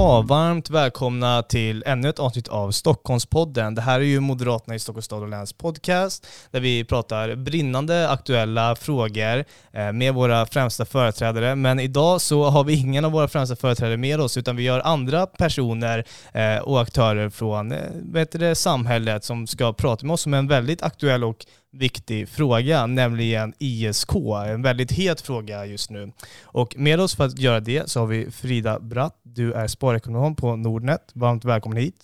Ja, 0.00 0.22
varmt 0.22 0.70
välkomna 0.70 1.42
till 1.42 1.82
ännu 1.86 2.08
ett 2.08 2.18
avsnitt 2.18 2.48
av 2.48 2.70
Stockholmspodden. 2.70 3.74
Det 3.74 3.82
här 3.82 4.00
är 4.00 4.04
ju 4.04 4.20
Moderaterna 4.20 4.74
i 4.74 4.78
Stockholms 4.78 5.04
stad 5.04 5.22
och 5.22 5.28
läns 5.28 5.52
podcast 5.52 6.26
där 6.50 6.60
vi 6.60 6.84
pratar 6.84 7.34
brinnande 7.34 8.08
aktuella 8.10 8.76
frågor 8.76 9.44
eh, 9.72 9.92
med 9.92 10.14
våra 10.14 10.46
främsta 10.46 10.84
företrädare. 10.84 11.56
Men 11.56 11.80
idag 11.80 12.20
så 12.20 12.44
har 12.44 12.64
vi 12.64 12.74
ingen 12.74 13.04
av 13.04 13.12
våra 13.12 13.28
främsta 13.28 13.56
företrädare 13.56 13.96
med 13.96 14.20
oss 14.20 14.36
utan 14.36 14.56
vi 14.56 14.68
har 14.68 14.80
andra 14.80 15.26
personer 15.26 16.04
eh, 16.32 16.58
och 16.58 16.80
aktörer 16.80 17.30
från 17.30 17.72
eh, 17.72 17.78
vet 17.92 18.32
det, 18.32 18.54
samhället 18.54 19.24
som 19.24 19.46
ska 19.46 19.72
prata 19.72 20.06
med 20.06 20.14
oss 20.14 20.26
om 20.26 20.34
en 20.34 20.48
väldigt 20.48 20.82
aktuell 20.82 21.24
och 21.24 21.46
viktig 21.72 22.28
fråga, 22.28 22.86
nämligen 22.86 23.54
ISK. 23.58 24.14
En 24.46 24.62
väldigt 24.62 24.92
het 24.92 25.20
fråga 25.20 25.66
just 25.66 25.90
nu. 25.90 26.12
Och 26.42 26.76
med 26.76 27.00
oss 27.00 27.16
för 27.16 27.24
att 27.24 27.38
göra 27.38 27.60
det 27.60 27.90
så 27.90 28.00
har 28.00 28.06
vi 28.06 28.30
Frida 28.30 28.80
Bratt. 28.80 29.20
Du 29.22 29.52
är 29.52 29.66
sparekonom 29.66 30.36
på 30.36 30.56
Nordnet. 30.56 31.10
Varmt 31.14 31.44
välkommen 31.44 31.78
hit. 31.78 31.96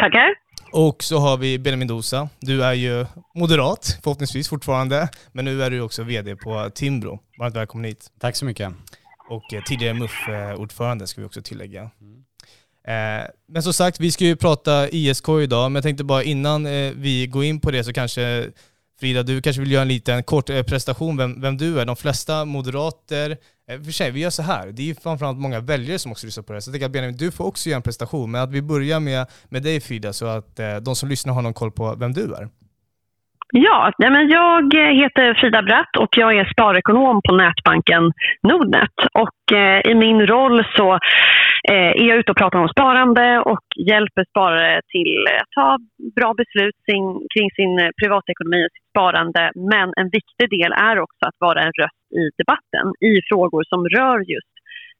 Tackar. 0.00 0.34
Och 0.72 1.02
så 1.02 1.18
har 1.18 1.36
vi 1.36 1.58
Benjamin 1.58 1.88
Dosa. 1.88 2.28
Du 2.40 2.64
är 2.64 2.72
ju 2.72 3.06
moderat, 3.34 3.98
förhoppningsvis 4.02 4.48
fortfarande, 4.48 5.08
men 5.32 5.44
nu 5.44 5.62
är 5.62 5.70
du 5.70 5.80
också 5.80 6.02
vd 6.02 6.36
på 6.36 6.70
Timbro. 6.74 7.20
Varmt 7.38 7.56
välkommen 7.56 7.84
hit. 7.84 8.10
Tack 8.20 8.36
så 8.36 8.44
mycket. 8.44 8.72
Och 9.28 9.54
eh, 9.54 9.62
tidigare 9.62 9.94
MUF-ordförande 9.94 11.06
ska 11.06 11.20
vi 11.20 11.26
också 11.26 11.42
tillägga. 11.42 11.80
Mm. 11.80 12.25
Eh, 12.86 13.26
men 13.48 13.62
som 13.62 13.72
sagt, 13.72 14.00
vi 14.00 14.12
ska 14.12 14.24
ju 14.24 14.36
prata 14.36 14.88
ISK 14.88 15.28
idag, 15.28 15.70
men 15.70 15.74
jag 15.74 15.82
tänkte 15.82 16.04
bara 16.04 16.22
innan 16.22 16.66
eh, 16.66 16.92
vi 16.96 17.26
går 17.26 17.44
in 17.44 17.60
på 17.60 17.70
det 17.70 17.84
så 17.84 17.92
kanske 17.92 18.50
Frida, 19.00 19.22
du 19.22 19.42
kanske 19.42 19.60
vill 19.60 19.72
göra 19.72 19.82
en 19.82 19.88
liten 19.88 20.22
kort 20.22 20.50
eh, 20.50 20.62
prestation 20.62 21.16
vem, 21.16 21.40
vem 21.40 21.56
du 21.56 21.80
är. 21.80 21.84
De 21.84 21.96
flesta 21.96 22.44
moderater, 22.44 23.36
för 23.84 23.92
sig, 23.92 24.10
vi 24.10 24.20
gör 24.20 24.30
så 24.30 24.42
här, 24.42 24.66
det 24.66 24.82
är 24.82 24.86
ju 24.86 24.94
framförallt 24.94 25.38
många 25.38 25.60
väljare 25.60 25.98
som 25.98 26.12
också 26.12 26.26
lyssnar 26.26 26.44
på 26.44 26.52
det, 26.52 26.62
så 26.62 26.68
jag 26.68 26.74
tänker 26.74 26.86
att 26.86 26.92
Benjamin, 26.92 27.16
du 27.16 27.30
får 27.30 27.44
också 27.44 27.68
göra 27.68 27.76
en 27.76 27.82
prestation, 27.82 28.30
men 28.30 28.42
att 28.42 28.50
vi 28.50 28.62
börjar 28.62 29.00
med, 29.00 29.26
med 29.48 29.62
dig 29.62 29.80
Frida, 29.80 30.12
så 30.12 30.26
att 30.26 30.60
de 30.82 30.96
som 30.96 31.08
lyssnar 31.08 31.34
har 31.34 31.42
någon 31.42 31.54
koll 31.54 31.72
på 31.72 31.94
vem 31.94 32.12
du 32.12 32.34
är. 32.34 32.48
Ja, 33.52 33.92
nej 33.98 34.10
men 34.10 34.28
jag 34.28 34.74
eh, 34.74 34.92
heter 35.02 35.34
Frida 35.34 35.62
Bratt 35.62 35.96
och 35.98 36.08
jag 36.16 36.36
är 36.36 36.52
sparekonom 36.52 37.20
på 37.28 37.34
nätbanken 37.34 38.12
Nordnet. 38.42 38.96
Och 39.14 39.56
eh, 39.58 39.80
i 39.90 39.94
min 39.94 40.26
roll 40.26 40.64
så 40.76 40.92
eh, 41.68 41.92
är 42.00 42.04
jag 42.08 42.18
ute 42.18 42.30
och 42.30 42.36
pratar 42.36 42.58
om 42.58 42.68
sparande 42.68 43.40
och 43.40 43.66
hjälper 43.88 44.24
sparare 44.30 44.80
till 44.88 45.24
att 45.40 45.50
ta 45.54 45.78
bra 46.16 46.34
beslut 46.34 46.76
sin, 46.90 47.04
kring 47.34 47.50
sin 47.58 47.90
privatekonomi 48.02 48.66
och 48.66 48.72
sitt 48.74 48.90
sparande. 48.90 49.50
Men 49.54 49.88
en 50.00 50.08
viktig 50.18 50.46
del 50.58 50.72
är 50.72 50.98
också 50.98 51.22
att 51.26 51.38
vara 51.38 51.60
en 51.62 51.72
röst 51.80 52.06
i 52.20 52.24
debatten 52.40 52.86
i 53.10 53.12
frågor 53.28 53.62
som 53.68 53.80
rör 53.96 54.18
just 54.34 54.54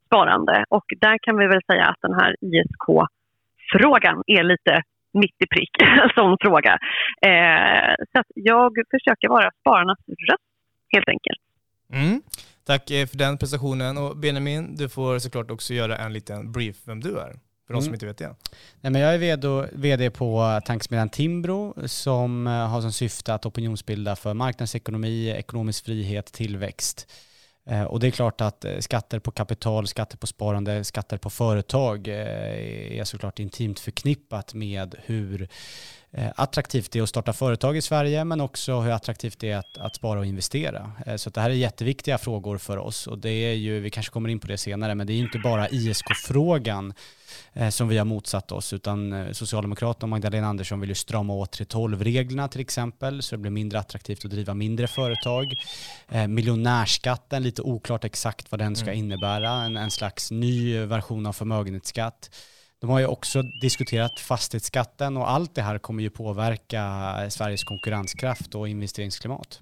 sparande. 0.06 0.64
Och 0.68 0.88
där 1.00 1.16
kan 1.22 1.36
vi 1.38 1.46
väl 1.46 1.66
säga 1.70 1.84
att 1.84 2.00
den 2.06 2.14
här 2.20 2.32
ISK-frågan 2.40 4.22
är 4.26 4.42
lite 4.42 4.82
mitt 5.22 5.36
i 5.44 5.46
prick 5.54 5.74
som 6.14 6.36
fråga. 6.40 6.72
Eh, 7.30 7.94
så 8.12 8.22
jag 8.34 8.72
försöker 8.90 9.28
vara 9.28 9.50
spararnas 9.60 9.98
röst 10.30 10.48
helt 10.94 11.08
enkelt. 11.08 11.40
Mm. 11.92 12.22
Tack 12.66 12.90
eh, 12.90 13.06
för 13.06 13.16
den 13.18 13.38
presentationen. 13.38 13.98
Och 13.98 14.16
Benjamin, 14.16 14.76
du 14.76 14.88
får 14.88 15.18
såklart 15.18 15.50
också 15.50 15.74
göra 15.74 15.96
en 15.96 16.12
liten 16.12 16.52
brief 16.52 16.76
vem 16.86 17.00
du 17.00 17.18
är. 17.18 17.32
För 17.66 17.72
de 17.72 17.78
mm. 17.78 17.84
som 17.84 17.94
inte 17.94 18.06
vet 18.06 18.18
det. 18.18 18.34
Nej, 18.80 18.92
men 18.92 19.00
jag 19.00 19.14
är 19.14 19.76
vd 19.76 20.10
på 20.10 20.60
tankesmedjan 20.64 21.08
Timbro 21.08 21.88
som 21.88 22.46
eh, 22.46 22.52
har 22.52 22.80
som 22.80 22.92
syfte 22.92 23.34
att 23.34 23.46
opinionsbilda 23.46 24.16
för 24.16 24.34
marknadsekonomi, 24.34 25.30
ekonomisk 25.30 25.84
frihet, 25.84 26.32
tillväxt. 26.32 27.12
Eh, 27.66 27.82
och 27.82 28.00
det 28.00 28.06
är 28.06 28.10
klart 28.10 28.40
att 28.40 28.64
eh, 28.64 28.78
skatter 28.78 29.18
på 29.18 29.30
kapital, 29.30 29.86
skatter 29.86 30.18
på 30.18 30.26
sparande, 30.26 30.84
skatter 30.84 31.18
på 31.18 31.30
företag 31.30 32.08
eh, 32.08 32.98
är 32.98 33.04
såklart 33.04 33.38
intimt 33.38 33.80
förknippat 33.80 34.54
med 34.54 34.94
hur 35.04 35.48
attraktivt 36.34 36.90
det 36.90 36.98
är 36.98 37.02
att 37.02 37.08
starta 37.08 37.32
företag 37.32 37.76
i 37.76 37.82
Sverige 37.82 38.24
men 38.24 38.40
också 38.40 38.80
hur 38.80 38.92
attraktivt 38.92 39.38
det 39.38 39.50
är 39.50 39.56
att, 39.56 39.78
att 39.78 39.96
spara 39.96 40.18
och 40.18 40.26
investera. 40.26 40.92
Så 41.16 41.30
det 41.30 41.40
här 41.40 41.50
är 41.50 41.54
jätteviktiga 41.54 42.18
frågor 42.18 42.58
för 42.58 42.78
oss 42.78 43.06
och 43.06 43.18
det 43.18 43.30
är 43.30 43.54
ju, 43.54 43.80
vi 43.80 43.90
kanske 43.90 44.12
kommer 44.12 44.28
in 44.28 44.40
på 44.40 44.46
det 44.46 44.58
senare, 44.58 44.94
men 44.94 45.06
det 45.06 45.12
är 45.12 45.18
inte 45.18 45.38
bara 45.38 45.68
ISK-frågan 45.68 46.94
Eh, 47.52 47.68
som 47.68 47.88
vi 47.88 47.98
har 47.98 48.04
motsatt 48.04 48.52
oss, 48.52 48.72
utan 48.72 49.12
eh, 49.12 49.32
Socialdemokraterna 49.32 50.04
och 50.04 50.08
Magdalena 50.08 50.46
Andersson 50.46 50.80
vill 50.80 50.88
ju 50.88 50.94
strama 50.94 51.34
åt 51.34 51.58
3.12-reglerna 51.60 52.48
till 52.48 52.60
exempel, 52.60 53.22
så 53.22 53.34
det 53.34 53.38
blir 53.38 53.50
mindre 53.50 53.78
attraktivt 53.78 54.24
att 54.24 54.30
driva 54.30 54.54
mindre 54.54 54.86
företag. 54.86 55.46
Eh, 56.08 56.26
miljonärskatten, 56.26 57.42
lite 57.42 57.62
oklart 57.62 58.04
exakt 58.04 58.50
vad 58.50 58.58
den 58.58 58.76
ska 58.76 58.86
mm. 58.86 58.98
innebära, 58.98 59.50
en, 59.50 59.76
en 59.76 59.90
slags 59.90 60.30
ny 60.30 60.78
version 60.78 61.26
av 61.26 61.32
förmögenhetsskatt. 61.32 62.30
De 62.80 62.90
har 62.90 62.98
ju 62.98 63.06
också 63.06 63.42
diskuterat 63.42 64.20
fastighetsskatten 64.20 65.16
och 65.16 65.30
allt 65.30 65.54
det 65.54 65.62
här 65.62 65.78
kommer 65.78 66.02
ju 66.02 66.10
påverka 66.10 67.14
Sveriges 67.30 67.64
konkurrenskraft 67.64 68.54
och 68.54 68.68
investeringsklimat. 68.68 69.60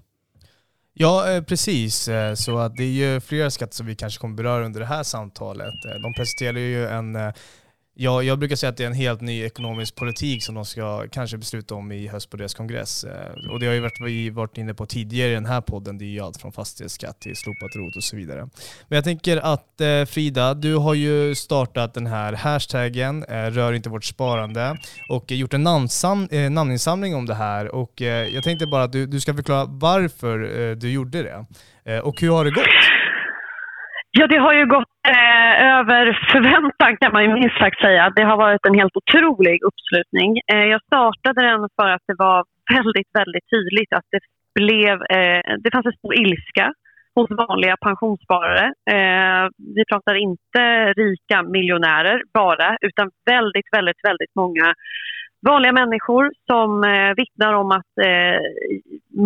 Ja, 0.97 1.31
eh, 1.31 1.43
precis. 1.43 2.07
Eh, 2.07 2.33
så 2.33 2.67
det 2.67 2.83
är 2.83 2.87
ju 2.87 3.19
flera 3.19 3.51
skatter 3.51 3.75
som 3.75 3.85
vi 3.85 3.95
kanske 3.95 4.19
kommer 4.19 4.35
beröra 4.35 4.65
under 4.65 4.79
det 4.79 4.85
här 4.85 5.03
samtalet. 5.03 5.85
Eh, 5.85 6.01
de 6.01 6.13
presenterar 6.13 6.59
ju 6.59 6.87
en 6.87 7.33
Ja, 7.97 8.23
jag 8.23 8.39
brukar 8.39 8.55
säga 8.55 8.69
att 8.69 8.77
det 8.77 8.83
är 8.83 8.87
en 8.87 8.93
helt 8.93 9.21
ny 9.21 9.43
ekonomisk 9.43 9.95
politik 9.95 10.43
som 10.43 10.55
de 10.55 10.65
ska 10.65 11.07
kanske 11.11 11.37
besluta 11.37 11.75
om 11.75 11.91
i 11.91 12.07
höst 12.07 12.29
på 12.29 12.37
deras 12.37 12.53
kongress. 12.53 13.03
Eh, 13.03 13.51
och 13.51 13.59
det 13.59 13.65
har 13.65 13.73
ju 13.73 13.79
varit, 13.79 14.01
vi 14.01 14.29
varit 14.29 14.57
inne 14.57 14.73
på 14.73 14.85
tidigare 14.85 15.31
i 15.31 15.33
den 15.33 15.45
här 15.45 15.61
podden, 15.61 15.97
det 15.97 16.05
är 16.05 16.09
ju 16.09 16.19
allt 16.19 16.41
från 16.41 16.51
fastighetsskatt 16.51 17.19
till 17.19 17.35
slopat 17.35 17.75
rot 17.75 17.95
och 17.95 18.03
så 18.03 18.15
vidare. 18.15 18.49
Men 18.87 18.95
jag 18.95 19.03
tänker 19.03 19.37
att 19.37 19.81
eh, 19.81 20.05
Frida, 20.05 20.53
du 20.53 20.75
har 20.75 20.93
ju 20.93 21.35
startat 21.35 21.93
den 21.93 22.07
här 22.07 22.33
hashtaggen, 22.33 23.23
eh, 23.23 23.45
rör 23.45 23.73
inte 23.73 23.89
vårt 23.89 24.05
sparande, 24.05 24.77
och 25.09 25.31
gjort 25.31 25.53
en 25.53 25.63
namnsam, 25.63 26.27
namninsamling 26.31 27.15
om 27.15 27.25
det 27.25 27.35
här. 27.35 27.75
Och 27.75 28.01
jag 28.01 28.43
tänkte 28.43 28.67
bara 28.67 28.83
att 28.83 28.91
du, 28.91 29.05
du 29.05 29.19
ska 29.19 29.33
förklara 29.33 29.65
varför 29.65 30.75
du 30.75 30.91
gjorde 30.91 31.23
det. 31.23 32.01
Och 32.01 32.21
hur 32.21 32.29
har 32.29 32.45
det 32.45 32.51
gått? 32.51 33.04
Ja, 34.17 34.27
det 34.27 34.37
har 34.37 34.53
ju 34.53 34.65
gått 34.65 34.97
eh, 35.07 35.53
över 35.77 36.03
förväntan 36.31 36.97
kan 36.97 37.11
man 37.13 37.23
ju 37.23 37.33
minst 37.33 37.57
sagt 37.57 37.81
säga. 37.81 38.13
Det 38.15 38.23
har 38.23 38.37
varit 38.37 38.65
en 38.65 38.79
helt 38.79 38.97
otrolig 39.01 39.57
uppslutning. 39.69 40.39
Eh, 40.53 40.65
jag 40.73 40.81
startade 40.83 41.41
den 41.41 41.69
för 41.75 41.89
att 41.89 42.01
det 42.07 42.15
var 42.17 42.45
väldigt, 42.77 43.11
väldigt 43.13 43.49
tydligt 43.49 43.93
att 43.93 44.07
det 44.11 44.19
blev, 44.59 44.93
eh, 44.93 45.41
det 45.63 45.71
fanns 45.71 45.85
en 45.85 45.99
stor 45.99 46.15
ilska 46.23 46.73
hos 47.15 47.29
vanliga 47.29 47.75
pensionssparare. 47.77 48.65
Eh, 48.95 49.49
vi 49.75 49.83
pratar 49.91 50.15
inte 50.15 50.61
rika 51.03 51.43
miljonärer 51.43 52.21
bara, 52.33 52.77
utan 52.81 53.11
väldigt, 53.25 53.69
väldigt, 53.77 54.01
väldigt 54.03 54.35
många 54.35 54.73
vanliga 55.51 55.71
människor 55.71 56.31
som 56.49 56.83
eh, 56.83 57.11
vittnar 57.21 57.53
om 57.53 57.71
att 57.71 57.93
eh, 58.09 58.39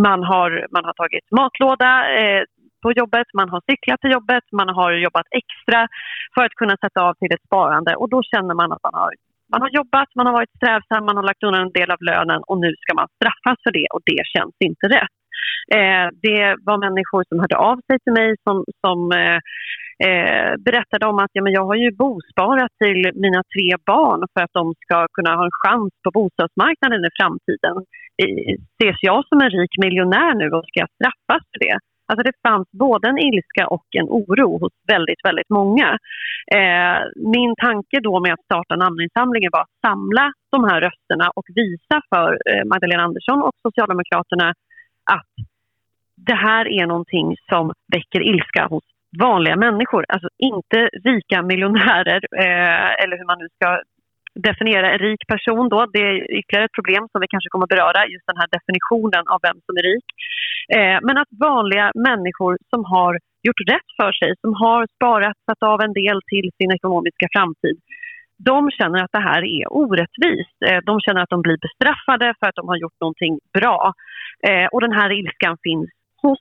man, 0.06 0.24
har, 0.24 0.68
man 0.72 0.86
har 0.86 0.94
tagit 0.94 1.32
matlåda, 1.32 1.92
eh, 2.20 2.44
på 2.82 2.92
jobbet, 2.92 3.28
man 3.34 3.50
har 3.50 3.62
cyklat 3.72 4.02
till 4.02 4.16
jobbet, 4.18 4.46
man 4.52 4.70
har 4.70 4.92
jobbat 4.92 5.28
extra 5.42 5.88
för 6.34 6.44
att 6.46 6.60
kunna 6.62 6.76
sätta 6.84 7.00
av 7.08 7.14
till 7.14 7.34
ett 7.36 7.48
sparande 7.48 7.92
och 7.96 8.10
då 8.10 8.20
känner 8.32 8.54
man 8.62 8.72
att 8.72 8.84
man 8.88 8.96
har, 9.02 9.12
man 9.54 9.62
har 9.62 9.72
jobbat, 9.80 10.10
man 10.16 10.26
har 10.26 10.34
varit 10.34 10.58
strävsam, 10.58 11.06
man 11.06 11.18
har 11.18 11.24
lagt 11.30 11.44
undan 11.44 11.62
en 11.62 11.78
del 11.80 11.92
av 11.92 12.02
lönen 12.10 12.42
och 12.50 12.60
nu 12.66 12.72
ska 12.82 12.92
man 13.00 13.08
straffas 13.18 13.58
för 13.64 13.72
det 13.80 13.88
och 13.94 14.02
det 14.06 14.22
känns 14.34 14.56
inte 14.70 14.86
rätt. 14.98 15.16
Eh, 15.78 16.08
det 16.26 16.44
var 16.68 16.78
människor 16.88 17.24
som 17.30 17.40
hörde 17.40 17.58
av 17.58 17.78
sig 17.88 17.98
till 18.04 18.14
mig 18.20 18.30
som, 18.46 18.56
som 18.84 18.98
eh, 19.12 19.40
eh, 20.08 20.52
berättade 20.68 21.06
om 21.06 21.18
att 21.20 21.32
ja, 21.34 21.42
men 21.44 21.54
jag 21.54 21.66
har 21.66 21.76
ju 21.76 21.92
bosparat 21.92 22.72
till 22.84 23.02
mina 23.24 23.42
tre 23.54 23.68
barn 23.86 24.22
för 24.34 24.42
att 24.44 24.54
de 24.60 24.74
ska 24.84 25.08
kunna 25.18 25.36
ha 25.36 25.44
en 25.46 25.60
chans 25.64 25.92
på 26.04 26.10
bostadsmarknaden 26.12 27.06
i 27.06 27.12
framtiden. 27.20 27.76
Eh, 28.22 28.54
ses 28.76 29.00
jag 29.02 29.28
som 29.28 29.42
en 29.42 29.50
rik 29.58 29.74
miljonär 29.86 30.34
nu 30.42 30.48
och 30.56 30.66
ska 30.68 30.80
jag 30.86 30.96
straffas 30.98 31.44
för 31.52 31.60
det? 31.66 31.78
Alltså 32.10 32.24
det 32.24 32.36
fanns 32.48 32.68
både 32.72 33.10
en 33.10 33.18
ilska 33.18 33.68
och 33.68 33.88
en 34.00 34.10
oro 34.20 34.50
hos 34.62 34.74
väldigt, 34.94 35.22
väldigt 35.28 35.50
många. 35.50 35.88
Eh, 36.58 36.98
min 37.36 37.56
tanke 37.56 38.00
då 38.00 38.20
med 38.20 38.34
att 38.34 38.48
starta 38.50 38.76
namninsamlingen 38.76 39.50
var 39.54 39.62
att 39.62 39.80
samla 39.88 40.34
de 40.52 40.64
här 40.64 40.82
rösterna 40.82 41.32
och 41.36 41.48
visa 41.56 42.02
för 42.10 42.30
eh, 42.50 42.66
Magdalena 42.66 43.04
Andersson 43.04 43.42
och 43.42 43.56
Socialdemokraterna 43.62 44.54
att 45.18 45.34
det 46.28 46.36
här 46.36 46.68
är 46.80 46.86
någonting 46.86 47.36
som 47.50 47.74
väcker 47.94 48.22
ilska 48.22 48.68
hos 48.68 48.84
vanliga 49.20 49.56
människor. 49.56 50.06
Alltså 50.10 50.30
inte 50.38 50.90
rika 51.04 51.42
miljonärer 51.42 52.22
eh, 52.46 53.04
eller 53.04 53.18
hur 53.18 53.26
man 53.26 53.40
nu 53.40 53.48
ska 53.56 53.82
definiera 54.36 54.92
en 54.92 55.00
rik 55.00 55.28
person 55.28 55.70
då. 55.70 55.80
Det 55.94 56.00
är 56.00 56.16
ytterligare 56.40 56.66
ett 56.66 56.80
problem 56.80 57.04
som 57.12 57.22
vi 57.22 57.28
kanske 57.28 57.50
kommer 57.50 57.66
att 57.66 57.76
beröra, 57.76 58.08
just 58.14 58.28
den 58.32 58.42
här 58.42 58.50
definitionen 58.58 59.24
av 59.34 59.40
vem 59.48 59.58
som 59.66 59.74
är 59.80 59.84
rik. 59.92 60.08
Eh, 60.76 61.00
men 61.02 61.18
att 61.18 61.32
vanliga 61.40 61.92
människor 61.96 62.58
som 62.70 62.86
har 62.86 63.14
gjort 63.44 63.62
rätt 63.74 63.90
för 64.00 64.12
sig, 64.12 64.34
som 64.42 64.54
har 64.54 64.88
sparat, 64.96 65.38
satt 65.46 65.64
av 65.64 65.82
en 65.82 65.94
del 65.94 66.20
till 66.32 66.48
sin 66.58 66.72
ekonomiska 66.72 67.28
framtid, 67.36 67.78
de 68.38 68.72
känner 68.72 69.04
att 69.04 69.12
det 69.12 69.26
här 69.32 69.42
är 69.58 69.74
orättvist. 69.74 70.58
Eh, 70.68 70.80
de 70.86 71.00
känner 71.02 71.22
att 71.22 71.30
de 71.36 71.42
blir 71.42 71.58
bestraffade 71.68 72.34
för 72.40 72.48
att 72.48 72.56
de 72.56 72.68
har 72.68 72.78
gjort 72.78 73.00
någonting 73.02 73.40
bra. 73.54 73.94
Eh, 74.48 74.66
och 74.72 74.82
den 74.82 74.92
här 74.92 75.12
ilskan 75.20 75.58
finns 75.64 75.90
hos 76.22 76.40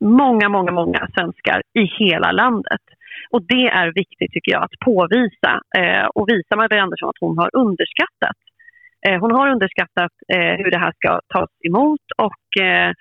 många, 0.00 0.48
många, 0.48 0.72
många 0.72 1.08
svenskar 1.14 1.62
i 1.82 1.84
hela 1.84 2.32
landet. 2.32 2.84
Och 3.30 3.42
det 3.42 3.66
är 3.80 3.92
viktigt 3.94 4.32
tycker 4.32 4.52
jag 4.52 4.62
att 4.64 4.78
påvisa 4.84 5.60
och 6.14 6.28
visa 6.28 6.56
Magdalena 6.56 6.84
Andersson 6.84 7.08
att 7.08 7.20
hon 7.20 7.38
har 7.38 7.50
underskattat. 7.52 8.38
Eh, 9.08 9.20
hon 9.20 9.30
har 9.30 9.50
underskattat 9.54 10.12
eh, 10.34 10.54
hur 10.60 10.70
det 10.70 10.78
här 10.78 10.92
ska 10.96 11.20
tas 11.34 11.50
emot 11.68 12.04
och 12.16 12.62
eh, 12.64 12.92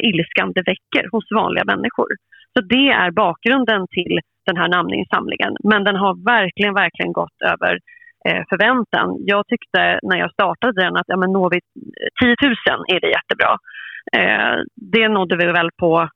ilskan 0.00 0.52
det 0.52 0.62
väcker 0.62 1.08
hos 1.12 1.24
vanliga 1.34 1.64
människor. 1.64 2.08
Så 2.52 2.60
det 2.74 2.88
är 2.88 3.10
bakgrunden 3.10 3.86
till 3.90 4.20
den 4.46 4.56
här 4.56 4.68
namninsamlingen. 4.68 5.56
Men 5.64 5.84
den 5.84 5.96
har 5.96 6.24
verkligen, 6.24 6.74
verkligen 6.74 7.12
gått 7.12 7.42
över 7.44 7.78
förväntan. 8.48 9.16
Jag 9.18 9.46
tyckte 9.46 10.00
när 10.02 10.18
jag 10.18 10.32
startade 10.32 10.82
den 10.82 10.96
att 10.96 11.06
ja, 11.06 11.16
men 11.16 11.32
når 11.32 11.50
vi 11.50 11.60
10 12.20 12.36
000 12.42 12.54
är 12.88 13.00
det 13.00 13.16
jättebra. 13.16 13.52
Eh, 14.16 14.56
det 14.74 15.08
nådde 15.08 15.36
vi 15.36 15.46
väl 15.46 15.70
på 15.80 16.08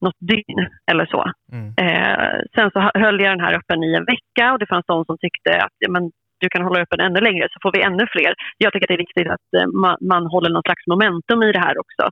något 0.00 0.20
dygn 0.20 0.60
eller 0.90 1.06
så. 1.06 1.24
Mm. 1.52 1.68
Eh, 1.76 2.40
sen 2.54 2.70
så 2.70 2.90
höll 2.94 3.20
jag 3.20 3.30
den 3.32 3.46
här 3.46 3.56
öppen 3.58 3.84
i 3.84 3.94
en 3.94 4.04
vecka 4.04 4.52
och 4.52 4.58
det 4.58 4.66
fanns 4.66 4.86
de 4.86 5.04
som 5.04 5.18
tyckte 5.18 5.50
att 5.64 5.76
ja, 5.78 5.90
men, 5.90 6.10
du 6.40 6.48
kan 6.48 6.62
hålla 6.62 6.80
öppen 6.80 7.00
ännu 7.00 7.20
längre 7.20 7.46
så 7.52 7.58
får 7.62 7.72
vi 7.72 7.82
ännu 7.82 8.04
fler. 8.14 8.32
Jag 8.58 8.72
tycker 8.72 8.84
att 8.86 8.92
det 8.94 9.00
är 9.00 9.06
viktigt 9.06 9.30
att 9.36 9.48
eh, 9.58 9.66
man, 9.82 9.96
man, 10.12 10.26
håller 10.26 10.50
någon 10.50 10.68
slags 10.68 10.86
momentum 10.86 11.42
i 11.42 11.52
det 11.52 11.64
här 11.66 11.78
också 11.78 12.04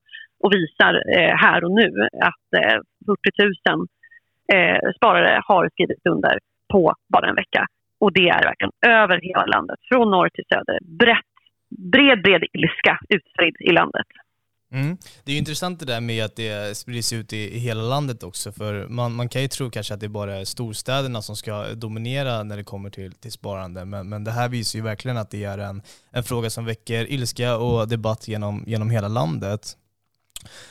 och 0.43 0.52
visar 0.52 0.94
eh, 1.17 1.34
här 1.44 1.64
och 1.64 1.73
nu 1.81 1.88
att 2.31 2.49
eh, 2.61 2.78
40 3.06 3.43
000 3.70 3.87
eh, 4.55 4.78
sparare 4.96 5.40
har 5.44 5.69
skrivit 5.73 6.06
under 6.14 6.38
på 6.73 6.94
bara 7.12 7.28
en 7.28 7.34
vecka. 7.34 7.67
Och 8.00 8.12
det 8.12 8.28
är 8.28 8.43
verkligen 8.50 8.73
över 8.87 9.20
hela 9.23 9.46
landet, 9.46 9.78
från 9.88 10.11
norr 10.11 10.28
till 10.28 10.44
söder. 10.52 10.78
Brett, 10.99 11.32
bred, 11.93 12.23
bred 12.23 12.44
ilska 12.52 12.99
utspridd 13.08 13.56
i 13.61 13.73
landet. 13.73 14.06
Mm. 14.73 14.99
Det 15.25 15.33
är 15.33 15.39
intressant 15.39 15.81
det 15.81 15.87
där 15.87 16.01
med 16.01 16.25
att 16.25 16.37
det 16.37 16.77
sprids 16.77 17.13
ut 17.13 17.33
i, 17.33 17.57
i, 17.57 17.59
hela 17.59 17.83
landet 17.83 18.23
också, 18.23 18.53
för 18.53 18.89
man, 18.89 19.13
man 19.13 19.29
kan 19.29 19.43
ju 19.43 19.49
tro 19.49 19.71
kanske 19.71 19.95
att 19.95 20.01
det 20.01 20.09
bara 20.09 20.37
är 20.37 20.45
storstäderna 20.45 21.23
som 21.23 21.37
ska 21.37 21.75
dominera 21.75 22.43
när 22.43 22.57
det 22.57 22.65
kommer 22.65 22.91
till, 22.91 23.13
till 23.13 23.33
sparande, 23.33 23.85
men, 23.85 24.09
men 24.09 24.25
det 24.25 24.31
här 24.31 24.49
visar 24.49 24.79
ju 24.79 24.83
verkligen 24.83 25.17
att 25.17 25.31
det 25.31 25.45
är 25.45 25.59
en, 25.59 25.83
en 26.11 26.25
fråga 26.25 26.51
som 26.51 26.65
väcker 26.65 27.11
ilska 27.11 27.57
och 27.57 27.89
debatt 27.89 28.29
genom, 28.29 28.65
genom 28.67 28.91
hela 28.91 29.09
landet. 29.09 29.77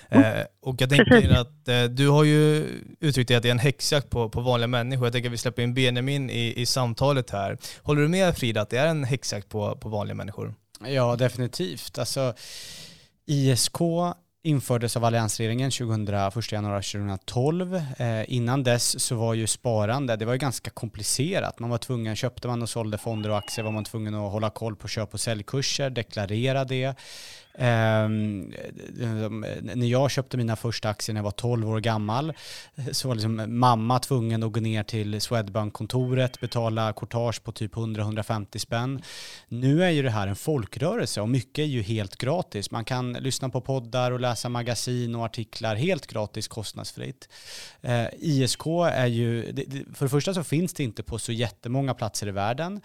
Mm. 0.09 0.39
Eh, 0.39 0.45
och 0.61 0.81
jag 0.81 0.89
tänker 0.89 1.29
att 1.29 1.67
eh, 1.67 1.83
du 1.83 2.09
har 2.09 2.23
ju 2.23 2.67
uttryckt 2.99 3.31
att 3.31 3.43
det 3.43 3.49
är 3.49 3.51
en 3.51 3.59
häxjakt 3.59 4.09
på, 4.09 4.29
på 4.29 4.41
vanliga 4.41 4.67
människor. 4.67 5.05
Jag 5.05 5.13
tänker 5.13 5.29
att 5.29 5.33
vi 5.33 5.37
släpper 5.37 5.61
in 5.61 5.73
Benjamin 5.73 6.29
i, 6.29 6.61
i 6.61 6.65
samtalet 6.65 7.29
här. 7.29 7.57
Håller 7.81 8.01
du 8.01 8.07
med 8.07 8.37
Frida 8.37 8.61
att 8.61 8.69
det 8.69 8.77
är 8.77 8.87
en 8.87 9.03
häxjakt 9.03 9.49
på, 9.49 9.75
på 9.75 9.89
vanliga 9.89 10.15
människor? 10.15 10.55
Ja, 10.87 11.15
definitivt. 11.15 11.97
Alltså, 11.99 12.33
ISK 13.25 13.77
infördes 14.43 14.97
av 14.97 15.05
alliansregeringen 15.05 15.71
2001 15.71 16.51
januari 16.51 16.83
2012. 16.83 17.75
Eh, 17.75 18.23
innan 18.27 18.63
dess 18.63 18.99
så 18.99 19.15
var 19.15 19.33
ju 19.33 19.47
sparande, 19.47 20.15
det 20.15 20.25
var 20.25 20.33
ju 20.33 20.39
ganska 20.39 20.69
komplicerat. 20.69 21.59
Man 21.59 21.69
var 21.69 21.77
tvungen, 21.77 22.15
köpte 22.15 22.47
man 22.47 22.61
och 22.61 22.69
sålde 22.69 22.97
fonder 22.97 23.29
och 23.29 23.37
aktier 23.37 23.65
var 23.65 23.71
man 23.71 23.83
tvungen 23.83 24.15
att 24.15 24.31
hålla 24.31 24.49
koll 24.49 24.75
på 24.75 24.87
köp 24.87 25.13
och 25.13 25.19
säljkurser, 25.19 25.89
deklarera 25.89 26.65
det. 26.65 26.95
Um, 27.57 28.53
när 29.61 29.87
jag 29.87 30.11
köpte 30.11 30.37
mina 30.37 30.55
första 30.55 30.89
aktier 30.89 31.13
när 31.13 31.19
jag 31.19 31.23
var 31.23 31.31
12 31.31 31.69
år 31.69 31.79
gammal 31.79 32.33
så 32.91 33.07
var 33.07 33.15
liksom 33.15 33.59
mamma 33.59 33.99
tvungen 33.99 34.43
att 34.43 34.51
gå 34.51 34.59
ner 34.59 34.83
till 34.83 35.21
Swedbank-kontoret, 35.21 36.39
betala 36.39 36.93
courtage 36.93 37.43
på 37.43 37.51
typ 37.51 37.73
100-150 37.73 38.57
spänn. 38.57 39.01
Nu 39.47 39.83
är 39.83 39.89
ju 39.89 40.01
det 40.01 40.09
här 40.09 40.27
en 40.27 40.35
folkrörelse 40.35 41.21
och 41.21 41.29
mycket 41.29 41.59
är 41.63 41.67
ju 41.67 41.81
helt 41.81 42.17
gratis. 42.17 42.71
Man 42.71 42.85
kan 42.85 43.13
lyssna 43.13 43.49
på 43.49 43.61
poddar 43.61 44.11
och 44.11 44.19
läsa 44.19 44.49
magasin 44.49 45.15
och 45.15 45.25
artiklar 45.25 45.75
helt 45.75 46.07
gratis 46.07 46.47
kostnadsfritt. 46.47 47.29
Eh, 47.81 48.01
uh, 48.01 48.07
ISK 48.19 48.65
är 48.91 49.07
ju, 49.07 49.43
för 49.93 50.05
det 50.05 50.09
första 50.09 50.33
så 50.33 50.43
finns 50.43 50.73
det 50.73 50.83
inte 50.83 51.03
på 51.03 51.19
så 51.19 51.31
jättemånga 51.31 51.93
platser 51.93 52.27
i 52.27 52.31
världen. 52.31 52.81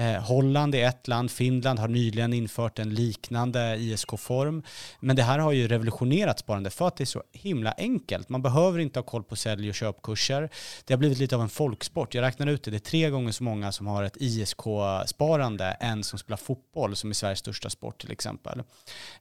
Uh, 0.00 0.04
Holland 0.04 0.74
är 0.74 0.88
ett 0.88 1.08
land, 1.08 1.30
Finland 1.30 1.78
har 1.78 1.88
nyligen 1.88 2.32
infört 2.32 2.78
en 2.78 2.94
liknande 2.94 3.76
ISK 3.76 4.11
form 4.16 4.62
Men 5.00 5.16
det 5.16 5.22
här 5.22 5.38
har 5.38 5.52
ju 5.52 5.68
revolutionerat 5.68 6.38
sparande 6.38 6.70
för 6.70 6.88
att 6.88 6.96
det 6.96 7.04
är 7.04 7.06
så 7.06 7.22
himla 7.32 7.74
enkelt. 7.78 8.28
Man 8.28 8.42
behöver 8.42 8.78
inte 8.78 8.98
ha 8.98 9.04
koll 9.04 9.24
på 9.24 9.36
sälj 9.36 9.68
och 9.68 9.74
köpkurser. 9.74 10.50
Det 10.84 10.94
har 10.94 10.98
blivit 10.98 11.18
lite 11.18 11.36
av 11.36 11.42
en 11.42 11.48
folksport. 11.48 12.14
Jag 12.14 12.22
räknar 12.22 12.46
ut 12.46 12.62
det, 12.62 12.70
det 12.70 12.76
är 12.76 12.78
tre 12.78 13.10
gånger 13.10 13.32
så 13.32 13.44
många 13.44 13.72
som 13.72 13.86
har 13.86 14.02
ett 14.04 14.16
ISK-sparande 14.16 15.64
än 15.64 16.04
som 16.04 16.18
spelar 16.18 16.36
fotboll, 16.36 16.96
som 16.96 17.10
är 17.10 17.14
Sveriges 17.14 17.38
största 17.38 17.70
sport 17.70 18.00
till 18.00 18.12
exempel. 18.12 18.62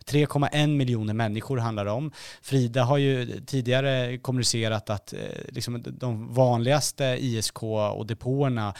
3,1 0.05 0.67
miljoner 0.67 1.13
människor 1.13 1.57
handlar 1.57 1.85
det 1.85 1.91
om. 1.91 2.11
Frida 2.41 2.83
har 2.83 2.97
ju 2.97 3.41
tidigare 3.45 4.17
kommunicerat 4.17 4.89
att 4.89 5.13
eh, 5.13 5.19
liksom, 5.49 5.83
de 5.87 6.33
vanligaste 6.33 7.03
ISK 7.19 7.63
och 7.63 8.07
depåerna 8.07 8.73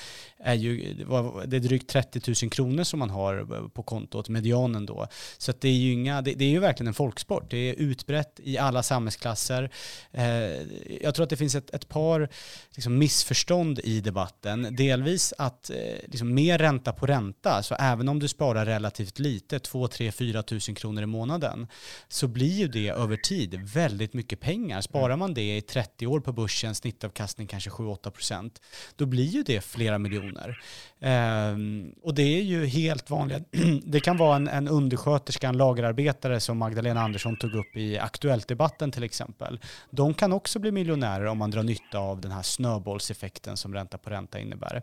är 0.43 0.53
ju, 0.53 0.93
det 1.45 1.55
är 1.55 1.59
drygt 1.59 1.89
30 1.89 2.33
000 2.43 2.51
kronor 2.51 2.83
som 2.83 2.99
man 2.99 3.09
har 3.09 3.37
eh, 3.39 3.67
på 3.67 3.83
kontot, 3.83 4.29
medianen 4.29 4.85
då. 4.85 5.07
Så 5.37 5.53
det 5.59 5.67
är 5.67 5.73
ju 5.73 5.93
inga, 6.01 6.21
det, 6.21 6.33
det, 6.33 6.45
är 6.45 6.49
ju 6.49 6.59
verkligen 6.59 6.87
en 6.87 6.93
folksport. 6.93 7.49
Det 7.49 7.57
är 7.57 7.73
utbrett 7.73 8.39
i 8.43 8.57
alla 8.57 8.83
samhällsklasser. 8.83 9.69
Eh, 10.11 10.25
jag 11.01 11.15
tror 11.15 11.23
att 11.23 11.29
det 11.29 11.37
finns 11.37 11.55
ett, 11.55 11.69
ett 11.69 11.89
par 11.89 12.29
liksom, 12.75 12.97
missförstånd 12.97 13.79
i 13.83 14.01
debatten. 14.01 14.75
Delvis 14.75 15.33
att 15.37 15.69
eh, 15.69 15.75
liksom, 16.07 16.33
mer 16.33 16.57
ränta 16.57 16.93
på 16.93 17.05
ränta, 17.05 17.63
så 17.63 17.75
även 17.75 18.09
om 18.09 18.19
du 18.19 18.27
sparar 18.27 18.65
relativt 18.65 19.19
lite, 19.19 19.59
2, 19.59 19.87
3, 19.87 20.11
4 20.11 20.43
tusen 20.43 20.75
kronor 20.75 21.03
i 21.03 21.05
månaden, 21.05 21.67
så 22.07 22.27
blir 22.27 22.59
ju 22.59 22.67
det 22.67 22.89
över 22.89 23.17
tid 23.17 23.59
väldigt 23.73 24.13
mycket 24.13 24.39
pengar. 24.39 24.81
Sparar 24.81 25.17
man 25.17 25.33
det 25.33 25.57
i 25.57 25.61
30 25.61 26.07
år 26.07 26.19
på 26.19 26.33
börsen, 26.33 26.75
snittavkastning 26.75 27.47
kanske 27.47 27.69
7-8 27.69 28.09
procent, 28.09 28.61
då 28.95 29.05
blir 29.05 29.25
ju 29.25 29.43
det 29.43 29.61
flera 29.61 29.97
miljoner. 29.97 30.63
Ehm, 31.01 31.93
och 32.01 32.13
det 32.13 32.23
är 32.23 32.41
ju 32.41 32.65
helt 32.65 33.09
vanligt. 33.09 33.43
det 33.83 33.99
kan 33.99 34.17
vara 34.17 34.35
en, 34.35 34.47
en 34.47 34.67
undersköterska, 34.67 35.49
en 35.49 35.57
lagerarbetare 35.91 36.39
som 36.39 36.57
Magdalena 36.57 37.01
Andersson 37.01 37.37
tog 37.37 37.53
upp 37.53 37.75
i 37.75 37.97
Aktuellt-debatten 37.97 38.91
till 38.91 39.03
exempel. 39.03 39.59
De 39.89 40.13
kan 40.13 40.33
också 40.33 40.59
bli 40.59 40.71
miljonärer 40.71 41.25
om 41.25 41.37
man 41.37 41.51
drar 41.51 41.63
nytta 41.63 41.99
av 41.99 42.21
den 42.21 42.31
här 42.31 42.41
snöbollseffekten 42.41 43.57
som 43.57 43.73
ränta 43.73 43.97
på 43.97 44.09
ränta 44.09 44.39
innebär. 44.39 44.81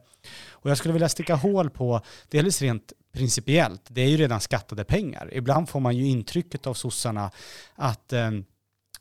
Och 0.51 0.71
jag 0.71 0.79
skulle 0.79 0.93
vilja 0.93 1.09
sticka 1.09 1.35
hål 1.35 1.71
på, 1.71 2.01
dels 2.31 2.63
rent 2.63 2.93
principiellt, 3.13 3.83
det 3.89 4.03
är 4.03 4.09
ju 4.09 4.17
redan 4.17 4.41
skattade 4.41 4.85
pengar. 4.85 5.31
Ibland 5.33 5.69
får 5.69 5.81
man 5.81 5.97
ju 5.97 6.07
intrycket 6.07 6.67
av 6.67 6.75
sossarna 6.75 7.31
att 7.77 8.13
eh, 8.13 8.31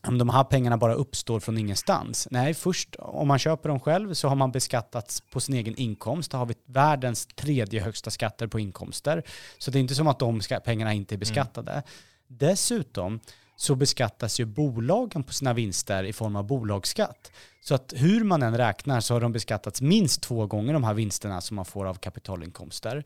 om 0.07 0.17
de 0.17 0.29
här 0.29 0.43
pengarna 0.43 0.77
bara 0.77 0.93
uppstår 0.93 1.39
från 1.39 1.57
ingenstans. 1.57 2.27
Nej, 2.31 2.53
först 2.53 2.95
om 2.99 3.27
man 3.27 3.39
köper 3.39 3.69
dem 3.69 3.79
själv 3.79 4.13
så 4.13 4.27
har 4.27 4.35
man 4.35 4.51
beskattats 4.51 5.21
på 5.21 5.39
sin 5.39 5.55
egen 5.55 5.75
inkomst. 5.75 6.31
Då 6.31 6.37
har 6.37 6.45
vi 6.45 6.53
världens 6.65 7.27
tredje 7.27 7.81
högsta 7.81 8.11
skatter 8.11 8.47
på 8.47 8.59
inkomster. 8.59 9.23
Så 9.57 9.71
det 9.71 9.77
är 9.77 9.81
inte 9.81 9.95
som 9.95 10.07
att 10.07 10.19
de 10.19 10.41
pengarna 10.65 10.93
inte 10.93 11.15
är 11.15 11.17
beskattade. 11.17 11.71
Mm. 11.71 11.83
Dessutom 12.27 13.19
så 13.55 13.75
beskattas 13.75 14.39
ju 14.39 14.45
bolagen 14.45 15.23
på 15.23 15.33
sina 15.33 15.53
vinster 15.53 16.03
i 16.03 16.13
form 16.13 16.35
av 16.35 16.43
bolagsskatt. 16.43 17.31
Så 17.61 17.75
att 17.75 17.93
hur 17.95 18.23
man 18.23 18.43
än 18.43 18.57
räknar 18.57 18.99
så 18.99 19.13
har 19.13 19.21
de 19.21 19.31
beskattats 19.31 19.81
minst 19.81 20.21
två 20.21 20.45
gånger 20.45 20.73
de 20.73 20.83
här 20.83 20.93
vinsterna 20.93 21.41
som 21.41 21.55
man 21.55 21.65
får 21.65 21.85
av 21.85 21.93
kapitalinkomster. 21.93 23.03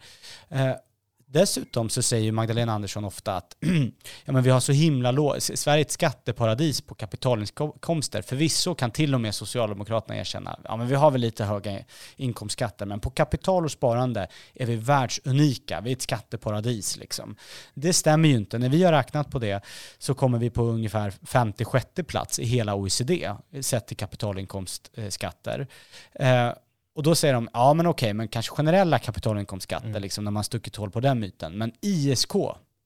Dessutom 1.33 1.89
så 1.89 2.01
säger 2.01 2.31
Magdalena 2.31 2.73
Andersson 2.73 3.05
ofta 3.05 3.35
att 3.35 3.57
ja, 4.25 4.31
men 4.33 4.43
vi 4.43 4.49
har 4.49 4.59
så 4.59 4.71
himla 4.71 5.11
låg, 5.11 5.41
Sverige 5.41 5.81
är 5.81 5.81
ett 5.81 5.91
skatteparadis 5.91 6.81
på 6.81 6.95
kapitalinkomster. 6.95 8.21
Förvisso 8.21 8.75
kan 8.75 8.91
till 8.91 9.13
och 9.15 9.21
med 9.21 9.35
Socialdemokraterna 9.35 10.17
erkänna, 10.17 10.59
ja 10.63 10.77
men 10.77 10.87
vi 10.87 10.95
har 10.95 11.11
väl 11.11 11.21
lite 11.21 11.43
höga 11.43 11.79
inkomstskatter, 12.15 12.85
men 12.85 12.99
på 12.99 13.09
kapital 13.09 13.65
och 13.65 13.71
sparande 13.71 14.27
är 14.53 14.65
vi 14.65 14.75
världsunika. 14.75 15.81
Vi 15.81 15.91
är 15.91 15.95
ett 15.95 16.01
skatteparadis 16.01 16.97
liksom. 16.97 17.35
Det 17.73 17.93
stämmer 17.93 18.29
ju 18.29 18.35
inte. 18.35 18.57
När 18.57 18.69
vi 18.69 18.83
har 18.83 18.91
räknat 18.91 19.31
på 19.31 19.39
det 19.39 19.61
så 19.97 20.13
kommer 20.13 20.37
vi 20.37 20.49
på 20.49 20.63
ungefär 20.63 21.13
56 21.23 21.85
plats 22.07 22.39
i 22.39 22.45
hela 22.45 22.75
OECD 22.75 23.33
sett 23.61 23.87
till 23.87 23.97
kapitalinkomstskatter. 23.97 25.67
Eh, 26.13 26.51
och 26.95 27.03
då 27.03 27.15
säger 27.15 27.33
de, 27.33 27.49
ja 27.53 27.73
men 27.73 27.87
okej, 27.87 28.13
men 28.13 28.27
kanske 28.27 28.55
generella 28.55 28.99
kapitalinkomstskatter, 28.99 29.87
mm. 29.87 30.01
liksom, 30.01 30.23
när 30.23 30.31
man 30.31 30.43
stuckit 30.43 30.75
hål 30.75 30.91
på 30.91 30.99
den 30.99 31.19
myten. 31.19 31.57
Men 31.57 31.71
ISK, 31.81 32.31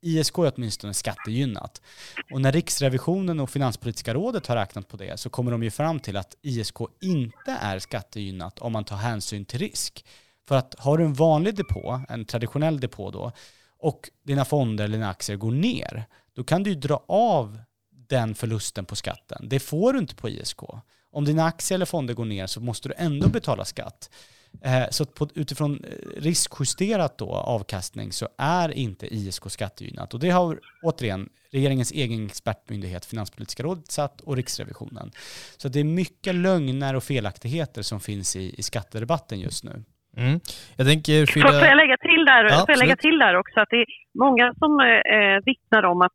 ISK 0.02 0.38
är 0.38 0.52
åtminstone 0.56 0.94
skattegynnat. 0.94 1.82
Och 2.32 2.42
när 2.42 2.52
Riksrevisionen 2.52 3.40
och 3.40 3.50
Finanspolitiska 3.50 4.14
rådet 4.14 4.48
har 4.48 4.56
räknat 4.56 4.88
på 4.88 4.98
det 4.98 5.20
så 5.20 5.30
kommer 5.30 5.52
de 5.52 5.64
ju 5.64 5.72
fram 5.72 6.00
till 6.00 6.18
att 6.18 6.36
ISK 6.42 6.78
inte 7.02 7.52
är 7.62 7.80
skattegynnat 7.80 8.60
om 8.60 8.72
man 8.72 8.84
tar 8.84 8.96
hänsyn 8.96 9.46
till 9.46 9.60
risk. 9.60 10.06
För 10.48 10.56
att 10.56 10.76
har 10.80 10.98
du 10.98 11.04
en 11.04 11.14
vanlig 11.14 11.56
depå, 11.56 12.02
en 12.10 12.26
traditionell 12.26 12.80
depå 12.80 13.12
då, 13.12 13.32
och 13.78 14.10
dina 14.24 14.46
fonder 14.46 14.84
eller 14.84 14.98
dina 14.98 15.10
aktier 15.10 15.38
går 15.38 15.52
ner, 15.52 16.06
då 16.34 16.44
kan 16.44 16.64
du 16.64 16.70
ju 16.70 16.76
dra 16.76 17.04
av 17.08 17.60
den 17.90 18.36
förlusten 18.36 18.86
på 18.86 18.96
skatten. 18.96 19.50
Det 19.50 19.60
får 19.60 19.94
du 19.94 20.00
inte 20.00 20.16
på 20.16 20.30
ISK. 20.30 20.60
Om 21.16 21.26
dina 21.26 21.44
aktier 21.44 21.76
eller 21.76 21.86
fonder 21.86 22.14
går 22.14 22.26
ner 22.26 22.48
så 22.48 22.62
måste 22.62 22.90
du 22.90 22.94
ändå 22.98 23.28
betala 23.28 23.66
skatt. 23.66 24.10
Eh, 24.64 24.84
så 24.90 25.06
på, 25.06 25.28
utifrån 25.36 25.84
eh, 25.84 26.22
riskjusterat 26.22 27.18
då, 27.18 27.32
avkastning 27.32 28.12
så 28.12 28.28
är 28.38 28.72
inte 28.72 29.16
ISK 29.16 29.52
skattegynnat. 29.52 30.14
Och 30.14 30.20
det 30.20 30.30
har 30.30 30.60
återigen 30.84 31.30
regeringens 31.52 31.92
egen 31.92 32.26
expertmyndighet 32.26 33.06
Finanspolitiska 33.06 33.64
rådet 33.64 33.92
satt 33.92 34.22
och 34.22 34.36
Riksrevisionen. 34.36 35.12
Så 35.58 35.68
det 35.70 35.80
är 35.80 35.84
mycket 35.84 36.36
lögner 36.36 36.96
och 36.96 37.04
felaktigheter 37.04 37.82
som 37.82 38.00
finns 38.00 38.36
i, 38.36 38.56
i 38.58 38.64
skattedebatten 38.64 39.40
just 39.40 39.64
nu. 39.64 39.84
Mm. 40.18 40.40
Jag 40.76 40.88
tänker, 40.88 41.26
Frida... 41.26 41.48
får, 41.48 41.68
jag 41.68 41.78
lägga 41.78 41.98
till 41.98 42.26
där, 42.26 42.44
ja, 42.44 42.58
får 42.58 42.70
jag 42.70 42.80
lägga 42.80 42.96
till 42.96 43.20
där 43.20 43.36
också 43.36 43.60
att 43.60 43.70
det 43.70 43.76
är 43.76 43.86
många 44.20 44.54
som 44.54 44.80
eh, 44.80 45.46
vittnar 45.46 45.84
om 45.84 46.02
att 46.02 46.12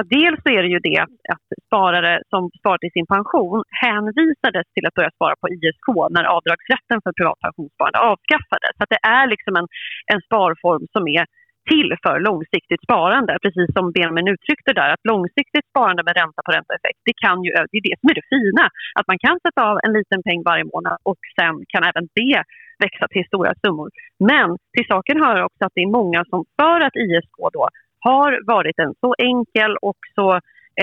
att 0.00 0.08
dels 0.18 0.40
så 0.44 0.48
är 0.56 0.62
det 0.62 0.72
ju 0.76 0.80
det 0.88 1.00
att 1.34 1.46
sparare 1.66 2.14
som 2.32 2.42
sparar 2.58 2.78
till 2.78 2.96
sin 2.96 3.08
pension 3.14 3.60
hänvisades 3.84 4.66
till 4.74 4.86
att 4.86 4.96
börja 4.98 5.16
spara 5.18 5.34
på 5.40 5.46
ISK 5.56 5.86
när 6.14 6.24
avdragsrätten 6.36 6.98
för 7.04 7.12
privat 7.18 7.40
pensionssparande 7.46 7.98
avskaffades. 8.10 8.74
Så 8.78 8.84
det 8.94 9.02
är 9.18 9.24
liksom 9.34 9.52
en, 9.60 9.68
en 10.12 10.20
sparform 10.26 10.84
som 10.94 11.04
är 11.18 11.24
till 11.70 11.90
för 12.04 12.16
långsiktigt 12.28 12.82
sparande. 12.86 13.32
Precis 13.44 13.68
som 13.76 13.84
Benjamin 13.94 14.32
uttryckte 14.34 14.72
där, 14.80 14.88
att 14.94 15.08
långsiktigt 15.12 15.66
sparande 15.70 16.02
med 16.06 16.14
ränta 16.20 16.40
på 16.46 16.52
ränta-effekt, 16.56 17.00
det, 17.08 17.16
kan 17.24 17.36
ju, 17.44 17.50
det 17.70 17.78
är 17.80 17.86
det 17.88 17.96
som 18.00 18.10
är 18.12 18.16
det 18.20 18.28
fina. 18.34 18.64
Att 18.98 19.06
man 19.10 19.18
kan 19.24 19.36
sätta 19.44 19.60
av 19.70 19.76
en 19.84 19.92
liten 19.98 20.20
peng 20.26 20.42
varje 20.50 20.66
månad 20.72 20.96
och 21.10 21.20
sen 21.38 21.54
kan 21.72 21.82
även 21.90 22.04
det 22.20 22.38
växa 22.84 23.06
till 23.12 23.24
stora 23.30 23.52
summor. 23.62 23.88
Men 24.30 24.48
till 24.74 24.86
saken 24.92 25.16
hör 25.24 25.38
också 25.48 25.62
att 25.64 25.74
det 25.76 25.84
är 25.86 25.96
många 26.00 26.20
som 26.30 26.40
för 26.58 26.78
att 26.86 26.96
ISK 27.06 27.36
då 27.56 27.64
har 28.02 28.40
varit 28.46 28.78
en 28.78 28.94
så 29.00 29.14
enkel 29.18 29.76
och 29.76 30.00
så, 30.14 30.28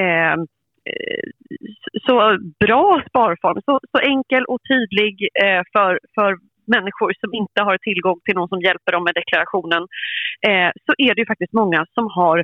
eh, 0.02 0.36
så 2.08 2.38
bra 2.60 3.04
sparform. 3.08 3.62
Så, 3.66 3.80
så 3.92 4.00
enkel 4.00 4.46
och 4.46 4.60
tydlig 4.72 5.28
eh, 5.44 5.62
för, 5.74 6.00
för 6.16 6.38
människor 6.76 7.14
som 7.22 7.34
inte 7.34 7.62
har 7.68 7.78
tillgång 7.78 8.20
till 8.26 8.36
någon 8.36 8.54
som 8.54 8.62
hjälper 8.62 8.92
dem 8.92 9.04
med 9.04 9.16
deklarationen 9.16 9.84
eh, 10.48 10.70
så 10.86 10.92
är 10.98 11.12
det 11.14 11.22
ju 11.22 11.26
faktiskt 11.26 11.54
många 11.54 11.86
som 11.96 12.06
har 12.20 12.38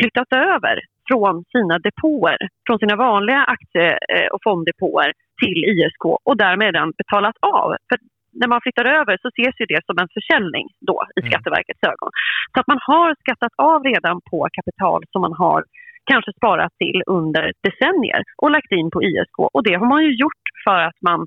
flyttat 0.00 0.32
över 0.32 0.76
från 1.08 1.44
sina 1.54 1.78
depåer, 1.78 2.38
från 2.66 2.78
sina 2.78 2.96
vanliga 2.96 3.40
aktie 3.54 3.90
eh, 4.14 4.28
och 4.32 4.42
fonddepåer 4.44 5.12
till 5.42 5.58
ISK 5.72 6.04
och 6.28 6.36
därmed 6.36 6.66
redan 6.66 6.92
betalat 7.00 7.36
av. 7.40 7.68
För 7.88 7.98
när 8.40 8.48
man 8.48 8.60
flyttar 8.64 8.84
över 8.84 9.14
så 9.22 9.28
ses 9.28 9.54
ju 9.60 9.66
det 9.66 9.82
som 9.86 9.96
en 9.98 10.08
försäljning 10.16 10.66
då 10.90 10.98
i 11.16 11.20
mm. 11.20 11.30
Skatteverkets 11.30 11.82
ögon. 11.92 12.10
Så 12.52 12.60
att 12.60 12.66
man 12.72 12.80
har 12.90 13.14
skattat 13.22 13.52
av 13.56 13.84
redan 13.84 14.20
på 14.30 14.48
kapital 14.58 15.00
som 15.12 15.20
man 15.20 15.32
har 15.32 15.64
kanske 16.10 16.32
sparat 16.32 16.72
till 16.78 17.02
under 17.06 17.52
decennier 17.66 18.22
och 18.42 18.50
lagt 18.50 18.72
in 18.72 18.90
på 18.90 19.02
ISK. 19.02 19.38
Och 19.38 19.64
det 19.64 19.74
har 19.74 19.86
man 19.86 20.04
ju 20.04 20.12
gjort 20.22 20.44
för 20.64 20.78
att 20.88 20.98
man, 21.00 21.26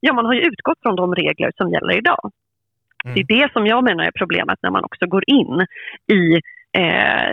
ja, 0.00 0.12
man 0.12 0.26
har 0.26 0.34
utgått 0.34 0.80
från 0.82 0.96
de 0.96 1.14
regler 1.14 1.50
som 1.56 1.70
gäller 1.70 1.96
idag. 1.98 2.30
Mm. 3.04 3.14
Det 3.14 3.20
är 3.20 3.40
det 3.40 3.52
som 3.52 3.66
jag 3.66 3.84
menar 3.84 4.04
är 4.04 4.20
problemet 4.22 4.58
när 4.62 4.70
man 4.70 4.84
också 4.84 5.06
går 5.06 5.24
in 5.26 5.66
i, 6.18 6.40
eh, 6.78 7.30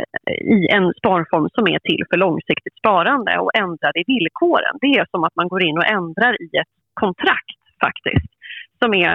i 0.57 0.67
en 0.75 0.93
sparform 0.97 1.49
som 1.55 1.67
är 1.67 1.79
till 1.79 2.03
för 2.09 2.17
långsiktigt 2.17 2.77
sparande 2.77 3.37
och 3.37 3.55
ändrar 3.55 3.97
i 3.97 4.03
villkoren. 4.07 4.75
Det 4.81 4.91
är 4.99 5.05
som 5.11 5.23
att 5.23 5.35
man 5.35 5.47
går 5.47 5.63
in 5.63 5.77
och 5.77 5.89
ändrar 5.97 6.41
i 6.41 6.57
ett 6.61 6.73
kontrakt 6.93 7.61
faktiskt 7.85 8.31
som 8.83 8.93
är 8.93 9.13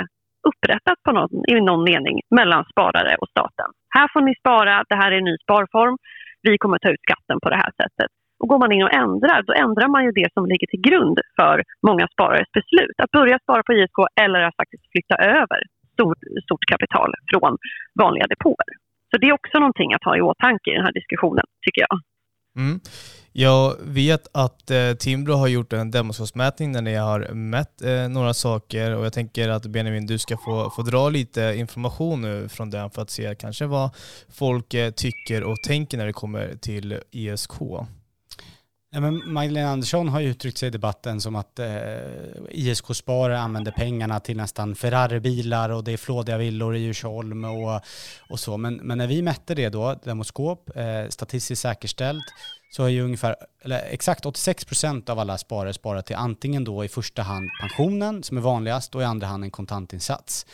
upprättat 0.48 0.98
på 1.04 1.10
någon, 1.12 1.30
i 1.48 1.60
någon 1.60 1.84
mening 1.90 2.16
mellan 2.38 2.64
sparare 2.72 3.16
och 3.22 3.28
staten. 3.28 3.68
Här 3.96 4.08
får 4.12 4.20
ni 4.20 4.34
spara, 4.42 4.84
det 4.88 4.96
här 5.00 5.12
är 5.12 5.18
en 5.18 5.28
ny 5.30 5.36
sparform, 5.44 5.96
vi 6.42 6.58
kommer 6.58 6.78
ta 6.78 6.88
ut 6.94 7.06
skatten 7.06 7.36
på 7.42 7.48
det 7.50 7.60
här 7.64 7.72
sättet. 7.80 8.10
Och 8.40 8.48
går 8.48 8.58
man 8.58 8.72
in 8.72 8.82
och 8.88 8.94
ändrar, 9.04 9.42
då 9.48 9.52
ändrar 9.64 9.88
man 9.94 10.04
ju 10.04 10.10
det 10.20 10.28
som 10.34 10.46
ligger 10.46 10.66
till 10.66 10.82
grund 10.88 11.18
för 11.38 11.56
många 11.88 12.06
sparares 12.14 12.50
beslut. 12.58 12.96
Att 13.02 13.10
börja 13.10 13.38
spara 13.38 13.62
på 13.66 13.72
ISK 13.72 13.98
eller 14.24 14.40
att 14.40 14.56
faktiskt 14.56 14.84
flytta 14.92 15.16
över 15.38 15.60
stort, 15.94 16.18
stort 16.44 16.64
kapital 16.72 17.10
från 17.30 17.56
vanliga 18.02 18.26
depåer. 18.32 18.70
Så 19.10 19.14
det 19.20 19.26
är 19.28 19.32
också 19.40 19.58
någonting 19.58 19.94
att 19.94 20.04
ha 20.04 20.16
i 20.16 20.20
åtanke 20.20 20.70
i 20.70 20.74
den 20.74 20.86
här 20.86 20.92
diskussionen, 21.00 21.46
tycker 21.64 21.82
jag. 21.88 21.96
Mm. 22.62 22.76
Jag 23.38 23.76
vet 23.80 24.28
att 24.32 24.70
eh, 24.70 24.92
Timbro 24.92 25.34
har 25.34 25.48
gjort 25.48 25.72
en 25.72 25.90
demonstrationsmätning 25.90 26.72
där 26.72 26.82
ni 26.82 26.94
har 26.94 27.28
mätt 27.34 27.82
eh, 27.82 28.08
några 28.08 28.34
saker 28.34 28.90
och 28.94 29.04
jag 29.04 29.12
tänker 29.12 29.48
att 29.48 29.66
Benjamin, 29.66 30.06
du 30.06 30.18
ska 30.18 30.36
få, 30.36 30.70
få 30.70 30.82
dra 30.82 31.08
lite 31.08 31.54
information 31.56 32.22
nu 32.22 32.48
från 32.48 32.70
den 32.70 32.90
för 32.90 33.02
att 33.02 33.10
se 33.10 33.34
kanske 33.34 33.66
vad 33.66 33.90
folk 34.28 34.74
eh, 34.74 34.90
tycker 34.90 35.42
och 35.42 35.62
tänker 35.62 35.98
när 35.98 36.06
det 36.06 36.12
kommer 36.12 36.56
till 36.60 37.00
ISK. 37.10 37.52
Ja, 38.90 39.00
men 39.00 39.32
Magdalena 39.32 39.70
Andersson 39.70 40.08
har 40.08 40.20
uttryckt 40.20 40.58
sig 40.58 40.66
i 40.66 40.70
debatten 40.70 41.20
som 41.20 41.36
att 41.36 41.58
eh, 41.58 41.66
ISK-sparare 42.50 43.38
använder 43.38 43.72
pengarna 43.72 44.20
till 44.20 44.36
nästan 44.36 44.74
Ferrari-bilar 44.74 45.70
och 45.70 45.84
det 45.84 45.92
är 45.92 45.96
flådiga 45.96 46.38
villor 46.38 46.76
i 46.76 46.78
Djursholm 46.78 47.44
och, 47.44 47.80
och 48.30 48.40
så. 48.40 48.56
Men, 48.56 48.74
men 48.74 48.98
när 48.98 49.06
vi 49.06 49.22
mätte 49.22 49.54
det 49.54 49.68
då, 49.68 50.00
demoskop, 50.04 50.76
eh, 50.76 51.08
statistiskt 51.08 51.62
säkerställt, 51.62 52.24
så 52.70 52.82
har 52.82 52.88
ju 52.88 53.02
ungefär, 53.02 53.36
eller 53.62 53.82
exakt 53.90 54.26
86 54.26 54.64
procent 54.64 55.08
av 55.08 55.18
alla 55.18 55.38
sparare 55.38 55.72
sparat 55.72 56.06
till 56.06 56.16
antingen 56.16 56.64
då 56.64 56.84
i 56.84 56.88
första 56.88 57.22
hand 57.22 57.48
pensionen 57.60 58.22
som 58.22 58.36
är 58.36 58.40
vanligast 58.40 58.94
och 58.94 59.02
i 59.02 59.04
andra 59.04 59.26
hand 59.26 59.44
en 59.44 59.50
kontantinsats. 59.50 60.46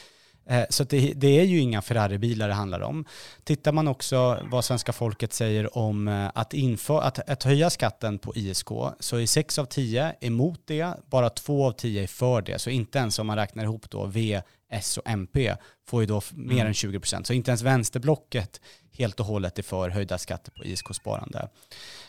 Eh, 0.47 0.65
så 0.71 0.85
det, 0.85 1.13
det, 1.17 1.41
är 1.41 1.45
ju 1.45 1.59
inga 1.59 1.83
Ferrari-bilar 1.83 2.49
det 2.49 2.55
handlar 2.55 2.81
om. 2.81 3.05
Tittar 3.45 3.73
man 3.73 3.89
också 3.89 4.39
vad 4.51 4.65
svenska 4.65 4.93
folket 4.93 5.33
säger 5.33 5.79
om 5.79 6.09
eh, 6.09 6.31
att, 6.35 6.55
inför, 6.55 7.01
att, 7.03 7.31
att 7.31 7.43
höja 7.43 7.71
skatten 7.71 8.19
på 8.19 8.37
ISK 8.37 8.69
så 9.01 9.17
är 9.17 9.27
6 9.27 9.59
av 9.59 9.65
10 9.65 10.15
emot 10.21 10.61
det, 10.65 10.95
bara 11.11 11.31
2 11.31 11.67
av 11.67 11.73
10 11.73 12.03
är 12.03 12.07
för 12.07 12.43
det. 12.43 12.59
Så 12.59 12.71
inte 12.71 12.99
ens 12.99 13.19
om 13.19 13.27
man 13.27 13.37
räknar 13.37 13.65
ihop 13.65 13.91
då 13.91 14.07
V, 14.07 14.43
S 14.71 14.99
och 14.99 15.09
MP 15.09 15.57
får 15.87 16.01
ju 16.01 16.07
då 16.07 16.23
mer 16.31 16.55
mm. 16.55 16.67
än 16.67 16.75
20 16.75 17.01
procent. 17.01 17.27
Så 17.27 17.33
inte 17.33 17.51
ens 17.51 17.63
vänsterblocket 17.63 18.61
helt 18.93 19.21
och 19.21 19.27
hållet 19.27 19.59
är 19.59 19.63
för 19.63 19.91
höjda 19.91 20.19
skatter 20.19 20.53
på 20.53 20.65
ISK-sparande. 20.65 21.49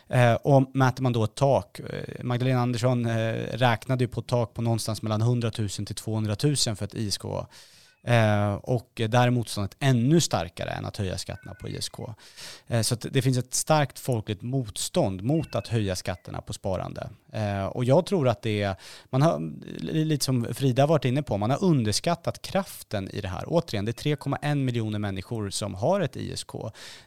Eh, 0.08 0.34
och 0.34 0.76
mäter 0.76 1.04
man 1.04 1.14
då 1.14 1.24
ett 1.24 1.36
tak, 1.36 1.80
Magdalena 2.22 2.62
Andersson 2.62 3.10
räknade 3.52 4.04
ju 4.04 4.08
på 4.08 4.20
ett 4.20 4.28
tak 4.28 4.54
på 4.54 4.62
någonstans 4.62 5.02
mellan 5.02 5.22
100 5.22 5.52
000 5.58 5.70
till 5.70 5.96
200 5.96 6.36
000 6.44 6.56
för 6.56 6.84
ett 6.84 6.96
ISK 6.96 7.26
Eh, 8.08 8.54
och 8.54 8.90
där 8.96 9.28
är 9.28 9.30
motståndet 9.30 9.76
ännu 9.80 10.22
starkare 10.22 10.70
än 10.70 10.86
att 10.86 10.98
höja 10.98 11.18
skatterna 11.18 11.54
på 11.54 11.70
ISK. 11.70 11.96
Eh, 12.68 12.82
så 12.82 12.96
det 12.96 13.22
finns 13.22 13.38
ett 13.38 13.54
starkt 13.54 14.00
folkligt 14.00 14.42
motstånd 14.42 15.22
mot 15.22 15.56
att 15.56 15.68
höja 15.68 15.96
skatterna 15.96 16.42
på 16.42 16.54
sparande. 16.54 17.10
Eh, 17.34 17.66
och 17.66 17.86
jag 17.86 18.06
tror 18.06 18.28
att 18.28 18.42
det 18.42 18.62
är, 18.62 18.76
man 19.10 19.22
har, 19.22 19.52
lite 19.82 20.26
som 20.26 20.54
Frida 20.54 20.86
varit 20.86 21.06
inne 21.06 21.24
på, 21.24 21.38
man 21.38 21.50
har 21.50 21.64
underskattat 21.64 22.42
kraften 22.42 23.10
i 23.10 23.22
det 23.22 23.28
här. 23.28 23.44
Återigen, 23.48 23.86
det 23.86 24.06
är 24.06 24.16
3,1 24.16 24.56
miljoner 24.56 25.00
människor 25.00 25.50
som 25.50 25.76
har 25.76 26.02
ett 26.02 26.16
ISK. 26.16 26.52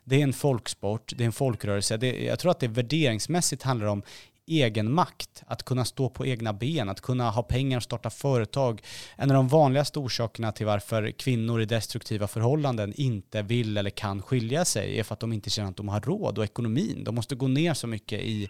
Det 0.05 0.17
är 0.17 0.23
en 0.23 0.33
folksport, 0.33 1.13
det 1.17 1.25
är 1.25 1.27
en 1.27 1.33
folkrörelse. 1.33 1.97
Det, 1.97 2.25
jag 2.25 2.39
tror 2.39 2.51
att 2.51 2.61
det 2.61 2.69
värderingsmässigt 2.69 3.63
handlar 3.63 3.87
om 3.87 4.03
egen 4.47 4.93
makt, 4.93 5.43
att 5.47 5.63
kunna 5.63 5.85
stå 5.85 6.09
på 6.09 6.27
egna 6.27 6.53
ben, 6.53 6.89
att 6.89 7.01
kunna 7.01 7.31
ha 7.31 7.43
pengar 7.43 7.77
och 7.77 7.83
starta 7.83 8.11
företag. 8.11 8.83
En 9.17 9.31
av 9.31 9.35
de 9.35 9.49
vanligaste 9.49 9.99
orsakerna 9.99 10.53
till 10.53 10.67
varför 10.67 11.11
kvinnor 11.11 11.61
i 11.61 11.65
destruktiva 11.65 12.29
förhållanden 12.29 12.93
inte 12.97 13.43
vill 13.43 13.77
eller 13.77 13.91
kan 13.91 14.23
skilja 14.23 14.65
sig 14.65 14.99
är 14.99 15.03
för 15.03 15.15
att 15.15 15.21
de 15.21 15.33
inte 15.33 15.51
känner 15.51 15.71
att 15.71 15.77
de 15.77 15.89
har 15.89 16.01
råd 16.01 16.39
och 16.39 16.45
ekonomin. 16.45 17.05
De 17.05 17.15
måste 17.15 17.35
gå 17.35 17.49
ner 17.49 17.75
så 17.75 17.87
mycket 17.87 18.21
i, 18.21 18.49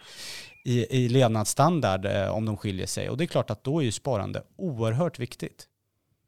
i, 0.65 1.05
i 1.05 1.09
levnadsstandard 1.09 2.07
eh, 2.07 2.29
om 2.29 2.45
de 2.45 2.57
skiljer 2.57 2.87
sig. 2.87 3.11
Och 3.11 3.17
det 3.17 3.25
är 3.25 3.26
klart 3.26 3.50
att 3.50 3.65
då 3.65 3.81
är 3.81 3.85
ju 3.85 3.93
sparande 3.93 4.43
oerhört 4.57 5.19
viktigt. 5.19 5.67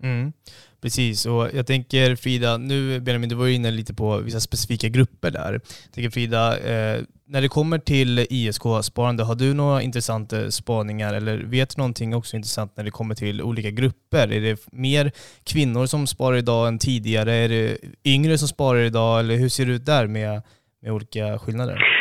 Mm. 0.02 0.32
Precis, 0.82 1.26
och 1.26 1.48
jag 1.54 1.66
tänker 1.66 2.16
Frida, 2.16 2.56
nu 2.56 3.00
Benjamin, 3.00 3.28
du 3.28 3.34
var 3.34 3.46
ju 3.46 3.54
inne 3.54 3.70
lite 3.70 3.94
på 3.94 4.16
vissa 4.18 4.40
specifika 4.40 4.88
grupper 4.88 5.30
där. 5.30 5.52
Jag 5.52 5.92
tänker 5.92 6.10
Frida, 6.10 6.58
eh, 6.58 7.02
när 7.26 7.42
det 7.42 7.48
kommer 7.48 7.78
till 7.78 8.26
ISK-sparande, 8.30 9.24
har 9.24 9.34
du 9.34 9.54
några 9.54 9.82
intressanta 9.82 10.50
spaningar 10.50 11.14
eller 11.14 11.38
vet 11.38 11.76
du 11.76 11.78
någonting 11.78 12.14
också 12.14 12.36
intressant 12.36 12.76
när 12.76 12.84
det 12.84 12.90
kommer 12.90 13.14
till 13.14 13.42
olika 13.42 13.70
grupper? 13.70 14.32
Är 14.32 14.40
det 14.40 14.60
mer 14.72 15.12
kvinnor 15.44 15.86
som 15.86 16.06
sparar 16.06 16.36
idag 16.36 16.68
än 16.68 16.78
tidigare? 16.78 17.34
Är 17.34 17.48
det 17.48 17.78
yngre 18.04 18.38
som 18.38 18.48
sparar 18.48 18.80
idag 18.80 19.20
eller 19.20 19.36
hur 19.36 19.48
ser 19.48 19.66
det 19.66 19.72
ut 19.72 19.86
där 19.86 20.06
med, 20.06 20.42
med 20.82 20.92
olika 20.92 21.38
skillnader? 21.38 21.97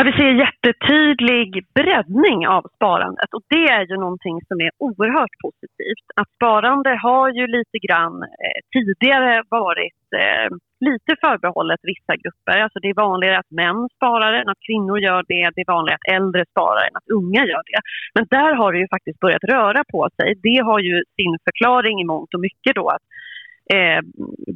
Ja, 0.00 0.04
vi 0.04 0.12
ser 0.12 0.42
jättetydlig 0.46 1.48
breddning 1.74 2.48
av 2.48 2.62
sparandet 2.76 3.30
och 3.36 3.42
det 3.48 3.64
är 3.78 3.84
ju 3.90 3.96
någonting 3.96 4.36
som 4.48 4.60
är 4.60 4.70
oerhört 4.78 5.34
positivt. 5.44 6.06
Att 6.20 6.30
sparande 6.36 6.90
har 7.06 7.26
ju 7.38 7.46
lite 7.46 7.78
grann 7.86 8.16
eh, 8.22 8.58
tidigare 8.74 9.42
varit 9.48 10.02
eh, 10.22 10.48
lite 10.88 11.12
förbehållet 11.24 11.80
vissa 11.82 12.14
grupper. 12.22 12.56
Alltså 12.60 12.78
det 12.80 12.88
är 12.88 13.02
vanligare 13.06 13.38
att 13.38 13.50
män 13.62 13.88
sparar 13.96 14.32
än 14.32 14.48
att 14.48 14.66
kvinnor 14.68 14.98
gör 15.08 15.22
det. 15.32 15.44
Det 15.54 15.60
är 15.60 15.72
vanligare 15.76 15.98
att 16.00 16.12
äldre 16.18 16.44
sparar 16.52 16.82
än 16.88 16.96
att 17.00 17.10
unga 17.18 17.42
gör 17.52 17.64
det. 17.70 17.80
Men 18.14 18.24
där 18.36 18.52
har 18.60 18.72
det 18.72 18.78
ju 18.78 18.88
faktiskt 18.96 19.20
börjat 19.20 19.44
röra 19.54 19.82
på 19.94 20.08
sig. 20.16 20.28
Det 20.46 20.58
har 20.68 20.80
ju 20.88 20.94
sin 21.16 21.34
förklaring 21.46 22.00
i 22.00 22.04
mångt 22.12 22.34
och 22.34 22.44
mycket 22.48 22.74
då 22.74 22.88
att 22.88 23.04
Eh, 23.74 24.00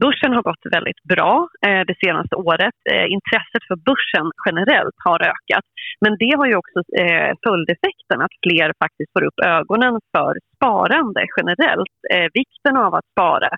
börsen 0.05 0.33
har 0.37 0.43
gått 0.43 0.65
väldigt 0.77 1.03
bra 1.15 1.49
eh, 1.67 1.83
det 1.91 1.97
senaste 2.05 2.35
året. 2.37 2.79
Eh, 2.93 3.07
intresset 3.17 3.65
för 3.69 3.77
börsen 3.89 4.27
generellt 4.47 4.99
har 5.09 5.21
ökat. 5.33 5.67
Men 6.03 6.13
det 6.23 6.33
har 6.39 6.47
ju 6.51 6.57
också 6.63 6.79
eh, 7.03 7.33
följdeffekten 7.47 8.19
att 8.25 8.35
fler 8.45 8.69
faktiskt 8.85 9.13
får 9.15 9.25
upp 9.29 9.39
ögonen 9.59 9.95
för 10.15 10.33
sparande 10.55 11.23
generellt. 11.37 11.97
Eh, 12.15 12.29
vikten 12.41 12.77
av 12.85 12.93
att 12.95 13.11
spara, 13.15 13.51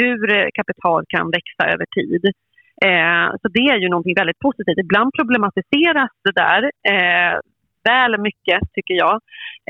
hur 0.00 0.18
eh, 0.36 0.48
kapital 0.58 1.02
kan 1.14 1.26
växa 1.36 1.62
över 1.72 1.86
tid. 1.98 2.24
Eh, 2.88 3.28
så 3.40 3.46
det 3.56 3.66
är 3.72 3.78
ju 3.82 3.88
någonting 3.88 4.20
väldigt 4.20 4.44
positivt. 4.46 4.84
Ibland 4.86 5.10
problematiseras 5.18 6.12
det 6.26 6.34
där 6.44 6.62
eh, 6.92 7.34
väl 7.84 8.20
mycket, 8.28 8.60
tycker 8.74 8.94
jag. 9.04 9.16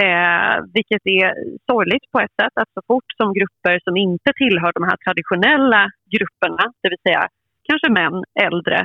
Eh, 0.05 0.55
vilket 0.75 1.05
är 1.21 1.29
sorgligt 1.71 2.07
på 2.13 2.19
ett 2.21 2.37
sätt, 2.41 2.55
att 2.61 2.73
så 2.77 2.83
fort 2.87 3.09
som 3.17 3.29
grupper 3.39 3.75
som 3.85 3.97
inte 3.97 4.31
tillhör 4.41 4.73
de 4.75 4.85
här 4.91 4.99
traditionella 5.05 5.83
grupperna, 6.15 6.65
det 6.83 6.89
vill 6.89 7.07
säga 7.09 7.29
kanske 7.69 7.89
män, 8.01 8.25
äldre, 8.47 8.85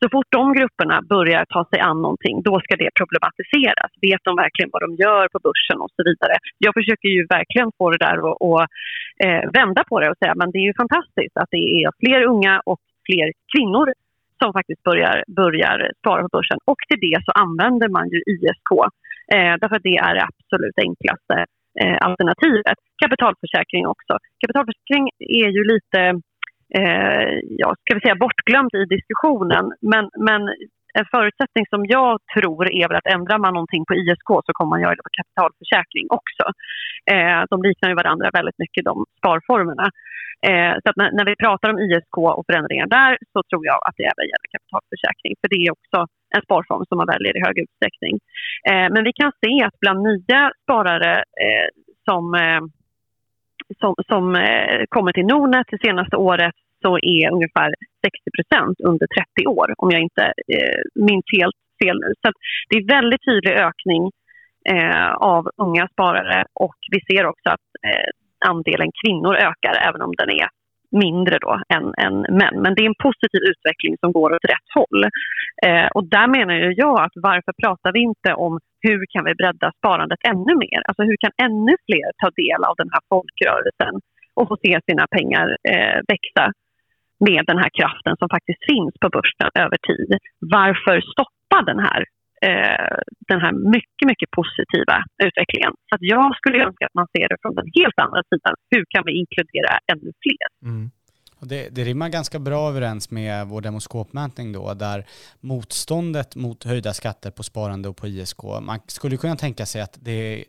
så 0.00 0.08
fort 0.12 0.26
de 0.38 0.42
grupperna 0.58 0.96
börjar 1.14 1.44
ta 1.44 1.64
sig 1.70 1.80
an 1.80 2.02
någonting, 2.02 2.42
då 2.42 2.54
ska 2.64 2.76
det 2.76 2.90
problematiseras. 3.00 3.90
Vet 4.06 4.22
de 4.28 4.36
verkligen 4.44 4.70
vad 4.72 4.82
de 4.86 4.90
gör 5.04 5.24
på 5.32 5.38
börsen 5.46 5.78
och 5.84 5.92
så 5.96 6.02
vidare. 6.08 6.34
Jag 6.58 6.74
försöker 6.78 7.08
ju 7.08 7.26
verkligen 7.36 7.70
få 7.78 7.90
det 7.90 8.02
där 8.06 8.18
att 8.30 8.68
eh, 9.24 9.42
vända 9.58 9.84
på 9.90 10.00
det 10.00 10.10
och 10.10 10.18
säga 10.18 10.34
men 10.40 10.50
det 10.50 10.58
är 10.58 10.68
ju 10.70 10.74
fantastiskt 10.82 11.36
att 11.36 11.50
det 11.56 11.64
är 11.78 11.90
fler 12.02 12.20
unga 12.32 12.54
och 12.70 12.80
fler 13.08 13.28
kvinnor 13.52 13.86
som 14.44 14.52
faktiskt 14.58 14.82
börjar, 14.90 15.16
börjar 15.42 15.76
spara 16.00 16.22
på 16.22 16.30
börsen. 16.36 16.58
Och 16.70 16.80
till 16.88 17.00
det 17.06 17.16
så 17.26 17.32
använder 17.44 17.88
man 17.96 18.06
ju 18.12 18.18
ISK 18.32 18.70
eh, 19.34 19.54
därför 19.60 19.76
att 19.76 19.88
det 19.90 19.98
är 20.08 20.14
det 20.18 20.26
absolut 20.30 20.78
enklaste 20.86 21.36
eh, 21.82 21.96
alternativet. 22.06 22.78
Kapitalförsäkring 23.02 23.84
också. 23.94 24.12
Kapitalförsäkring 24.42 25.04
är 25.42 25.48
ju 25.56 25.62
lite 25.72 26.00
eh, 26.78 27.32
ja, 27.62 27.68
ska 27.80 27.90
vi 27.96 28.04
säga 28.04 28.22
bortglömt 28.24 28.74
i 28.74 28.84
diskussionen 28.96 29.64
men, 29.92 30.04
men 30.28 30.40
en 30.98 31.06
förutsättning 31.14 31.64
som 31.72 31.82
jag 31.96 32.12
tror 32.36 32.64
är 32.80 32.88
väl 32.88 33.00
att 33.00 33.12
ändrar 33.16 33.38
man 33.44 33.54
någonting 33.54 33.84
på 33.88 33.94
ISK 33.94 34.28
så 34.46 34.52
kommer 34.56 34.70
man 34.70 34.84
göra 34.84 34.96
det 34.98 35.08
på 35.08 35.18
kapitalförsäkring 35.20 36.06
också. 36.18 36.44
Eh, 37.12 37.40
de 37.50 37.56
liknar 37.68 37.88
ju 37.90 37.96
varandra 38.02 38.36
väldigt 38.38 38.58
mycket, 38.62 38.84
de 38.90 38.94
sparformerna. 39.18 39.86
Eh, 40.48 40.74
så 40.82 40.88
när, 41.00 41.10
när, 41.16 41.26
vi 41.30 41.36
pratar 41.44 41.68
om 41.72 41.78
ISK 41.86 42.16
och 42.38 42.46
förändringar 42.48 42.86
där 42.98 43.12
så 43.32 43.38
tror 43.48 43.62
jag 43.70 43.78
att 43.86 43.96
det 43.98 44.06
även 44.12 44.26
gäller 44.30 44.48
kapitalförsäkring 44.54 45.32
för 45.40 45.48
det 45.52 45.60
är 45.66 45.76
också 45.78 45.98
en 46.34 46.42
sparform 46.46 46.84
som 46.88 46.96
man 47.00 47.12
väljer 47.14 47.34
i 47.36 47.44
hög 47.46 47.56
utsträckning. 47.64 48.14
Eh, 48.70 48.86
men 48.92 49.02
vi 49.08 49.12
kan 49.20 49.32
se 49.42 49.52
att 49.66 49.80
bland 49.82 49.98
nya 50.10 50.40
sparare 50.62 51.14
eh, 51.44 51.68
som 52.06 52.24
eh, 52.34 52.62
som, 53.80 53.94
som 54.10 54.36
eh, 54.36 54.84
kommer 54.88 55.12
till 55.12 55.26
Nordnet 55.26 55.66
det 55.70 55.86
senaste 55.86 56.16
året 56.16 56.54
så 56.84 56.98
är 57.16 57.32
ungefär 57.36 57.70
60% 58.06 58.74
under 58.90 59.06
30 59.36 59.46
år, 59.46 59.74
om 59.82 59.90
jag 59.90 60.00
inte 60.00 60.24
eh, 60.54 60.80
minns 61.08 61.24
helt 61.38 61.58
fel 61.82 61.96
nu. 62.04 62.10
Så 62.22 62.32
det 62.68 62.76
är 62.76 62.94
väldigt 62.96 63.24
tydlig 63.28 63.52
ökning 63.68 64.02
eh, 64.72 65.10
av 65.34 65.42
unga 65.56 65.88
sparare 65.88 66.44
och 66.54 66.78
vi 66.92 67.00
ser 67.08 67.26
också 67.26 67.48
att 67.54 67.68
eh, 67.86 68.08
andelen 68.50 68.90
kvinnor 69.00 69.34
ökar, 69.36 69.74
även 69.88 70.02
om 70.02 70.12
den 70.20 70.30
är 70.30 70.48
mindre 71.04 71.38
då 71.38 71.52
än, 71.76 71.86
än 72.04 72.16
män. 72.40 72.56
Men 72.62 72.74
det 72.74 72.82
är 72.82 72.92
en 72.92 73.04
positiv 73.08 73.42
utveckling 73.52 73.94
som 74.00 74.12
går 74.12 74.28
åt 74.34 74.50
rätt 74.54 74.70
håll. 74.78 75.00
Eh, 75.66 75.88
och 75.96 76.04
där 76.16 76.28
menar 76.36 76.54
jag 76.84 77.00
att 77.04 77.16
varför 77.30 77.52
pratar 77.62 77.92
vi 77.92 78.00
inte 78.00 78.30
om 78.34 78.58
hur 78.86 79.00
kan 79.12 79.24
vi 79.24 79.34
bredda 79.34 79.72
sparandet 79.78 80.18
ännu 80.32 80.54
mer? 80.64 80.80
Alltså 80.88 81.02
hur 81.02 81.16
kan 81.24 81.32
ännu 81.46 81.74
fler 81.86 82.08
ta 82.22 82.28
del 82.42 82.60
av 82.68 82.74
den 82.80 82.90
här 82.94 83.02
folkrörelsen 83.12 83.94
och 84.38 84.48
få 84.48 84.56
se 84.64 84.80
sina 84.88 85.06
pengar 85.16 85.46
eh, 85.72 85.98
växa? 86.12 86.44
Med 87.28 87.42
den 87.50 87.58
här 87.62 87.70
kraften 87.78 88.14
som 88.20 88.28
faktiskt 88.36 88.62
finns 88.70 88.94
på 89.02 89.08
börsen 89.16 89.50
över 89.64 89.78
tid. 89.88 90.10
Varför 90.58 90.96
stoppa 91.12 91.58
den 91.70 91.80
här, 91.86 92.00
eh, 92.48 92.96
den 93.30 93.40
här 93.44 93.52
mycket, 93.76 94.04
mycket 94.10 94.30
positiva 94.38 94.96
utvecklingen? 95.26 95.72
Så 95.88 95.92
att 95.96 96.04
jag 96.14 96.36
skulle 96.36 96.64
önska 96.66 96.86
att 96.86 96.98
man 97.00 97.08
ser 97.14 97.26
det 97.28 97.38
från 97.42 97.54
den 97.54 97.68
helt 97.78 97.98
andra 98.04 98.22
sidan. 98.30 98.54
Hur 98.72 98.84
kan 98.92 99.02
vi 99.06 99.12
inkludera 99.22 99.72
ännu 99.92 100.10
fler? 100.24 100.48
Mm. 100.70 100.90
Det, 101.40 101.68
det 101.74 101.84
rimmar 101.84 102.08
ganska 102.08 102.38
bra 102.38 102.68
överens 102.68 103.10
med 103.10 103.46
vår 103.46 103.60
demoskopmätning 103.60 104.52
då, 104.52 104.74
där 104.74 105.04
motståndet 105.40 106.36
mot 106.36 106.64
höjda 106.64 106.92
skatter 106.92 107.30
på 107.30 107.42
sparande 107.42 107.88
och 107.88 107.96
på 107.96 108.06
ISK, 108.06 108.42
man 108.42 108.78
skulle 108.86 109.16
kunna 109.16 109.36
tänka 109.36 109.66
sig 109.66 109.82
att 109.82 109.98
det 110.00 110.44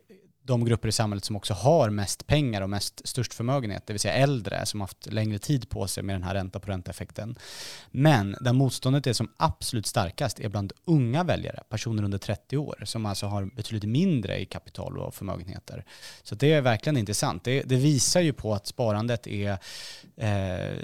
de 0.46 0.64
grupper 0.64 0.88
i 0.88 0.92
samhället 0.92 1.24
som 1.24 1.36
också 1.36 1.54
har 1.54 1.90
mest 1.90 2.26
pengar 2.26 2.62
och 2.62 2.70
mest 2.70 3.08
störst 3.08 3.34
förmögenhet, 3.34 3.86
det 3.86 3.92
vill 3.92 4.00
säga 4.00 4.14
äldre 4.14 4.66
som 4.66 4.80
haft 4.80 5.12
längre 5.12 5.38
tid 5.38 5.68
på 5.68 5.86
sig 5.86 6.02
med 6.02 6.14
den 6.14 6.22
här 6.22 6.34
ränta 6.34 6.60
på 6.60 6.70
ränta-effekten. 6.70 7.38
Men 7.90 8.36
där 8.40 8.52
motståndet 8.52 9.06
är 9.06 9.12
som 9.12 9.28
absolut 9.36 9.86
starkast 9.86 10.40
är 10.40 10.48
bland 10.48 10.72
unga 10.84 11.24
väljare, 11.24 11.62
personer 11.68 12.02
under 12.02 12.18
30 12.18 12.56
år, 12.56 12.82
som 12.84 13.06
alltså 13.06 13.26
har 13.26 13.44
betydligt 13.44 13.88
mindre 13.88 14.40
i 14.40 14.46
kapital 14.46 14.98
och 14.98 15.14
förmögenheter. 15.14 15.84
Så 16.22 16.34
det 16.34 16.52
är 16.52 16.60
verkligen 16.60 16.96
intressant. 16.96 17.44
Det, 17.44 17.62
det 17.62 17.76
visar 17.76 18.20
ju 18.20 18.32
på 18.32 18.54
att 18.54 18.66
sparandet 18.66 19.26
är 19.26 19.58
eh, 20.16 20.78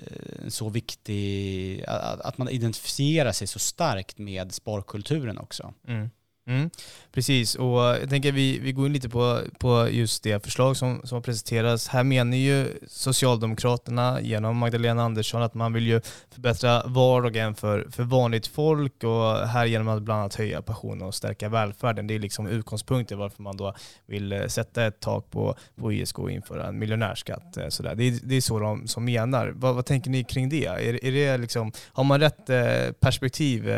så 0.49 0.69
viktig, 0.69 1.85
att, 1.85 2.21
att 2.21 2.39
man 2.39 2.49
identifierar 2.49 3.33
sig 3.33 3.47
så 3.47 3.59
starkt 3.59 4.19
med 4.19 4.53
sparkulturen 4.53 5.39
också. 5.39 5.75
Mm. 5.89 6.11
Mm, 6.47 6.71
precis, 7.13 7.55
och 7.55 7.81
jag 7.81 8.11
tänker 8.11 8.33
vi, 8.33 8.59
vi 8.59 8.73
går 8.73 8.87
in 8.87 8.93
lite 8.93 9.09
på, 9.09 9.41
på 9.59 9.89
just 9.91 10.23
det 10.23 10.45
förslag 10.45 10.77
som, 10.77 11.01
som 11.05 11.17
har 11.17 11.23
presenterats. 11.23 11.89
Här 11.89 12.05
menar 12.05 12.37
ju 12.37 12.79
Socialdemokraterna 12.87 14.21
genom 14.21 14.57
Magdalena 14.57 15.03
Andersson 15.03 15.43
att 15.43 15.55
man 15.55 15.73
vill 15.73 15.87
ju 15.87 16.01
förbättra 16.31 16.83
vardagen 16.87 17.55
för, 17.55 17.87
för 17.91 18.03
vanligt 18.03 18.47
folk 18.47 19.05
och 19.05 19.49
här 19.49 19.67
genom 19.67 19.89
att 19.89 20.03
bland 20.03 20.21
annat 20.21 20.35
höja 20.35 20.63
pensionen 20.63 21.03
och 21.03 21.15
stärka 21.15 21.49
välfärden. 21.49 22.07
Det 22.07 22.15
är 22.15 22.19
liksom 22.19 22.47
utgångspunkten 22.47 23.19
varför 23.19 23.43
man 23.43 23.57
då 23.57 23.75
vill 24.07 24.33
eh, 24.33 24.47
sätta 24.47 24.85
ett 24.85 25.01
tak 25.01 25.31
på, 25.31 25.57
på 25.77 25.93
ISK 25.93 26.19
och 26.19 26.31
införa 26.31 26.67
en 26.67 26.79
miljonärskatt. 26.79 27.57
Eh, 27.57 27.69
sådär. 27.69 27.95
Det, 27.95 28.05
är, 28.05 28.19
det 28.23 28.35
är 28.35 28.41
så 28.41 28.59
de 28.59 28.87
som 28.89 29.05
menar. 29.05 29.53
Vad, 29.57 29.75
vad 29.75 29.87
tänker 29.87 30.11
ni 30.11 30.25
kring 30.25 30.49
det? 30.49 30.67
Är, 30.67 31.05
är 31.05 31.13
det 31.13 31.39
liksom, 31.39 31.73
har 31.93 32.05
man 32.05 32.21
rätt 32.21 32.51
eh, 32.51 32.93
perspektiv 33.01 33.71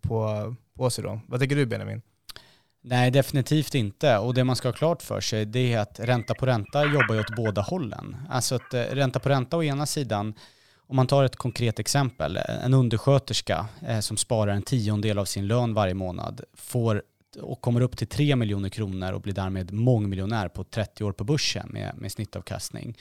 på, 0.00 0.54
på 0.76 0.90
sig 0.90 1.04
då? 1.04 1.20
Vad 1.26 1.40
tänker 1.40 1.56
du 1.56 1.66
Benjamin? 1.66 2.02
Nej, 2.84 3.10
definitivt 3.10 3.74
inte. 3.74 4.18
Och 4.18 4.34
det 4.34 4.44
man 4.44 4.56
ska 4.56 4.68
ha 4.68 4.72
klart 4.72 5.02
för 5.02 5.20
sig 5.20 5.44
det 5.44 5.72
är 5.72 5.78
att 5.78 6.00
ränta 6.00 6.34
på 6.34 6.46
ränta 6.46 6.84
jobbar 6.84 7.14
ju 7.14 7.20
åt 7.20 7.36
båda 7.36 7.62
hållen. 7.62 8.16
Alltså 8.30 8.54
att 8.54 8.74
eh, 8.74 8.80
ränta 8.80 9.18
på 9.18 9.28
ränta 9.28 9.56
å 9.56 9.62
ena 9.62 9.86
sidan, 9.86 10.34
om 10.86 10.96
man 10.96 11.06
tar 11.06 11.24
ett 11.24 11.36
konkret 11.36 11.78
exempel, 11.78 12.36
en 12.36 12.74
undersköterska 12.74 13.66
eh, 13.88 14.00
som 14.00 14.16
sparar 14.16 14.52
en 14.52 14.62
tiondel 14.62 15.18
av 15.18 15.24
sin 15.24 15.46
lön 15.46 15.74
varje 15.74 15.94
månad 15.94 16.40
får 16.54 17.02
och 17.36 17.60
kommer 17.60 17.80
upp 17.80 17.96
till 17.96 18.06
3 18.06 18.36
miljoner 18.36 18.68
kronor 18.68 19.12
och 19.12 19.20
blir 19.20 19.34
därmed 19.34 19.72
mångmiljonär 19.72 20.48
på 20.48 20.64
30 20.64 21.04
år 21.04 21.12
på 21.12 21.24
börsen 21.24 21.68
med, 21.70 21.94
med 21.96 22.12
snittavkastning. 22.12 22.98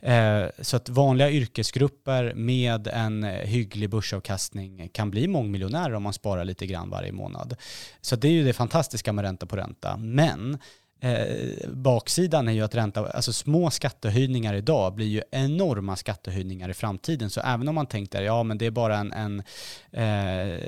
Eh, 0.00 0.44
så 0.58 0.76
att 0.76 0.88
vanliga 0.88 1.30
yrkesgrupper 1.30 2.34
med 2.34 2.86
en 2.86 3.24
hygglig 3.24 3.90
börsavkastning 3.90 4.88
kan 4.88 5.10
bli 5.10 5.28
mångmiljonärer 5.28 5.94
om 5.94 6.02
man 6.02 6.12
sparar 6.12 6.44
lite 6.44 6.66
grann 6.66 6.90
varje 6.90 7.12
månad. 7.12 7.56
Så 8.00 8.16
det 8.16 8.28
är 8.28 8.32
ju 8.32 8.44
det 8.44 8.52
fantastiska 8.52 9.12
med 9.12 9.22
ränta 9.22 9.46
på 9.46 9.56
ränta. 9.56 9.96
Men 9.96 10.58
Eh, 11.02 11.68
baksidan 11.68 12.48
är 12.48 12.52
ju 12.52 12.62
att 12.62 12.74
ränta, 12.74 13.10
alltså 13.10 13.32
små 13.32 13.70
skattehöjningar 13.70 14.54
idag 14.54 14.94
blir 14.94 15.06
ju 15.06 15.22
enorma 15.30 15.96
skattehöjningar 15.96 16.68
i 16.68 16.74
framtiden. 16.74 17.30
Så 17.30 17.40
även 17.40 17.68
om 17.68 17.74
man 17.74 17.86
tänkte 17.86 18.18
ja 18.18 18.42
men 18.42 18.58
det 18.58 18.66
är 18.66 18.70
bara 18.70 18.96
en, 18.96 19.12
en 19.12 19.42
eh, 19.90 20.50
eh 20.50 20.58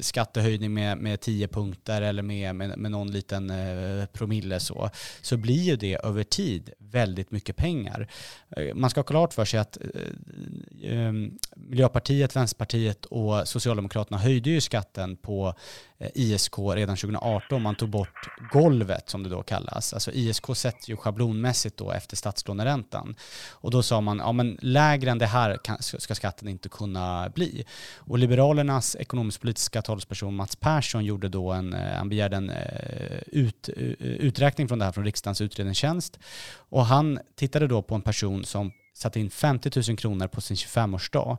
skattehöjning 0.00 0.74
med, 0.74 0.98
med 0.98 1.20
10 1.20 1.48
punkter 1.48 2.02
eller 2.02 2.22
med, 2.22 2.54
med, 2.54 2.78
med 2.78 2.90
någon 2.90 3.10
liten 3.10 3.50
eh, 3.50 4.06
promille 4.06 4.60
så, 4.60 4.90
så 5.22 5.36
blir 5.36 5.62
ju 5.62 5.76
det 5.76 5.94
över 5.94 6.24
tid 6.24 6.70
väldigt 6.78 7.30
mycket 7.30 7.56
pengar. 7.56 8.08
Eh, 8.56 8.74
man 8.74 8.90
ska 8.90 8.98
ha 8.98 9.04
klart 9.04 9.34
för 9.34 9.44
sig 9.44 9.60
att 9.60 9.78
eh, 9.80 10.90
eh, 10.90 11.12
Miljöpartiet, 11.56 12.36
Vänsterpartiet 12.36 13.04
och 13.04 13.48
Socialdemokraterna 13.48 14.18
höjde 14.18 14.50
ju 14.50 14.60
skatten 14.60 15.16
på 15.16 15.54
Eh, 16.02 16.10
ISK 16.14 16.58
redan 16.58 16.96
2018. 16.96 17.62
Man 17.62 17.74
tog 17.74 17.88
bort 17.88 18.28
golvet 18.52 19.10
som 19.10 19.22
det 19.22 19.28
då 19.28 19.42
kallas. 19.42 19.94
Alltså 19.94 20.12
ISK 20.12 20.56
sätts 20.56 20.88
ju 20.88 20.96
schablonmässigt 20.96 21.76
då 21.76 21.92
efter 21.92 22.16
statslåneräntan. 22.16 23.16
Och 23.50 23.70
då 23.70 23.82
sa 23.82 24.00
man, 24.00 24.18
ja 24.18 24.32
men 24.32 24.58
lägre 24.60 25.10
än 25.10 25.18
det 25.18 25.26
här 25.26 25.56
kan, 25.56 25.76
ska 25.80 26.14
skatten 26.14 26.48
inte 26.48 26.68
kunna 26.68 27.28
bli. 27.34 27.64
Och 27.96 28.18
Liberalernas 28.18 28.96
ekonomisk-politiska 28.96 29.82
talesperson 29.82 30.34
Mats 30.34 30.56
Persson 30.56 31.04
gjorde 31.04 31.28
då 31.28 31.52
en, 31.52 31.74
eh, 31.74 31.96
han 31.96 32.08
begärde 32.08 32.36
en 32.36 32.50
eh, 32.50 33.18
ut, 33.26 33.68
uträkning 33.98 34.68
från 34.68 34.78
det 34.78 34.84
här 34.84 34.92
från 34.92 35.04
riksdagens 35.04 35.40
utredningstjänst. 35.40 36.18
Och 36.56 36.86
han 36.86 37.18
tittade 37.36 37.66
då 37.66 37.82
på 37.82 37.94
en 37.94 38.02
person 38.02 38.44
som 38.44 38.72
satt 38.94 39.16
in 39.16 39.30
50 39.30 39.70
000 39.88 39.96
kronor 39.96 40.26
på 40.26 40.40
sin 40.40 40.56
25-årsdag 40.56 41.36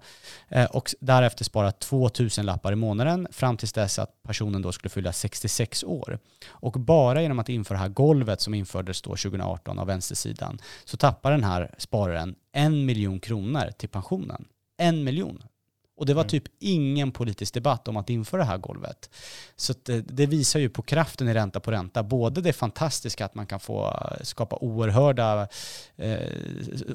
eh, 0.50 0.66
och 0.66 0.90
därefter 1.00 1.44
sparat 1.44 1.80
2 1.80 2.10
000 2.20 2.30
lappar 2.38 2.74
i 2.74 2.76
månaden 2.76 3.28
fram 3.32 3.58
tills 3.58 3.74
dess 3.74 4.00
att 4.00 4.24
personen 4.24 4.62
då 4.62 4.72
skulle 4.72 4.90
fylla 4.90 5.14
66 5.14 5.84
år. 5.84 6.20
Och 6.50 6.72
bara 6.72 7.22
genom 7.22 7.40
att 7.40 7.50
införa 7.50 7.78
det 7.78 7.82
här 7.82 7.90
golvet 7.90 8.42
som 8.42 8.54
infördes 8.54 9.02
då 9.02 9.10
2018 9.10 9.80
av 9.80 9.88
vänstersidan 9.88 10.60
så 10.86 10.98
tappar 10.98 11.32
den 11.32 11.44
här 11.44 11.76
spararen 11.78 12.36
en 12.52 12.86
miljon 12.86 13.20
kronor 13.20 13.72
till 13.78 13.90
pensionen. 13.90 14.46
En 14.78 15.04
miljon. 15.04 15.44
Och 15.98 16.06
det 16.06 16.14
var 16.14 16.22
mm. 16.22 16.30
typ 16.30 16.44
ingen 16.60 17.12
politisk 17.12 17.54
debatt 17.54 17.88
om 17.88 17.98
att 17.98 18.10
införa 18.10 18.42
det 18.42 18.48
här 18.48 18.58
golvet. 18.58 19.10
Så 19.56 19.74
det, 19.86 20.18
det, 20.18 20.26
visar 20.26 20.60
ju 20.60 20.70
på 20.70 20.82
kraften 20.82 21.28
i 21.28 21.34
ränta 21.34 21.60
på 21.60 21.72
ränta. 21.72 22.04
Både 22.04 22.42
det 22.42 22.54
fantastiska 22.54 23.26
att 23.26 23.36
man 23.36 23.46
kan 23.46 23.60
få 23.60 23.94
skapa 24.22 24.56
oerhörda, 24.56 25.48
eh, 25.98 26.18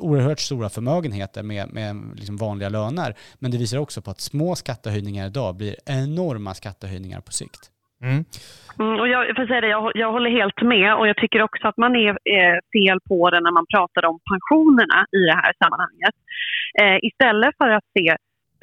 oerhört 0.01 0.41
stora 0.41 0.69
förmögenheter 0.69 1.43
med, 1.43 1.73
med 1.73 1.97
liksom 2.17 2.37
vanliga 2.37 2.69
löner. 2.69 3.15
Men 3.39 3.51
det 3.51 3.59
visar 3.59 3.79
också 3.79 4.03
på 4.03 4.11
att 4.11 4.21
små 4.21 4.55
skattehöjningar 4.55 5.27
idag 5.27 5.57
blir 5.57 5.77
enorma 5.87 6.55
skattehöjningar 6.55 7.21
på 7.21 7.33
sikt. 7.33 7.71
Mm. 8.03 8.25
Mm, 8.79 9.01
och 9.01 9.09
jag, 9.09 9.37
får 9.37 9.47
säga 9.47 9.61
det, 9.61 9.69
jag, 9.69 9.93
jag, 9.95 10.13
håller 10.13 10.31
helt 10.31 10.63
med 10.63 10.95
och 10.99 11.09
jag 11.09 11.17
tycker 11.17 11.43
också 11.43 11.69
att 11.69 11.77
man 11.77 11.97
är, 11.97 12.19
är 12.25 12.61
fel 12.75 12.99
på 13.09 13.31
det 13.31 13.41
när 13.41 13.51
man 13.51 13.67
pratar 13.75 14.05
om 14.11 14.19
pensionerna 14.31 15.07
i 15.19 15.21
det 15.31 15.39
här 15.43 15.53
sammanhanget. 15.63 16.15
Eh, 16.81 16.99
istället 17.09 17.57
för 17.61 17.69
att 17.69 17.85
se 17.99 18.17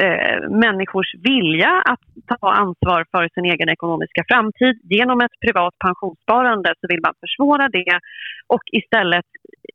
eh, 0.04 0.50
människors 0.50 1.16
vilja 1.16 1.82
att 1.86 2.00
ta 2.28 2.52
ansvar 2.52 3.06
för 3.12 3.30
sin 3.34 3.46
egen 3.46 3.70
ekonomiska 3.70 4.24
framtid. 4.28 4.80
Genom 4.84 5.22
ett 5.22 5.40
privat 5.46 5.76
pensionssparande 5.80 6.74
så 6.82 6.88
vill 6.90 7.02
man 7.02 7.14
försvåra 7.20 7.70
det 7.70 8.00
och 8.48 8.64
istället 8.72 9.26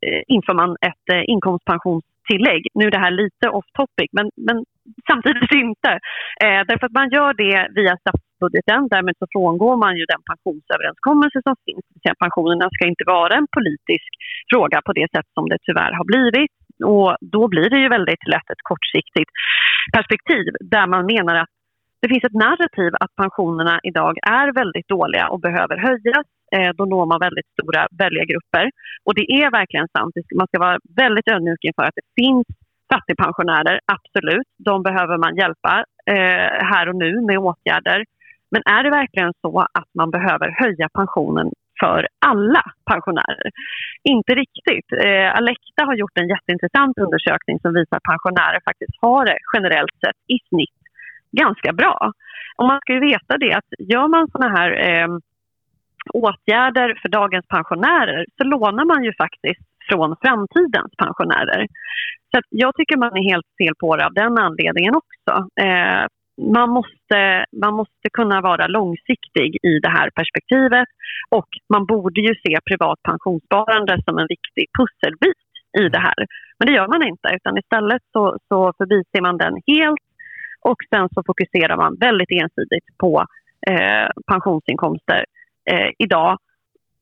eh, 0.06 0.22
inför 0.26 0.54
man 0.54 0.70
ett 0.90 1.06
eh, 1.12 1.22
inkomstpensionstillägg. 1.34 2.62
Nu 2.74 2.84
är 2.86 2.90
det 2.90 3.04
här 3.06 3.10
lite 3.22 3.48
off 3.48 3.68
topic, 3.78 4.10
men, 4.12 4.30
men 4.46 4.64
samtidigt 5.10 5.52
inte. 5.66 5.90
Eh, 6.44 6.60
därför 6.68 6.86
att 6.86 6.98
man 7.00 7.10
gör 7.16 7.32
det 7.44 7.58
via 7.78 7.96
statsbudgeten. 8.02 8.88
Därmed 8.94 9.14
så 9.18 9.26
frångår 9.34 9.76
man 9.84 9.96
ju 9.98 10.04
den 10.14 10.22
pensionsöverenskommelse 10.30 11.38
som 11.46 11.54
finns. 11.66 11.86
Pensionerna 12.24 12.68
ska 12.72 12.84
inte 12.86 13.04
vara 13.06 13.34
en 13.40 13.48
politisk 13.56 14.10
fråga 14.52 14.78
på 14.86 14.92
det 14.92 15.08
sätt 15.14 15.28
som 15.34 15.48
det 15.48 15.58
tyvärr 15.66 15.92
har 15.98 16.06
blivit. 16.12 16.59
Och 16.84 17.16
då 17.20 17.48
blir 17.48 17.70
det 17.70 17.78
ju 17.78 17.88
väldigt 17.88 18.26
lätt 18.26 18.50
ett 18.50 18.62
kortsiktigt 18.70 19.30
perspektiv 19.96 20.44
där 20.60 20.86
man 20.86 21.06
menar 21.06 21.34
att 21.36 21.48
det 22.02 22.08
finns 22.08 22.24
ett 22.24 22.42
narrativ 22.46 22.92
att 23.00 23.14
pensionerna 23.22 23.80
idag 23.82 24.14
är 24.22 24.52
väldigt 24.52 24.88
dåliga 24.88 25.28
och 25.28 25.40
behöver 25.40 25.76
höjas. 25.76 26.26
Eh, 26.56 26.70
då 26.78 26.84
når 26.84 27.06
man 27.06 27.20
väldigt 27.20 27.48
stora 27.56 27.86
väljargrupper. 27.90 28.70
Och 29.04 29.14
det 29.14 29.26
är 29.40 29.50
verkligen 29.50 29.88
sant. 29.98 30.14
Man 30.38 30.46
ska 30.46 30.58
vara 30.58 30.78
väldigt 30.96 31.28
ödmjuk 31.28 31.64
inför 31.64 31.82
att 31.82 31.98
det 32.00 32.22
finns 32.22 32.46
fattigpensionärer, 32.92 33.80
absolut. 33.96 34.48
De 34.58 34.82
behöver 34.82 35.16
man 35.18 35.36
hjälpa 35.36 35.84
eh, 36.06 36.50
här 36.72 36.88
och 36.88 36.96
nu 36.96 37.20
med 37.20 37.38
åtgärder. 37.38 38.04
Men 38.50 38.62
är 38.76 38.82
det 38.84 38.90
verkligen 38.90 39.32
så 39.42 39.60
att 39.60 39.90
man 39.94 40.10
behöver 40.10 40.48
höja 40.62 40.88
pensionen 40.94 41.50
för 41.80 42.08
alla 42.26 42.62
pensionärer. 42.90 43.50
Inte 44.04 44.32
riktigt. 44.34 44.88
Eh, 45.04 45.28
Alekta 45.38 45.84
har 45.88 45.94
gjort 45.94 46.18
en 46.18 46.28
jätteintressant 46.28 46.98
undersökning 46.98 47.56
som 47.60 47.74
visar 47.74 47.96
att 47.96 48.12
pensionärer 48.12 48.60
faktiskt 48.64 48.96
har 49.00 49.26
det 49.26 49.38
generellt 49.54 49.96
sett 50.04 50.20
i 50.34 50.38
snitt 50.48 50.80
ganska 51.32 51.72
bra. 51.72 52.12
Och 52.56 52.66
man 52.66 52.80
ska 52.80 52.92
ju 52.92 53.00
veta 53.00 53.38
det 53.38 53.52
att 53.52 53.70
gör 53.78 54.08
man 54.08 54.30
sådana 54.30 54.56
här 54.58 54.70
eh, 54.88 55.08
åtgärder 56.14 56.98
för 57.02 57.08
dagens 57.08 57.46
pensionärer 57.46 58.26
så 58.36 58.44
lånar 58.44 58.84
man 58.84 59.04
ju 59.04 59.12
faktiskt 59.14 59.66
från 59.88 60.16
framtidens 60.22 60.92
pensionärer. 60.98 61.66
Så 62.30 62.40
jag 62.48 62.74
tycker 62.74 62.96
man 62.96 63.16
är 63.16 63.30
helt 63.32 63.46
fel 63.58 63.74
på 63.80 63.96
det 63.96 64.06
av 64.06 64.14
den 64.14 64.38
anledningen 64.38 64.94
också. 64.94 65.32
Eh, 65.60 66.04
man 66.40 66.70
måste, 66.70 67.44
man 67.62 67.74
måste 67.74 68.08
kunna 68.12 68.40
vara 68.40 68.66
långsiktig 68.66 69.56
i 69.62 69.78
det 69.82 69.88
här 69.88 70.10
perspektivet 70.10 70.88
och 71.28 71.48
man 71.68 71.86
borde 71.86 72.20
ju 72.20 72.34
se 72.34 72.58
privat 72.64 73.02
pensionssparande 73.02 74.02
som 74.04 74.18
en 74.18 74.26
viktig 74.28 74.66
pusselbit 74.78 75.42
i 75.78 75.88
det 75.88 75.98
här. 75.98 76.26
Men 76.58 76.66
det 76.66 76.72
gör 76.72 76.88
man 76.88 77.02
inte 77.02 77.28
utan 77.36 77.58
istället 77.58 78.02
så, 78.12 78.38
så 78.48 78.72
förbiser 78.78 79.20
man 79.20 79.36
den 79.36 79.54
helt 79.66 80.04
och 80.60 80.80
sen 80.90 81.08
så 81.14 81.22
fokuserar 81.26 81.76
man 81.76 81.96
väldigt 82.00 82.30
ensidigt 82.30 82.88
på 82.98 83.24
eh, 83.70 84.08
pensionsinkomster 84.26 85.24
eh, 85.70 85.90
idag. 85.98 86.38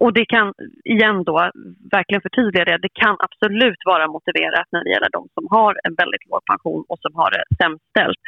Och 0.00 0.12
det 0.12 0.26
kan, 0.26 0.54
igen 0.84 1.24
då, 1.24 1.50
verkligen 1.92 2.22
förtydliga 2.22 2.64
det, 2.64 2.78
det 2.78 2.94
kan 3.02 3.16
absolut 3.26 3.82
vara 3.84 4.06
motiverat 4.06 4.66
när 4.72 4.84
det 4.84 4.90
gäller 4.90 5.12
de 5.12 5.28
som 5.34 5.46
har 5.50 5.72
en 5.84 5.94
väldigt 5.94 6.24
låg 6.30 6.44
pension 6.44 6.84
och 6.88 6.98
som 6.98 7.14
har 7.14 7.30
det 7.30 7.44
sämst 7.60 7.84
ställt. 7.90 8.20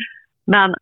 Men 0.47 0.75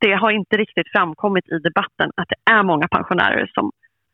det 0.00 0.12
har 0.12 0.30
inte 0.30 0.56
riktigt 0.56 0.92
framkommit 0.92 1.48
i 1.48 1.58
debatten 1.58 2.10
att 2.16 2.28
det 2.28 2.52
är 2.52 2.62
många 2.62 2.88
pensionärer 2.88 3.50
som 3.54 3.70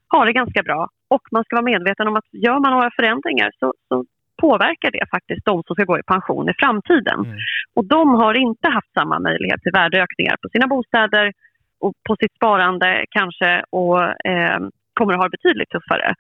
har 0.09 0.27
det 0.27 0.33
ganska 0.33 0.63
bra. 0.63 0.89
Och 1.09 1.23
man 1.33 1.45
ska 1.45 1.57
vara 1.57 1.73
medveten 1.73 2.09
om 2.09 2.17
att 2.17 2.29
gör 2.33 2.59
man 2.61 2.73
några 2.73 2.91
förändringar 2.97 3.51
så, 3.61 3.75
så 3.89 4.05
påverkar 4.43 4.91
det 4.91 5.05
faktiskt 5.11 5.45
de 5.45 5.63
som 5.63 5.75
ska 5.75 5.85
gå 5.85 5.99
i 5.99 6.03
pension 6.03 6.49
i 6.49 6.55
framtiden. 6.59 7.21
Mm. 7.25 7.39
Och 7.75 7.85
de 7.85 8.15
har 8.15 8.35
inte 8.35 8.69
haft 8.69 8.93
samma 8.99 9.19
möjlighet 9.19 9.63
till 9.63 9.73
värdeökningar 9.73 10.37
på 10.43 10.49
sina 10.49 10.67
bostäder 10.67 11.33
och 11.81 11.93
på 12.09 12.17
sitt 12.17 12.35
sparande 12.35 13.05
kanske 13.11 13.63
och 13.71 14.03
eh, 14.03 14.59
kommer 14.95 15.13
att 15.13 15.19
ha 15.19 15.29
det 15.29 15.39
betydligt 15.39 15.71
tuffare. 15.71 16.15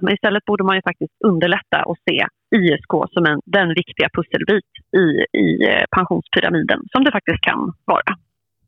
Men 0.00 0.14
istället 0.14 0.44
borde 0.44 0.64
man 0.64 0.76
ju 0.76 0.82
faktiskt 0.82 1.12
underlätta 1.24 1.84
och 1.84 1.96
se 2.08 2.26
ISK 2.56 2.92
som 3.12 3.26
en, 3.26 3.40
den 3.44 3.68
viktiga 3.68 4.08
pusselbit 4.16 4.70
i, 5.02 5.38
i 5.38 5.68
eh, 5.68 5.84
pensionspyramiden 5.90 6.80
som 6.92 7.04
det 7.04 7.12
faktiskt 7.12 7.40
kan 7.40 7.72
vara. 7.84 8.12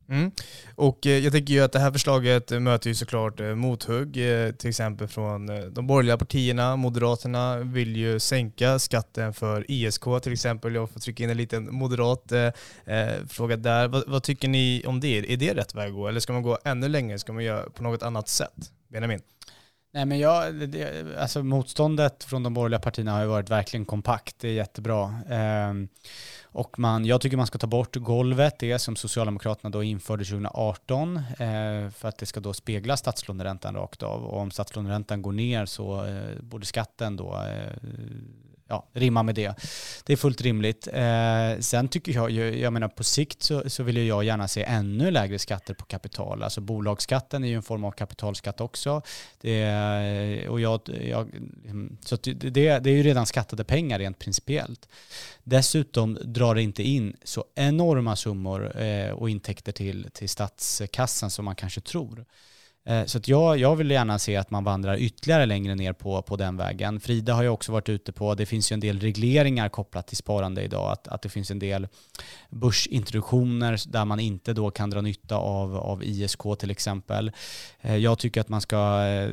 Mm. 0.09 0.31
Och 0.75 1.07
eh, 1.07 1.17
jag 1.17 1.33
tänker 1.33 1.53
ju 1.53 1.61
att 1.61 1.71
det 1.71 1.79
här 1.79 1.91
förslaget 1.91 2.61
möter 2.61 2.89
ju 2.89 2.95
såklart 2.95 3.39
eh, 3.39 3.55
mothugg, 3.55 4.17
eh, 4.17 4.51
till 4.51 4.69
exempel 4.69 5.07
från 5.07 5.73
de 5.73 5.87
borgerliga 5.87 6.17
partierna. 6.17 6.75
Moderaterna 6.75 7.57
vill 7.57 7.95
ju 7.95 8.19
sänka 8.19 8.79
skatten 8.79 9.33
för 9.33 9.71
ISK 9.71 10.03
till 10.21 10.33
exempel. 10.33 10.75
Jag 10.75 10.89
får 10.89 10.99
trycka 10.99 11.23
in 11.23 11.29
en 11.29 11.37
liten 11.37 11.75
moderat 11.75 12.31
eh, 12.31 12.49
fråga 13.27 13.57
där. 13.57 13.87
Vad, 13.87 14.03
vad, 14.07 14.23
tycker 14.23 14.47
ni 14.47 14.83
om 14.87 14.99
det? 14.99 15.33
Är 15.33 15.37
det 15.37 15.53
rätt 15.53 15.75
väg 15.75 15.87
att 15.89 15.95
gå? 15.95 16.07
Eller 16.07 16.19
ska 16.19 16.33
man 16.33 16.43
gå 16.43 16.57
ännu 16.63 16.87
längre? 16.87 17.19
Ska 17.19 17.33
man 17.33 17.43
göra 17.43 17.69
på 17.69 17.83
något 17.83 18.03
annat 18.03 18.27
sätt? 18.27 18.71
Benjamin? 18.87 19.21
Nej 19.93 20.05
men 20.05 20.19
jag, 20.19 20.53
det, 20.53 21.05
alltså 21.17 21.43
motståndet 21.43 22.23
från 22.23 22.43
de 22.43 22.53
borgerliga 22.53 22.79
partierna 22.79 23.11
har 23.11 23.21
ju 23.21 23.27
varit 23.27 23.49
verkligen 23.49 23.85
kompakt. 23.85 24.35
Det 24.39 24.47
är 24.47 24.53
jättebra. 24.53 25.03
Eh, 25.29 25.73
och 26.51 26.79
man, 26.79 27.05
jag 27.05 27.21
tycker 27.21 27.37
man 27.37 27.47
ska 27.47 27.57
ta 27.57 27.67
bort 27.67 27.95
golvet, 27.95 28.59
det 28.59 28.79
som 28.79 28.95
Socialdemokraterna 28.95 29.69
då 29.69 29.83
införde 29.83 30.25
2018, 30.25 31.17
eh, 31.17 31.23
för 31.89 32.07
att 32.07 32.17
det 32.17 32.25
ska 32.25 32.39
då 32.39 32.53
spegla 32.53 32.97
statslåneräntan 32.97 33.75
rakt 33.75 34.03
av. 34.03 34.25
Och 34.25 34.39
om 34.39 34.51
statslåneräntan 34.51 35.21
går 35.21 35.31
ner 35.31 35.65
så 35.65 36.05
eh, 36.05 36.41
borde 36.41 36.65
skatten 36.65 37.15
då 37.15 37.35
eh, 37.35 37.73
ja, 38.69 38.85
rimma 38.93 39.23
med 39.23 39.35
det. 39.35 39.55
Det 40.05 40.13
är 40.13 40.17
fullt 40.17 40.41
rimligt. 40.41 40.87
Eh, 40.93 41.59
sen 41.59 41.87
tycker 41.87 42.11
jag, 42.11 42.31
jag 42.31 42.73
menar 42.73 42.87
på 42.87 43.03
sikt 43.03 43.43
så, 43.43 43.69
så 43.69 43.83
vill 43.83 43.97
jag 43.97 44.23
gärna 44.23 44.47
se 44.47 44.63
ännu 44.63 45.11
lägre 45.11 45.39
skatter 45.39 45.73
på 45.73 45.85
kapital. 45.85 46.43
Alltså 46.43 46.61
bolagsskatten 46.61 47.43
är 47.43 47.47
ju 47.47 47.55
en 47.55 47.63
form 47.63 47.83
av 47.83 47.91
kapitalskatt 47.91 48.61
också. 48.61 49.01
Det, 49.41 49.61
eh, 49.61 50.49
och 50.49 50.61
jag, 50.61 50.81
jag, 51.01 51.29
liksom, 51.63 51.97
så 52.05 52.15
det, 52.15 52.79
det 52.79 52.89
är 52.89 52.95
ju 52.95 53.03
redan 53.03 53.25
skattade 53.25 53.63
pengar 53.63 53.99
rent 53.99 54.19
principiellt. 54.19 54.89
Dessutom 55.43 56.17
drar 56.23 56.55
det 56.55 56.61
inte 56.61 56.83
in 56.83 57.15
så 57.23 57.45
enorma 57.55 58.15
summor 58.15 58.81
eh, 58.81 59.11
och 59.11 59.29
intäkter 59.29 59.71
till, 59.71 60.07
till 60.13 60.29
statskassan 60.29 61.29
som 61.29 61.45
man 61.45 61.55
kanske 61.55 61.81
tror. 61.81 62.25
Eh, 62.89 63.05
så 63.05 63.17
att 63.17 63.27
jag, 63.27 63.57
jag 63.57 63.75
vill 63.75 63.91
gärna 63.91 64.19
se 64.19 64.35
att 64.35 64.51
man 64.51 64.63
vandrar 64.63 64.97
ytterligare 64.97 65.45
längre 65.45 65.75
ner 65.75 65.93
på, 65.93 66.21
på 66.21 66.35
den 66.35 66.57
vägen. 66.57 66.99
Frida 66.99 67.33
har 67.33 67.43
ju 67.43 67.49
också 67.49 67.71
varit 67.71 67.89
ute 67.89 68.11
på, 68.11 68.35
det 68.35 68.45
finns 68.45 68.71
ju 68.71 68.73
en 68.73 68.79
del 68.79 68.99
regleringar 68.99 69.69
kopplat 69.69 70.07
till 70.07 70.17
sparande 70.17 70.63
idag, 70.63 70.91
att, 70.91 71.07
att 71.07 71.21
det 71.21 71.29
finns 71.29 71.51
en 71.51 71.59
del 71.59 71.87
börsintroduktioner 72.49 73.79
där 73.87 74.05
man 74.05 74.19
inte 74.19 74.53
då 74.53 74.71
kan 74.71 74.89
dra 74.89 75.01
nytta 75.01 75.35
av, 75.35 75.77
av 75.77 76.03
ISK 76.03 76.41
till 76.59 76.71
exempel. 76.71 77.31
Eh, 77.81 77.95
jag 77.95 78.19
tycker 78.19 78.41
att 78.41 78.49
man 78.49 78.61
ska 78.61 79.05
eh, 79.05 79.29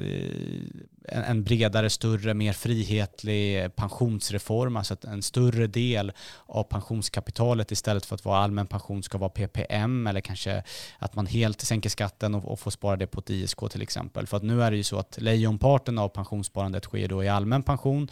en 1.09 1.45
bredare, 1.45 1.91
större, 1.91 2.35
mer 2.35 2.53
frihetlig 2.53 3.77
pensionsreform, 3.77 4.77
alltså 4.77 4.95
att 4.95 5.05
en 5.05 5.23
större 5.23 5.67
del 5.67 6.13
av 6.47 6.63
pensionskapitalet 6.63 7.73
istället 7.73 8.07
för 8.07 8.15
att 8.15 8.25
vara 8.25 8.39
allmän 8.39 8.67
pension 8.67 9.03
ska 9.03 9.19
vara 9.19 9.31
PPM 9.31 10.07
eller 10.07 10.21
kanske 10.21 10.63
att 10.99 11.15
man 11.15 11.27
helt 11.27 11.61
sänker 11.61 11.91
skatten 11.91 12.35
och, 12.35 12.53
och 12.53 12.61
får 12.61 12.71
spara 12.71 12.97
det 12.97 13.07
på 13.07 13.21
ett 13.21 13.31
ISK 13.31 13.59
till 13.71 13.83
exempel. 13.83 14.27
För 14.27 14.37
att 14.37 14.43
nu 14.43 14.63
är 14.63 14.71
det 14.71 14.77
ju 14.77 14.83
så 14.83 14.99
att 14.99 15.19
lejonparten 15.21 15.99
av 15.99 16.09
pensionssparandet 16.09 16.85
sker 16.85 17.09
då 17.09 17.25
i 17.25 17.29
allmän 17.29 17.63
pension 17.63 18.09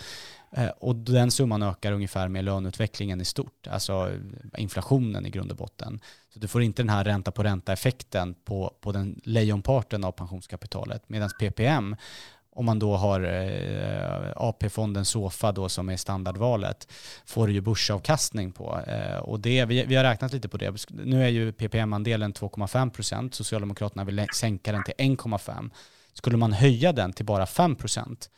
eh, 0.57 0.69
och 0.69 0.97
den 0.97 1.31
summan 1.31 1.63
ökar 1.63 1.93
ungefär 1.93 2.29
med 2.29 2.45
löneutvecklingen 2.45 3.21
i 3.21 3.25
stort, 3.25 3.67
alltså 3.67 4.11
inflationen 4.59 5.27
i 5.27 5.31
grund 5.31 5.51
och 5.51 5.57
botten. 5.57 6.01
Så 6.35 6.41
du 6.41 6.49
får 6.49 6.63
inte 6.63 6.83
den 6.83 6.89
här 6.89 7.05
ränta 7.05 7.31
på 7.31 7.43
ränta 7.43 7.73
effekten 7.73 8.35
på, 8.45 8.75
på 8.81 8.93
den 8.93 9.21
lejonparten 9.25 10.05
av 10.05 10.13
pensionskapitalet. 10.13 11.03
Medan 11.07 11.31
PPM 11.39 11.97
om 12.55 12.65
man 12.65 12.79
då 12.79 12.97
har 12.97 13.21
eh, 13.21 14.33
AP-fonden 14.37 15.05
Sofa 15.05 15.53
då 15.53 15.69
som 15.69 15.89
är 15.89 15.97
standardvalet, 15.97 16.93
får 17.27 17.47
du 17.47 17.53
ju 17.53 17.61
börsavkastning 17.61 18.53
på. 18.53 18.81
Eh, 18.87 19.19
och 19.19 19.41
det, 19.41 19.65
vi, 19.65 19.85
vi 19.85 19.97
har 19.97 20.05
räknat 20.05 20.33
lite 20.33 20.49
på 20.49 20.57
det. 20.57 20.87
Nu 20.91 21.25
är 21.25 21.29
ju 21.29 21.53
PPM-andelen 21.53 22.33
2,5 22.33 22.91
procent. 22.91 23.35
Socialdemokraterna 23.35 24.05
vill 24.05 24.27
sänka 24.35 24.73
den 24.73 24.85
till 24.85 24.95
1,5. 24.99 25.71
Skulle 26.13 26.37
man 26.37 26.53
höja 26.53 26.93
den 26.93 27.13
till 27.13 27.25
bara 27.25 27.47
5 27.47 27.77
procent, 27.77 28.31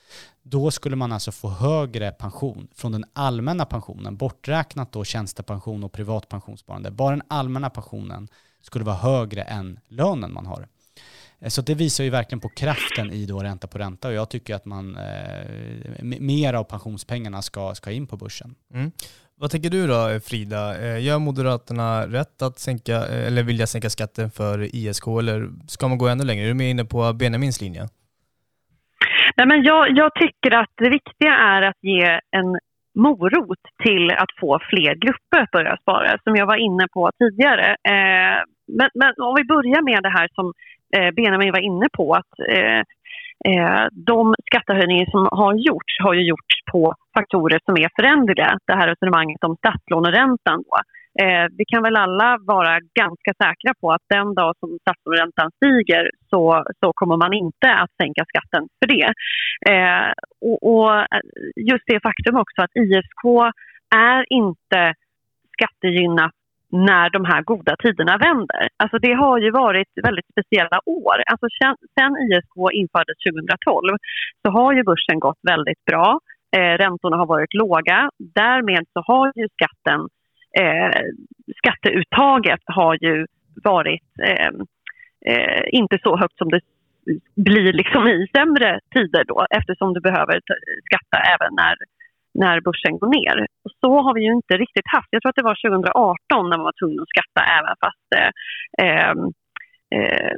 då 0.43 0.71
skulle 0.71 0.97
man 0.97 1.13
alltså 1.13 1.33
få 1.33 1.49
högre 1.49 2.11
pension 2.11 2.69
från 2.75 2.93
den 2.93 3.05
allmänna 3.13 3.65
pensionen, 3.65 4.17
borträknat 4.17 4.93
då 4.93 5.05
tjänstepension 5.05 5.85
och 5.85 5.93
privat 5.93 6.29
pensionssparande. 6.29 6.91
Bara 6.91 7.11
den 7.11 7.27
allmänna 7.29 7.71
pensionen 7.71 8.29
skulle 8.63 8.85
vara 8.85 8.97
högre 8.97 9.43
än 9.43 9.81
lönen 9.89 10.33
man 10.33 10.47
har. 10.47 10.69
Eh, 11.41 11.49
så 11.49 11.63
det 11.63 11.75
visar 11.75 12.05
ju 12.05 12.11
verkligen 12.11 12.41
på 12.41 12.49
kraften 12.49 13.11
i 13.11 13.27
då 13.27 13.39
ränta 13.39 13.67
på 13.67 13.79
ränta 13.79 14.09
och 14.09 14.15
jag 14.15 14.31
tycker 14.31 14.55
att 14.55 14.65
man 14.65 14.97
eh, 14.97 16.03
mer 16.21 16.55
av 16.55 16.65
pensionspengarna 16.65 17.43
ska, 17.43 17.75
ska 17.75 17.91
in 17.91 18.07
på 18.07 18.17
börsen. 18.17 18.55
Mm. 18.75 18.91
Vad 19.39 19.51
tänker 19.51 19.71
du 19.71 19.87
då 19.87 20.21
Frida? 20.29 20.79
Eh, 20.83 21.05
gör 21.05 21.19
Moderaterna 21.19 22.07
rätt 22.07 22.43
att 22.43 22.59
sänka, 22.59 22.97
eh, 22.97 23.27
eller 23.27 23.43
vilja 23.43 23.67
sänka 23.67 23.91
skatten 23.91 24.31
för 24.31 24.77
ISK 24.77 25.07
eller 25.07 25.49
ska 25.69 25.89
man 25.89 25.99
gå 25.99 26.09
ännu 26.09 26.25
längre? 26.25 26.45
Är 26.45 26.49
du 26.49 26.55
mer 26.55 26.71
inne 26.71 26.85
på 26.85 27.13
Benjamins 27.13 27.61
linje? 27.61 27.89
Nej, 29.37 29.47
men 29.47 29.63
jag, 29.63 29.91
jag 29.91 30.15
tycker 30.15 30.51
att 30.57 30.73
det 30.77 30.91
viktiga 30.91 31.35
är 31.35 31.63
att 31.63 31.81
ge 31.83 32.21
en 32.31 32.59
morot 33.05 33.65
till 33.85 34.11
att 34.11 34.33
få 34.41 34.59
fler 34.71 34.95
grupper 34.95 35.41
att 35.43 35.51
börja 35.51 35.77
spara, 35.77 36.19
som 36.25 36.37
jag 36.37 36.47
var 36.47 36.57
inne 36.57 36.87
på 36.93 37.11
tidigare. 37.19 37.69
Eh, 37.95 38.39
men, 38.79 38.89
men, 38.95 39.13
om 39.29 39.35
vi 39.39 39.45
börjar 39.45 39.83
med 39.83 40.03
det 40.03 40.15
här 40.19 40.29
som 40.35 40.47
eh, 40.47 40.53
Eh, 40.97 41.11
Benjamin 41.11 41.53
var 41.53 41.61
inne 41.61 41.89
på, 41.93 42.13
att 42.13 42.33
eh, 42.51 42.83
eh, 43.51 43.85
de 43.93 44.35
skattehöjningar 44.47 45.07
som 45.11 45.29
har 45.41 45.55
gjorts 45.55 45.95
har 46.05 46.15
ju 46.15 46.23
gjorts 46.23 46.55
på 46.73 46.95
faktorer 47.19 47.61
som 47.65 47.77
är 47.77 47.91
föränderliga. 47.97 48.59
Det 48.67 48.73
här 48.73 48.89
resonemanget 48.89 49.45
om 49.45 49.57
statslåneräntan. 49.57 50.63
Då. 50.67 50.77
Eh, 51.23 51.47
vi 51.59 51.65
kan 51.65 51.83
väl 51.83 51.97
alla 51.97 52.39
vara 52.41 52.81
ganska 53.03 53.33
säkra 53.43 53.73
på 53.81 53.93
att 53.93 54.05
den 54.09 54.35
dag 54.35 54.55
som 54.61 54.79
statslåneräntan 54.81 55.51
stiger 55.57 56.11
så, 56.31 56.65
så 56.81 56.93
kommer 56.93 57.17
man 57.17 57.33
inte 57.33 57.69
att 57.83 57.91
sänka 58.03 58.25
skatten 58.25 58.69
för 58.79 58.87
det. 58.95 59.09
Eh, 59.73 60.13
och, 60.49 60.59
och, 60.71 60.95
eh, 60.99 61.21
just 61.71 61.85
det 61.87 62.01
faktum 62.03 62.37
också 62.37 62.63
att 62.63 62.77
ISK 62.77 63.25
är 63.95 64.25
inte 64.29 64.95
skattegynnat 65.55 66.33
när 66.77 67.11
de 67.11 67.25
här 67.25 67.43
goda 67.43 67.77
tiderna 67.77 68.17
vänder. 68.17 68.69
Alltså 68.77 68.99
det 68.99 69.13
har 69.13 69.39
ju 69.39 69.51
varit 69.51 69.89
väldigt 70.03 70.31
speciella 70.33 70.81
år. 70.87 71.17
Alltså 71.27 71.47
sen 71.99 72.13
ISK 72.27 72.55
infördes 72.73 73.19
2012 73.31 73.97
så 74.43 74.51
har 74.51 74.73
ju 74.73 74.83
börsen 74.83 75.21
gått 75.21 75.39
väldigt 75.43 75.85
bra. 75.85 76.21
Eh, 76.57 76.75
räntorna 76.85 77.17
har 77.17 77.27
varit 77.27 77.55
låga. 77.55 78.11
Därmed 78.19 78.85
så 78.93 79.01
har 79.01 79.33
ju 79.35 79.49
skatten, 79.57 80.01
eh, 80.61 81.01
skatteuttaget 81.57 82.63
har 82.67 82.95
ju 83.01 83.27
varit 83.65 84.09
eh, 84.23 84.51
eh 85.27 85.63
inte 85.71 85.99
så 86.03 86.17
högt 86.17 86.39
som 86.39 86.49
det 86.49 86.61
blir 87.37 87.73
liksom 87.73 88.09
i 88.09 88.27
sämre 88.37 88.81
tider 88.95 89.25
då 89.25 89.47
eftersom 89.51 89.95
du 89.95 90.01
behöver 90.01 90.41
skatta 90.89 91.19
även 91.35 91.55
när 91.55 91.75
när 92.43 92.61
börsen 92.69 92.99
går 92.99 93.11
ner. 93.19 93.37
Och 93.65 93.73
så 93.83 93.91
har 94.05 94.15
vi 94.15 94.23
ju 94.27 94.33
inte 94.41 94.55
riktigt 94.65 94.89
haft. 94.97 95.09
Jag 95.11 95.21
tror 95.23 95.31
att 95.31 95.41
det 95.41 95.51
var 95.51 95.59
2018 95.69 96.51
när 96.51 96.59
man 96.59 96.69
var 96.71 96.79
tvungen 96.81 97.01
att 97.03 97.15
skatta 97.15 97.41
även 97.59 97.75
fast 97.85 98.09
eh, 98.19 98.31
ehm, 98.87 99.23
eh, 99.95 100.35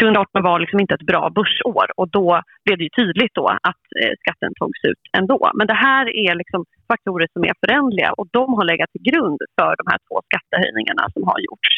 2018 0.00 0.42
var 0.48 0.58
liksom 0.60 0.80
inte 0.80 0.94
ett 0.94 1.10
bra 1.12 1.22
börsår 1.38 1.86
och 2.00 2.08
då 2.18 2.28
blev 2.64 2.76
det 2.78 2.86
ju 2.88 2.94
tydligt 3.00 3.34
då 3.40 3.46
att 3.70 3.84
eh, 4.00 4.12
skatten 4.22 4.52
togs 4.60 4.80
ut 4.90 5.02
ändå. 5.18 5.40
Men 5.58 5.66
det 5.66 5.80
här 5.88 6.04
är 6.26 6.34
liksom 6.34 6.60
faktorer 6.92 7.28
som 7.32 7.42
är 7.50 7.54
förändliga 7.62 8.10
och 8.18 8.28
de 8.38 8.54
har 8.56 8.64
legat 8.64 8.90
till 8.92 9.06
grund 9.10 9.40
för 9.58 9.72
de 9.80 9.84
här 9.92 10.00
två 10.06 10.16
skattehöjningarna 10.28 11.04
som 11.14 11.22
har 11.30 11.38
gjorts. 11.46 11.72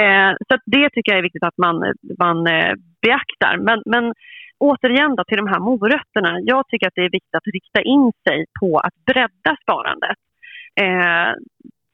Eh, 0.00 0.30
så 0.48 0.52
det 0.74 0.86
tycker 0.90 1.12
jag 1.12 1.18
är 1.18 1.28
viktigt 1.28 1.48
att 1.50 1.58
man, 1.66 1.76
man 2.24 2.38
eh, 2.46 2.74
beaktar. 3.02 3.54
Men, 3.68 3.78
men 3.92 4.04
återigen 4.68 5.16
då 5.16 5.22
till 5.24 5.42
de 5.42 5.46
här 5.52 5.60
morötterna. 5.70 6.32
Jag 6.52 6.62
tycker 6.68 6.86
att 6.86 6.98
det 6.98 7.06
är 7.08 7.16
viktigt 7.18 7.38
att 7.40 7.54
rikta 7.58 7.80
in 7.82 8.12
sig 8.26 8.38
på 8.60 8.78
att 8.78 8.96
bredda 9.10 9.52
sparandet. 9.62 10.18
Eh, 10.84 11.30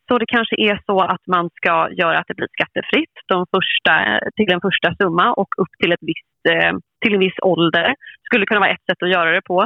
så 0.09 0.19
det 0.19 0.27
kanske 0.37 0.57
är 0.69 0.77
så 0.87 1.01
att 1.01 1.25
man 1.27 1.51
ska 1.59 1.75
göra 2.01 2.19
att 2.19 2.29
det 2.29 2.39
blir 2.41 2.55
skattefritt 2.57 3.17
de 3.29 3.39
första, 3.55 3.93
till 4.37 4.53
en 4.53 4.67
första 4.69 4.89
summa 5.01 5.27
och 5.33 5.53
upp 5.63 5.73
till, 5.81 5.93
ett 5.93 6.05
visst, 6.11 6.41
eh, 6.53 6.73
till 7.03 7.15
en 7.15 7.21
viss 7.27 7.39
ålder. 7.43 7.95
skulle 8.27 8.47
kunna 8.47 8.61
vara 8.61 8.71
ett 8.71 8.87
sätt 8.91 9.03
att 9.03 9.17
göra 9.17 9.31
det 9.31 9.45
på. 9.53 9.59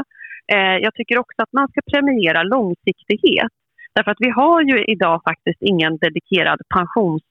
Eh, 0.54 0.76
jag 0.84 0.94
tycker 0.94 1.18
också 1.18 1.38
att 1.42 1.52
man 1.52 1.68
ska 1.68 1.80
premiera 1.92 2.42
långsiktighet. 2.42 3.52
Därför 3.94 4.10
att 4.10 4.24
vi 4.26 4.30
har 4.30 4.62
ju 4.62 4.84
idag 4.84 5.20
faktiskt 5.28 5.62
ingen 5.62 5.92
dedikerad 5.96 6.58
pensions 6.74 7.22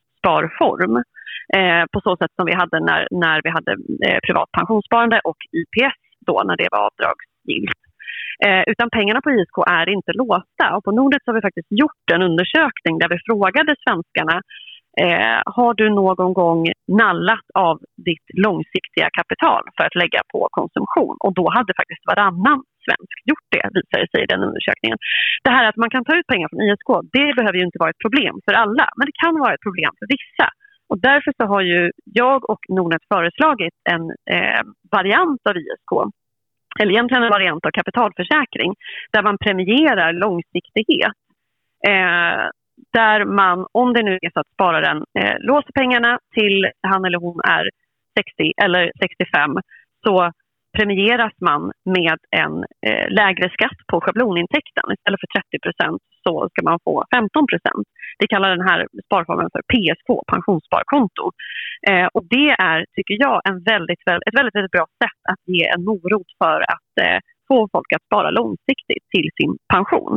eh, 1.58 1.84
på 1.92 2.02
så 2.02 2.18
sätt 2.18 2.32
som 2.36 2.46
vi 2.46 2.54
hade 2.54 2.80
när, 2.80 3.08
när 3.12 3.42
vi 3.44 3.50
hade 3.50 3.72
eh, 4.08 4.20
privat 4.26 4.50
pensionssparande 4.52 5.22
och 5.24 5.38
IPS 5.60 6.00
då 6.28 6.42
när 6.46 6.58
det 6.58 6.68
var 6.72 6.80
avdragsgillt. 6.88 7.82
Eh, 8.46 8.64
utan 8.72 8.90
pengarna 8.90 9.22
på 9.22 9.32
ISK 9.32 9.58
är 9.80 9.90
inte 9.90 10.12
låsta. 10.14 10.66
Och 10.76 10.84
på 10.84 10.92
Nordnet 10.92 11.22
har 11.26 11.34
vi 11.34 11.42
faktiskt 11.42 11.72
gjort 11.82 12.06
en 12.14 12.22
undersökning 12.22 12.96
där 13.00 13.10
vi 13.10 13.18
frågade 13.28 13.76
svenskarna 13.84 14.42
eh, 15.04 15.40
har 15.46 15.74
du 15.74 15.90
någon 15.90 16.34
gång 16.34 16.62
nallat 16.88 17.48
av 17.54 17.76
ditt 18.10 18.28
långsiktiga 18.46 19.08
kapital 19.20 19.64
för 19.76 19.84
att 19.88 19.96
lägga 19.96 20.22
på 20.34 20.48
konsumtion? 20.52 21.16
Och 21.26 21.34
då 21.34 21.46
hade 21.58 21.74
faktiskt 21.80 22.04
varannan 22.12 22.60
svensk 22.86 23.18
gjort 23.30 23.48
det, 23.56 23.66
visade 23.78 24.08
sig 24.12 24.20
i 24.24 24.32
den 24.34 24.44
undersökningen. 24.48 24.98
Det 25.44 25.54
här 25.56 25.66
att 25.70 25.82
man 25.84 25.90
kan 25.94 26.06
ta 26.06 26.14
ut 26.20 26.28
pengar 26.32 26.48
från 26.50 26.66
ISK, 26.68 26.90
det 27.18 27.30
behöver 27.38 27.58
ju 27.60 27.66
inte 27.70 27.82
vara 27.84 27.94
ett 27.94 28.06
problem 28.06 28.36
för 28.46 28.54
alla, 28.64 28.86
men 28.98 29.06
det 29.10 29.18
kan 29.24 29.36
vara 29.44 29.54
ett 29.54 29.68
problem 29.68 29.92
för 30.00 30.08
vissa. 30.16 30.48
Och 30.90 31.00
därför 31.10 31.32
så 31.38 31.44
har 31.52 31.62
ju 31.62 31.92
jag 32.06 32.50
och 32.50 32.64
Nordnet 32.76 33.04
föreslagit 33.14 33.76
en 33.94 34.04
eh, 34.36 34.64
variant 34.98 35.42
av 35.50 35.56
ISK 35.58 35.92
eller 36.80 36.92
egentligen 36.92 37.24
en 37.24 37.38
variant 37.38 37.66
av 37.66 37.72
kapitalförsäkring 37.72 38.72
där 39.14 39.24
man 39.24 39.38
premierar 39.38 40.14
långsiktighet. 40.14 41.18
Eh, 41.88 42.44
där 42.94 43.26
man, 43.26 43.66
om 43.72 43.94
det 43.94 44.04
nu 44.04 44.20
är 44.22 44.32
så 44.34 44.40
att 44.40 44.54
spararen 44.54 45.04
eh, 45.20 45.36
låser 45.40 45.72
pengarna 45.72 46.20
till 46.34 46.68
han 46.82 47.06
eller 47.06 47.20
hon 47.20 47.40
är 47.44 47.70
60 48.20 48.54
eller 48.64 48.92
65 49.02 49.58
så 50.06 50.32
premieras 50.78 51.34
man 51.42 51.72
med 51.86 52.18
en 52.44 52.54
eh, 52.88 53.08
lägre 53.10 53.50
skatt 53.50 53.80
på 53.92 54.02
schablonintäkten. 54.02 54.86
Istället 54.96 55.22
för 55.22 55.32
30% 55.92 55.98
så 56.24 56.50
ska 56.52 56.60
man 56.70 56.80
få 56.84 57.04
15% 57.16 57.84
Vi 58.20 58.28
kallar 58.28 58.50
den 58.50 58.68
här 58.70 58.88
sparformen 59.06 59.50
för 59.54 59.64
PSK, 59.72 60.10
pensionssparkonto. 60.34 61.26
Eh, 61.90 62.08
och 62.16 62.24
det 62.36 62.50
är, 62.70 62.86
tycker 62.96 63.16
jag, 63.26 63.42
en 63.50 63.64
väldigt, 63.64 64.02
ett 64.28 64.38
väldigt, 64.40 64.56
väldigt 64.56 64.78
bra 64.78 64.86
sätt 65.04 65.22
att 65.32 65.42
ge 65.54 65.64
en 65.74 65.84
morot 65.90 66.30
för 66.44 66.60
att 66.74 66.94
eh, 67.06 67.20
få 67.52 67.60
folk 67.76 67.90
att 67.96 68.06
spara 68.10 68.30
långsiktigt 68.40 69.06
till 69.14 69.30
sin 69.40 69.52
pension. 69.74 70.16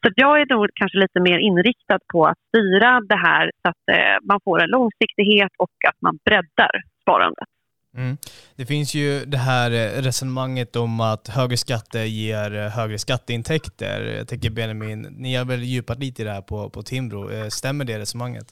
Så 0.00 0.06
jag 0.22 0.32
är 0.40 0.46
nog 0.54 0.66
kanske 0.80 0.98
lite 1.04 1.20
mer 1.28 1.38
inriktad 1.48 2.00
på 2.12 2.18
att 2.30 2.38
styra 2.48 2.90
det 3.12 3.20
här 3.28 3.44
så 3.62 3.66
att 3.72 3.84
eh, 3.96 4.16
man 4.30 4.38
får 4.44 4.56
en 4.62 4.70
långsiktighet 4.76 5.52
och 5.64 5.76
att 5.88 5.98
man 6.06 6.14
breddar 6.24 6.74
sparandet. 7.02 7.50
Mm. 7.96 8.16
Det 8.56 8.66
finns 8.66 8.94
ju 8.94 9.24
det 9.24 9.42
här 9.50 9.70
eh, 9.70 10.02
resonemanget 10.02 10.76
om 10.76 11.00
att 11.00 11.28
högre 11.28 11.56
skatter 11.56 12.04
ger 12.04 12.56
eh, 12.56 12.68
högre 12.78 12.98
skatteintäkter. 12.98 13.96
Jag 14.18 14.28
tänker 14.28 14.50
Benjamin, 14.50 15.00
ni 15.02 15.34
har 15.34 15.44
väl 15.44 15.62
djupat 15.62 15.98
lite 15.98 16.22
i 16.22 16.24
det 16.24 16.32
här 16.32 16.42
på, 16.42 16.70
på 16.70 16.82
Timbro. 16.82 17.50
Stämmer 17.50 17.84
det 17.84 17.98
resonemanget? 17.98 18.46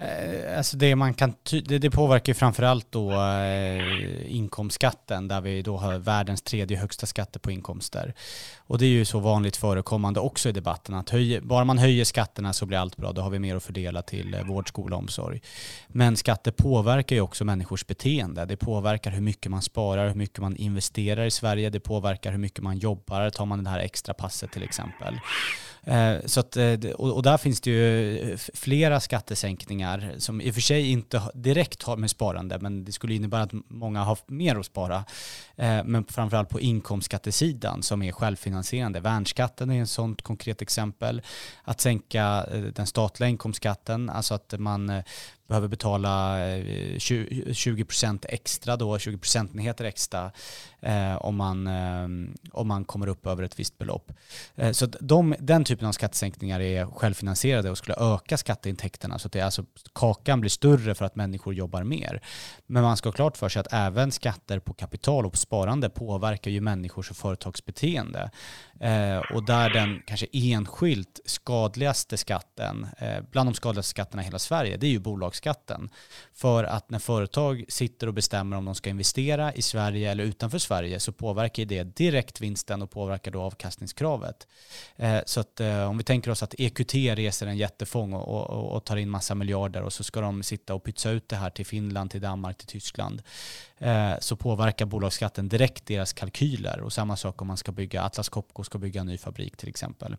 Eh, 0.00 0.58
alltså 0.58 0.76
det, 0.76 0.96
man 0.96 1.14
kan 1.14 1.34
det, 1.50 1.78
det 1.78 1.90
påverkar 1.90 2.30
ju 2.30 2.34
framförallt 2.34 2.92
då 2.92 3.12
eh, 3.12 4.36
inkomstskatten 4.36 5.28
där 5.28 5.40
vi 5.40 5.62
då 5.62 5.76
har 5.76 5.98
världens 5.98 6.42
tredje 6.42 6.76
högsta 6.76 7.06
skatter 7.06 7.40
på 7.40 7.50
inkomster. 7.50 8.14
Och 8.58 8.78
det 8.78 8.84
är 8.84 8.90
ju 8.90 9.04
så 9.04 9.18
vanligt 9.18 9.56
förekommande 9.56 10.20
också 10.20 10.48
i 10.48 10.52
debatten 10.52 10.94
att 10.94 11.10
höj, 11.10 11.40
bara 11.40 11.64
man 11.64 11.78
höjer 11.78 12.04
skatterna 12.04 12.52
så 12.52 12.66
blir 12.66 12.78
allt 12.78 12.96
bra. 12.96 13.12
Då 13.12 13.22
har 13.22 13.30
vi 13.30 13.38
mer 13.38 13.56
att 13.56 13.62
fördela 13.62 14.02
till 14.02 14.34
eh, 14.34 14.44
vård, 14.44 14.68
skola 14.68 14.96
och 14.96 15.02
omsorg. 15.02 15.40
Men 15.88 16.16
skatter 16.16 16.50
påverkar 16.50 17.16
ju 17.16 17.22
också 17.22 17.44
människors 17.44 17.86
beteende. 17.86 18.44
Det 18.44 18.56
påverkar 18.56 19.10
hur 19.10 19.20
mycket 19.22 19.50
man 19.50 19.62
sparar, 19.62 20.08
hur 20.08 20.14
mycket 20.14 20.38
man 20.38 20.56
investerar 20.56 21.24
i 21.24 21.30
Sverige. 21.30 21.70
Det 21.70 21.80
påverkar 21.80 22.30
hur 22.30 22.38
mycket 22.38 22.62
man 22.62 22.78
jobbar. 22.78 23.30
Tar 23.30 23.46
man 23.46 23.64
det 23.64 23.70
här 23.70 23.78
extra 23.78 24.14
passet 24.14 24.52
till 24.52 24.62
exempel. 24.62 25.14
Eh, 25.84 26.16
så 26.24 26.40
att, 26.40 26.56
eh, 26.56 26.90
och 26.96 27.22
där 27.22 27.38
finns 27.38 27.60
det 27.60 27.70
ju 27.70 28.18
eh, 28.18 28.36
flera 28.54 29.00
skattesänkningar 29.00 30.14
som 30.18 30.40
i 30.40 30.50
och 30.50 30.54
för 30.54 30.60
sig 30.60 30.90
inte 30.90 31.22
direkt 31.34 31.82
har 31.82 31.96
med 31.96 32.10
sparande, 32.10 32.58
men 32.58 32.84
det 32.84 32.92
skulle 32.92 33.14
innebära 33.14 33.42
att 33.42 33.52
många 33.68 34.04
har 34.04 34.18
mer 34.26 34.56
att 34.56 34.66
spara. 34.66 35.04
Men 35.84 36.04
framförallt 36.04 36.48
på 36.48 36.60
inkomstskattesidan 36.60 37.82
som 37.82 38.02
är 38.02 38.12
självfinansierande. 38.12 39.00
Värnskatten 39.00 39.70
är 39.70 39.82
ett 39.82 39.88
sådant 39.88 40.22
konkret 40.22 40.62
exempel. 40.62 41.22
Att 41.64 41.80
sänka 41.80 42.46
den 42.74 42.86
statliga 42.86 43.28
inkomstskatten, 43.28 44.10
alltså 44.10 44.34
att 44.34 44.54
man 44.58 45.02
behöver 45.50 45.68
betala 45.68 46.46
eh, 46.48 46.96
20% 46.96 48.26
extra 48.28 48.76
då, 48.76 48.98
20 48.98 49.18
procentenheter 49.18 49.84
extra 49.84 50.32
eh, 50.82 51.16
om, 51.16 51.36
man, 51.36 51.66
eh, 51.66 52.08
om 52.52 52.68
man 52.68 52.84
kommer 52.84 53.06
upp 53.06 53.26
över 53.26 53.42
ett 53.42 53.58
visst 53.58 53.78
belopp. 53.78 54.12
Eh, 54.56 54.72
så 54.72 54.86
de, 54.86 55.34
den 55.38 55.64
typen 55.64 55.88
av 55.88 55.92
skattesänkningar 55.92 56.60
är 56.60 56.86
självfinansierade 56.86 57.70
och 57.70 57.78
skulle 57.78 57.96
öka 57.98 58.36
skatteintäkterna 58.36 59.18
så 59.18 59.26
att 59.26 59.32
det, 59.32 59.40
alltså, 59.40 59.64
kakan 59.92 60.40
blir 60.40 60.50
större 60.50 60.94
för 60.94 61.04
att 61.04 61.16
människor 61.16 61.54
jobbar 61.54 61.84
mer. 61.84 62.22
Men 62.66 62.82
man 62.82 62.96
ska 62.96 63.08
ha 63.08 63.12
klart 63.12 63.36
för 63.36 63.48
sig 63.48 63.60
att 63.60 63.72
även 63.72 64.12
skatter 64.12 64.58
på 64.58 64.74
kapital 64.74 65.26
och 65.26 65.32
på 65.32 65.38
sparande 65.38 65.90
påverkar 65.90 66.50
ju 66.50 66.60
människors 66.60 67.10
och 67.10 67.16
företagsbeteende. 67.16 68.30
Eh, 68.80 69.18
och 69.18 69.44
där 69.44 69.70
den 69.70 70.02
kanske 70.06 70.26
enskilt 70.32 71.20
skadligaste 71.24 72.16
skatten, 72.16 72.86
eh, 72.98 73.20
bland 73.30 73.48
de 73.48 73.54
skadligaste 73.54 73.90
skatterna 73.90 74.22
i 74.22 74.24
hela 74.24 74.38
Sverige, 74.38 74.76
det 74.76 74.86
är 74.86 74.90
ju 74.90 74.98
bolags 74.98 75.39
bolagsskatten. 75.40 75.90
För 76.34 76.64
att 76.64 76.90
när 76.90 76.98
företag 76.98 77.64
sitter 77.68 78.06
och 78.06 78.14
bestämmer 78.14 78.56
om 78.56 78.64
de 78.64 78.74
ska 78.74 78.90
investera 78.90 79.52
i 79.54 79.62
Sverige 79.62 80.10
eller 80.10 80.24
utanför 80.24 80.58
Sverige 80.58 81.00
så 81.00 81.12
påverkar 81.12 81.64
det 81.64 81.96
direkt 81.96 82.40
vinsten 82.40 82.82
och 82.82 82.90
påverkar 82.90 83.30
då 83.30 83.42
avkastningskravet. 83.42 84.46
Eh, 84.96 85.20
så 85.26 85.40
att 85.40 85.60
eh, 85.60 85.88
om 85.88 85.98
vi 85.98 86.04
tänker 86.04 86.30
oss 86.30 86.42
att 86.42 86.54
EQT 86.58 86.94
reser 86.94 87.46
en 87.46 87.56
jättefång 87.56 88.12
och, 88.12 88.50
och, 88.50 88.76
och 88.76 88.84
tar 88.84 88.96
in 88.96 89.10
massa 89.10 89.34
miljarder 89.34 89.82
och 89.82 89.92
så 89.92 90.04
ska 90.04 90.20
de 90.20 90.42
sitta 90.42 90.74
och 90.74 90.84
pytsa 90.84 91.10
ut 91.10 91.28
det 91.28 91.36
här 91.36 91.50
till 91.50 91.66
Finland, 91.66 92.10
till 92.10 92.20
Danmark, 92.20 92.58
till 92.58 92.66
Tyskland 92.66 93.22
Eh, 93.82 94.12
så 94.20 94.36
påverkar 94.36 94.86
bolagsskatten 94.86 95.48
direkt 95.48 95.86
deras 95.86 96.12
kalkyler 96.12 96.80
och 96.80 96.92
samma 96.92 97.16
sak 97.16 97.42
om 97.42 97.48
man 97.48 97.56
ska 97.56 97.72
bygga 97.72 98.02
Atlas 98.02 98.28
Copco 98.28 98.64
ska 98.64 98.78
bygga 98.78 99.00
en 99.00 99.06
ny 99.06 99.18
fabrik 99.18 99.56
till 99.56 99.68
exempel. 99.68 100.16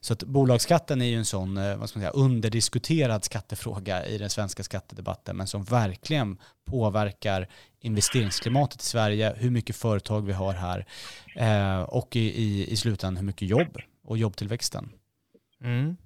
Så 0.00 0.12
att 0.12 0.22
bolagsskatten 0.22 1.02
är 1.02 1.06
ju 1.06 1.16
en 1.16 1.24
sån 1.24 1.56
eh, 1.56 1.76
vad 1.76 1.88
ska 1.88 1.98
man 1.98 2.02
säga, 2.02 2.24
underdiskuterad 2.24 3.24
skattefråga 3.24 4.06
i 4.06 4.18
den 4.18 4.30
svenska 4.30 4.62
skattedebatten 4.62 5.36
men 5.36 5.46
som 5.46 5.64
verkligen 5.64 6.38
påverkar 6.64 7.48
investeringsklimatet 7.80 8.82
i 8.82 8.84
Sverige, 8.84 9.34
hur 9.36 9.50
mycket 9.50 9.76
företag 9.76 10.26
vi 10.26 10.32
har 10.32 10.52
här 10.52 10.86
eh, 11.36 11.82
och 11.82 12.16
i, 12.16 12.42
i, 12.42 12.70
i 12.70 12.76
slutändan 12.76 13.16
hur 13.16 13.24
mycket 13.24 13.48
jobb 13.48 13.78
och 14.04 14.18
jobbtillväxten. 14.18 14.92
Mm. 15.64 15.96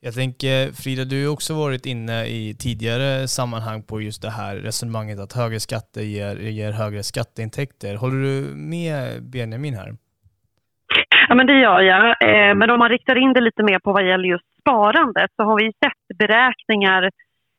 Jag 0.00 0.14
tänker, 0.14 0.72
Frida, 0.82 1.04
du 1.04 1.26
har 1.26 1.32
också 1.32 1.54
varit 1.54 1.86
inne 1.86 2.26
i 2.26 2.54
tidigare 2.58 3.28
sammanhang 3.28 3.82
på 3.82 4.00
just 4.00 4.22
det 4.22 4.30
här 4.30 4.56
resonemanget 4.56 5.18
att 5.20 5.32
högre 5.32 5.60
skatter 5.60 6.00
ger, 6.00 6.36
ger 6.36 6.72
högre 6.72 7.02
skatteintäkter. 7.02 7.94
Håller 7.96 8.20
du 8.22 8.54
med 8.54 9.22
Benjamin 9.22 9.74
här? 9.74 9.90
Ja, 11.28 11.34
men 11.34 11.46
det 11.46 11.60
gör 11.60 11.80
jag. 11.80 12.04
Eh, 12.08 12.54
men 12.54 12.70
om 12.70 12.78
man 12.78 12.88
riktar 12.88 13.16
in 13.16 13.32
det 13.32 13.40
lite 13.40 13.62
mer 13.62 13.78
på 13.78 13.92
vad 13.92 14.08
gäller 14.08 14.28
just 14.28 14.44
sparandet 14.60 15.30
så 15.36 15.42
har 15.42 15.56
vi 15.58 15.72
sett 15.84 16.18
beräkningar 16.18 17.02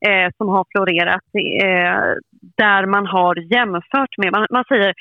eh, 0.07 0.29
som 0.37 0.47
har 0.49 0.65
florerat 0.71 1.29
eh, 1.63 2.01
där 2.57 2.85
man 2.85 3.05
har 3.05 3.35
jämfört 3.55 4.17
med, 4.17 4.31
man, 4.31 4.47
man 4.49 4.63
säger 4.67 4.93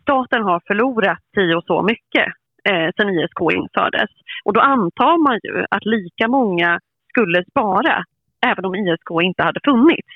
staten 0.00 0.42
har 0.42 0.60
förlorat 0.66 1.18
si 1.34 1.54
och 1.54 1.64
så 1.64 1.82
mycket 1.82 2.26
eh, 2.70 2.88
sen 2.96 3.08
ISK 3.08 3.40
infördes. 3.52 4.10
Och 4.44 4.52
då 4.52 4.60
antar 4.60 5.16
man 5.26 5.38
ju 5.42 5.64
att 5.70 5.84
lika 5.84 6.28
många 6.28 6.80
skulle 7.10 7.44
spara 7.50 8.04
även 8.46 8.64
om 8.64 8.74
ISK 8.74 9.10
inte 9.22 9.42
hade 9.42 9.60
funnits. 9.64 10.08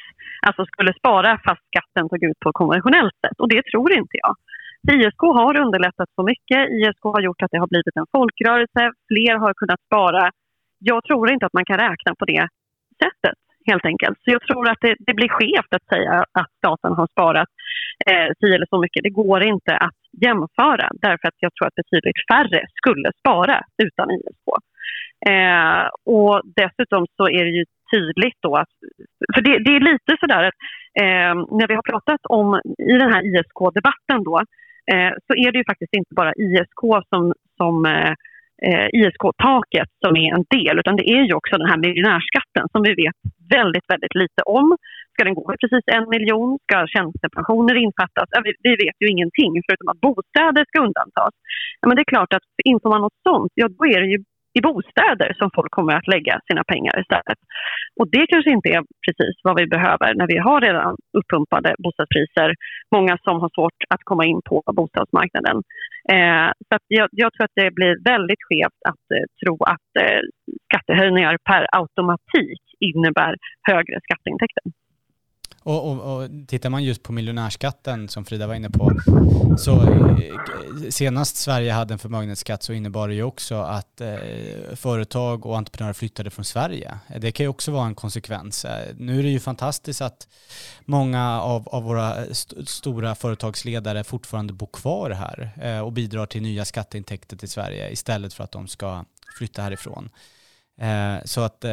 Alltså 0.46 0.64
skulle 0.64 0.92
spara 0.94 1.40
fast 1.46 1.62
skatten 1.70 2.08
tog 2.08 2.22
ut 2.30 2.40
på 2.40 2.52
konventionellt 2.52 3.16
sätt. 3.24 3.38
Och 3.42 3.48
det 3.48 3.62
tror 3.70 3.92
inte 3.92 4.16
jag. 4.24 4.34
ISK 4.94 5.22
har 5.40 5.60
underlättat 5.64 6.10
så 6.14 6.22
mycket. 6.22 6.60
ISK 6.70 7.02
har 7.02 7.20
gjort 7.20 7.42
att 7.42 7.50
det 7.50 7.58
har 7.58 7.72
blivit 7.74 7.96
en 7.96 8.10
folkrörelse. 8.16 8.82
Fler 9.10 9.34
har 9.44 9.54
kunnat 9.54 9.80
spara. 9.86 10.30
Jag 10.78 11.04
tror 11.04 11.30
inte 11.30 11.46
att 11.46 11.58
man 11.58 11.64
kan 11.64 11.78
räkna 11.78 12.14
på 12.18 12.24
det 12.24 12.48
sättet 13.02 13.38
helt 13.66 13.86
enkelt. 13.92 14.18
Så 14.24 14.30
jag 14.36 14.42
tror 14.42 14.68
att 14.70 14.80
det, 14.80 14.94
det 15.06 15.14
blir 15.14 15.28
skevt 15.28 15.72
att 15.76 15.86
säga 15.94 16.24
att 16.40 16.50
staten 16.58 16.92
har 16.92 17.06
sparat 17.06 17.48
eh, 18.10 18.28
si 18.38 18.46
eller 18.54 18.66
så 18.70 18.78
mycket. 18.80 19.02
Det 19.02 19.18
går 19.22 19.42
inte 19.42 19.76
att 19.76 20.00
jämföra 20.26 20.86
därför 21.06 21.28
att 21.28 21.38
jag 21.44 21.54
tror 21.54 21.66
att 21.66 21.80
betydligt 21.82 22.20
färre 22.32 22.60
skulle 22.80 23.08
spara 23.20 23.58
utan 23.86 24.10
ISK. 24.10 24.48
Eh, 25.30 25.84
och 26.16 26.36
dessutom 26.60 27.06
så 27.16 27.24
är 27.28 27.44
det 27.44 27.54
ju 27.60 27.64
tydligt 27.94 28.38
då 28.40 28.56
att, 28.56 28.72
för 29.34 29.40
det, 29.40 29.58
det 29.64 29.76
är 29.76 29.80
lite 29.92 30.12
sådär 30.20 30.42
att 30.48 30.58
eh, 31.02 31.34
när 31.58 31.68
vi 31.68 31.74
har 31.74 31.82
pratat 31.92 32.20
om 32.28 32.60
i 32.92 32.94
den 33.02 33.12
här 33.12 33.22
ISK-debatten 33.30 34.24
då 34.24 34.36
eh, 34.92 35.12
så 35.26 35.32
är 35.44 35.52
det 35.52 35.58
ju 35.58 35.64
faktiskt 35.64 35.94
inte 35.94 36.14
bara 36.14 36.32
ISK 36.46 36.82
som, 37.10 37.32
som 37.56 37.86
eh, 37.86 38.14
eh, 38.62 38.86
ISK-taket 38.98 39.90
som 40.04 40.16
är 40.16 40.28
en 40.36 40.44
del, 40.56 40.78
utan 40.78 40.96
det 40.96 41.06
är 41.16 41.22
ju 41.28 41.34
också 41.34 41.56
den 41.56 41.70
här 41.70 41.80
miljonärskatten 41.86 42.64
som 42.72 42.80
vi 42.82 42.92
vet 43.02 43.18
väldigt, 43.56 43.86
väldigt 43.92 44.14
lite 44.22 44.42
om. 44.58 44.76
Ska 45.12 45.24
den 45.24 45.34
gå 45.34 45.42
för 45.48 45.56
precis 45.62 45.84
en 45.96 46.08
miljon? 46.14 46.58
Ska 46.64 46.76
tjänstepensioner 46.94 47.74
infattas? 47.84 48.28
Ja, 48.34 48.40
vi, 48.46 48.52
vi, 48.66 48.72
vet 48.84 48.96
ju 49.02 49.06
ingenting 49.14 49.52
förutom 49.66 49.88
att 49.92 50.00
bostäder 50.06 50.64
ska 50.68 50.76
undantas. 50.88 51.32
Ja, 51.80 51.84
men 51.88 51.94
det 51.96 52.02
är 52.06 52.12
klart 52.14 52.32
att 52.38 52.46
inför 52.64 52.88
man 52.88 53.00
något 53.06 53.20
sånt, 53.28 53.52
ja 53.54 53.66
då 53.68 53.82
är 53.94 53.98
det 54.02 54.08
ju 54.14 54.20
i 54.58 54.60
bostäder 54.60 55.30
som 55.40 55.48
folk 55.56 55.70
kommer 55.70 55.94
att 55.96 56.08
lägga 56.14 56.34
sina 56.48 56.64
pengar 56.72 56.94
istället. 57.02 57.38
Och 58.00 58.08
det 58.14 58.26
kanske 58.32 58.50
inte 58.50 58.68
är 58.76 58.82
precis 59.06 59.34
vad 59.46 59.56
vi 59.60 59.66
behöver 59.76 60.08
när 60.14 60.26
vi 60.26 60.38
har 60.38 60.60
redan 60.60 60.96
uppumpade 61.18 61.74
bostadspriser. 61.78 62.48
Många 62.96 63.14
som 63.24 63.40
har 63.42 63.50
svårt 63.56 63.80
att 63.94 64.02
komma 64.10 64.24
in 64.24 64.40
på 64.50 64.62
bostadsmarknaden. 64.78 65.56
Eh, 66.14 66.48
så 66.68 66.74
jag, 66.98 67.08
jag, 67.12 67.32
tror 67.32 67.44
att 67.44 67.60
det 67.62 67.70
blir 67.78 67.94
väldigt 68.12 68.42
skevt 68.48 68.80
att 68.90 69.06
eh, 69.16 69.26
tro 69.40 69.54
att 69.74 69.90
eh, 70.02 70.20
skattehöjningar 70.66 71.36
per 71.48 71.66
automatik 71.80 72.62
innebär 72.80 73.32
högre 73.70 73.96
skatteintäkter. 74.06 74.62
Och, 75.66 75.90
och, 75.90 76.16
och 76.16 76.30
tittar 76.48 76.70
man 76.70 76.84
just 76.84 77.02
på 77.02 77.12
miljonärskatten 77.12 78.08
som 78.08 78.24
Frida 78.24 78.46
var 78.46 78.54
inne 78.54 78.70
på, 78.70 78.92
så 79.58 79.82
eh, 79.82 80.90
senast 80.90 81.36
Sverige 81.36 81.72
hade 81.72 81.94
en 81.94 81.98
förmögenhetsskatt 81.98 82.62
så 82.62 82.72
innebar 82.72 83.08
det 83.08 83.14
ju 83.14 83.22
också 83.22 83.54
att 83.54 84.00
eh, 84.00 84.16
företag 84.74 85.46
och 85.46 85.56
entreprenörer 85.56 85.92
flyttade 85.92 86.30
från 86.30 86.44
Sverige. 86.44 86.98
Det 87.18 87.32
kan 87.32 87.44
ju 87.44 87.48
också 87.48 87.72
vara 87.72 87.86
en 87.86 87.94
konsekvens. 87.94 88.64
Eh, 88.64 88.94
nu 88.96 89.18
är 89.18 89.22
det 89.22 89.28
ju 89.28 89.40
fantastiskt 89.40 90.00
att 90.00 90.28
många 90.84 91.40
av, 91.40 91.68
av 91.68 91.82
våra 91.82 92.24
st 92.24 92.66
stora 92.66 93.14
företagsledare 93.14 94.04
fortfarande 94.04 94.52
bor 94.52 94.68
kvar 94.72 95.10
här 95.10 95.50
eh, 95.62 95.80
och 95.80 95.92
bidrar 95.92 96.26
till 96.26 96.42
nya 96.42 96.64
skatteintäkter 96.64 97.36
till 97.36 97.48
Sverige 97.48 97.90
istället 97.90 98.34
för 98.34 98.44
att 98.44 98.52
de 98.52 98.68
ska 98.68 99.04
flytta 99.38 99.62
härifrån. 99.62 100.10
Eh, 100.80 101.24
så 101.24 101.40
att 101.40 101.64
eh, 101.64 101.70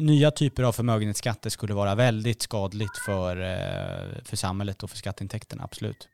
nya 0.00 0.30
typer 0.30 0.62
av 0.62 0.72
förmögenhetsskatter 0.72 1.50
skulle 1.50 1.74
vara 1.74 1.94
väldigt 1.94 2.42
skadligt 2.42 2.98
för, 3.06 3.36
eh, 3.40 4.22
för 4.24 4.36
samhället 4.36 4.82
och 4.82 4.90
för 4.90 4.96
skatteintäkterna, 4.96 5.64
absolut. 5.64 6.08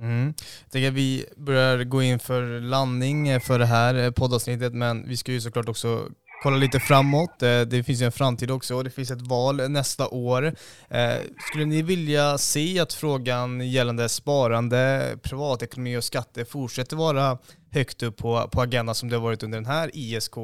Mm. 0.00 0.34
Jag 0.62 0.72
tänker 0.72 0.88
att 0.88 0.94
vi 0.94 1.26
börjar 1.36 1.84
gå 1.84 2.02
in 2.02 2.18
för 2.18 2.60
landning 2.60 3.40
för 3.40 3.58
det 3.58 3.66
här 3.66 3.94
eh, 3.94 4.10
poddavsnittet, 4.10 4.74
men 4.74 5.08
vi 5.08 5.16
ska 5.16 5.32
ju 5.32 5.40
såklart 5.40 5.68
också 5.68 6.08
kolla 6.42 6.56
lite 6.56 6.80
framåt. 6.80 7.42
Eh, 7.42 7.60
det 7.60 7.82
finns 7.82 8.02
ju 8.02 8.06
en 8.06 8.12
framtid 8.12 8.50
också 8.50 8.74
och 8.74 8.84
det 8.84 8.90
finns 8.90 9.10
ett 9.10 9.22
val 9.22 9.70
nästa 9.70 10.08
år. 10.08 10.54
Eh, 10.88 11.14
skulle 11.38 11.64
ni 11.64 11.82
vilja 11.82 12.38
se 12.38 12.80
att 12.80 12.92
frågan 12.92 13.70
gällande 13.70 14.08
sparande, 14.08 15.16
privatekonomi 15.22 15.96
och 15.96 16.04
skatter 16.04 16.44
fortsätter 16.44 16.96
vara 16.96 17.38
högt 17.70 18.02
upp 18.02 18.16
på, 18.16 18.48
på 18.48 18.60
agendan 18.60 18.94
som 18.94 19.08
det 19.08 19.16
har 19.16 19.22
varit 19.22 19.42
under 19.42 19.58
den 19.58 19.66
här 19.66 19.90
ISK. 19.94 20.36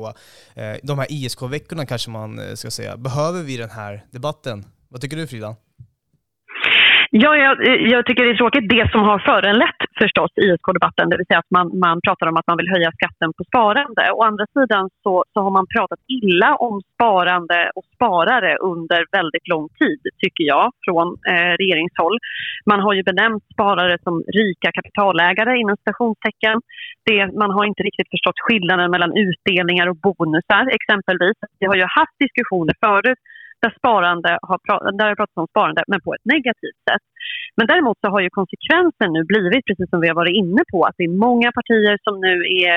Eh, 0.55 0.77
de 0.83 0.99
här 0.99 1.07
ISK-veckorna 1.11 1.87
kanske 1.87 2.11
man 2.11 2.57
ska 2.57 2.71
säga. 2.71 2.97
Behöver 2.97 3.43
vi 3.43 3.57
den 3.57 3.71
här 3.71 4.07
debatten? 4.11 4.65
Vad 4.89 5.01
tycker 5.01 5.17
du 5.17 5.27
Frida? 5.27 5.57
Ja, 7.23 7.37
jag, 7.37 7.55
eh, 7.69 7.81
jag, 7.93 8.07
tycker 8.07 8.25
det 8.25 8.31
är 8.31 8.43
tråkigt 8.43 8.69
det 8.77 8.87
som 8.93 9.03
har 9.11 9.19
föranlett 9.19 9.81
förstås 10.03 10.33
ISK-debatten, 10.45 11.09
det 11.11 11.17
vill 11.17 11.27
säga 11.27 11.43
att 11.45 11.55
man, 11.59 11.67
man 11.87 11.97
pratar 12.07 12.27
om 12.31 12.37
att 12.37 12.49
man 12.51 12.59
vill 12.61 12.75
höja 12.75 12.91
skatten 12.99 13.31
på 13.37 13.43
sparande. 13.51 14.03
Å 14.17 14.23
andra 14.31 14.47
sidan 14.57 14.85
så, 15.03 15.25
så 15.33 15.39
har 15.45 15.53
man 15.59 15.67
pratat 15.75 16.01
illa 16.19 16.51
om 16.67 16.75
sparande 16.93 17.61
och 17.77 17.87
sparare 17.95 18.53
under 18.73 19.01
väldigt 19.19 19.47
lång 19.53 19.67
tid, 19.81 20.01
tycker 20.23 20.45
jag, 20.55 20.67
från 20.85 21.07
eh, 21.33 21.53
regeringshåll. 21.63 22.17
Man 22.71 22.81
har 22.85 22.93
ju 22.99 23.03
benämnt 23.11 23.45
sparare 23.53 23.97
som 24.07 24.15
rika 24.41 24.69
kapitalägare 24.77 25.53
inom 25.63 25.77
stationstecken. 25.85 26.57
Det, 27.07 27.19
man 27.43 27.51
har 27.57 27.65
inte 27.71 27.83
riktigt 27.89 28.11
förstått 28.15 28.39
skillnaden 28.45 28.91
mellan 28.91 29.13
utdelningar 29.27 29.87
och 29.91 29.99
bonusar 30.07 30.65
exempelvis. 30.79 31.39
Vi 31.61 31.67
har 31.71 31.77
ju 31.83 31.87
haft 31.99 32.17
diskussioner 32.25 32.75
förut 32.87 33.21
där, 33.65 33.73
sparande 33.79 34.31
har, 34.49 34.59
där 34.99 35.07
har 35.09 35.17
pratat 35.21 35.43
om 35.43 35.49
sparande, 35.53 35.83
men 35.91 36.01
på 36.07 36.11
ett 36.17 36.27
negativt 36.35 36.81
sätt. 36.89 37.05
Men 37.57 37.67
däremot 37.71 37.99
så 38.01 38.09
har 38.15 38.21
ju 38.27 38.31
konsekvensen 38.41 39.09
nu 39.17 39.23
blivit, 39.33 39.67
precis 39.69 39.91
som 39.91 40.01
vi 40.03 40.09
har 40.11 40.19
varit 40.23 40.39
inne 40.43 40.63
på, 40.73 40.79
att 40.85 40.97
det 40.99 41.07
är 41.11 41.23
många 41.29 41.49
partier 41.59 41.95
som 42.07 42.15
nu 42.27 42.35
är 42.67 42.77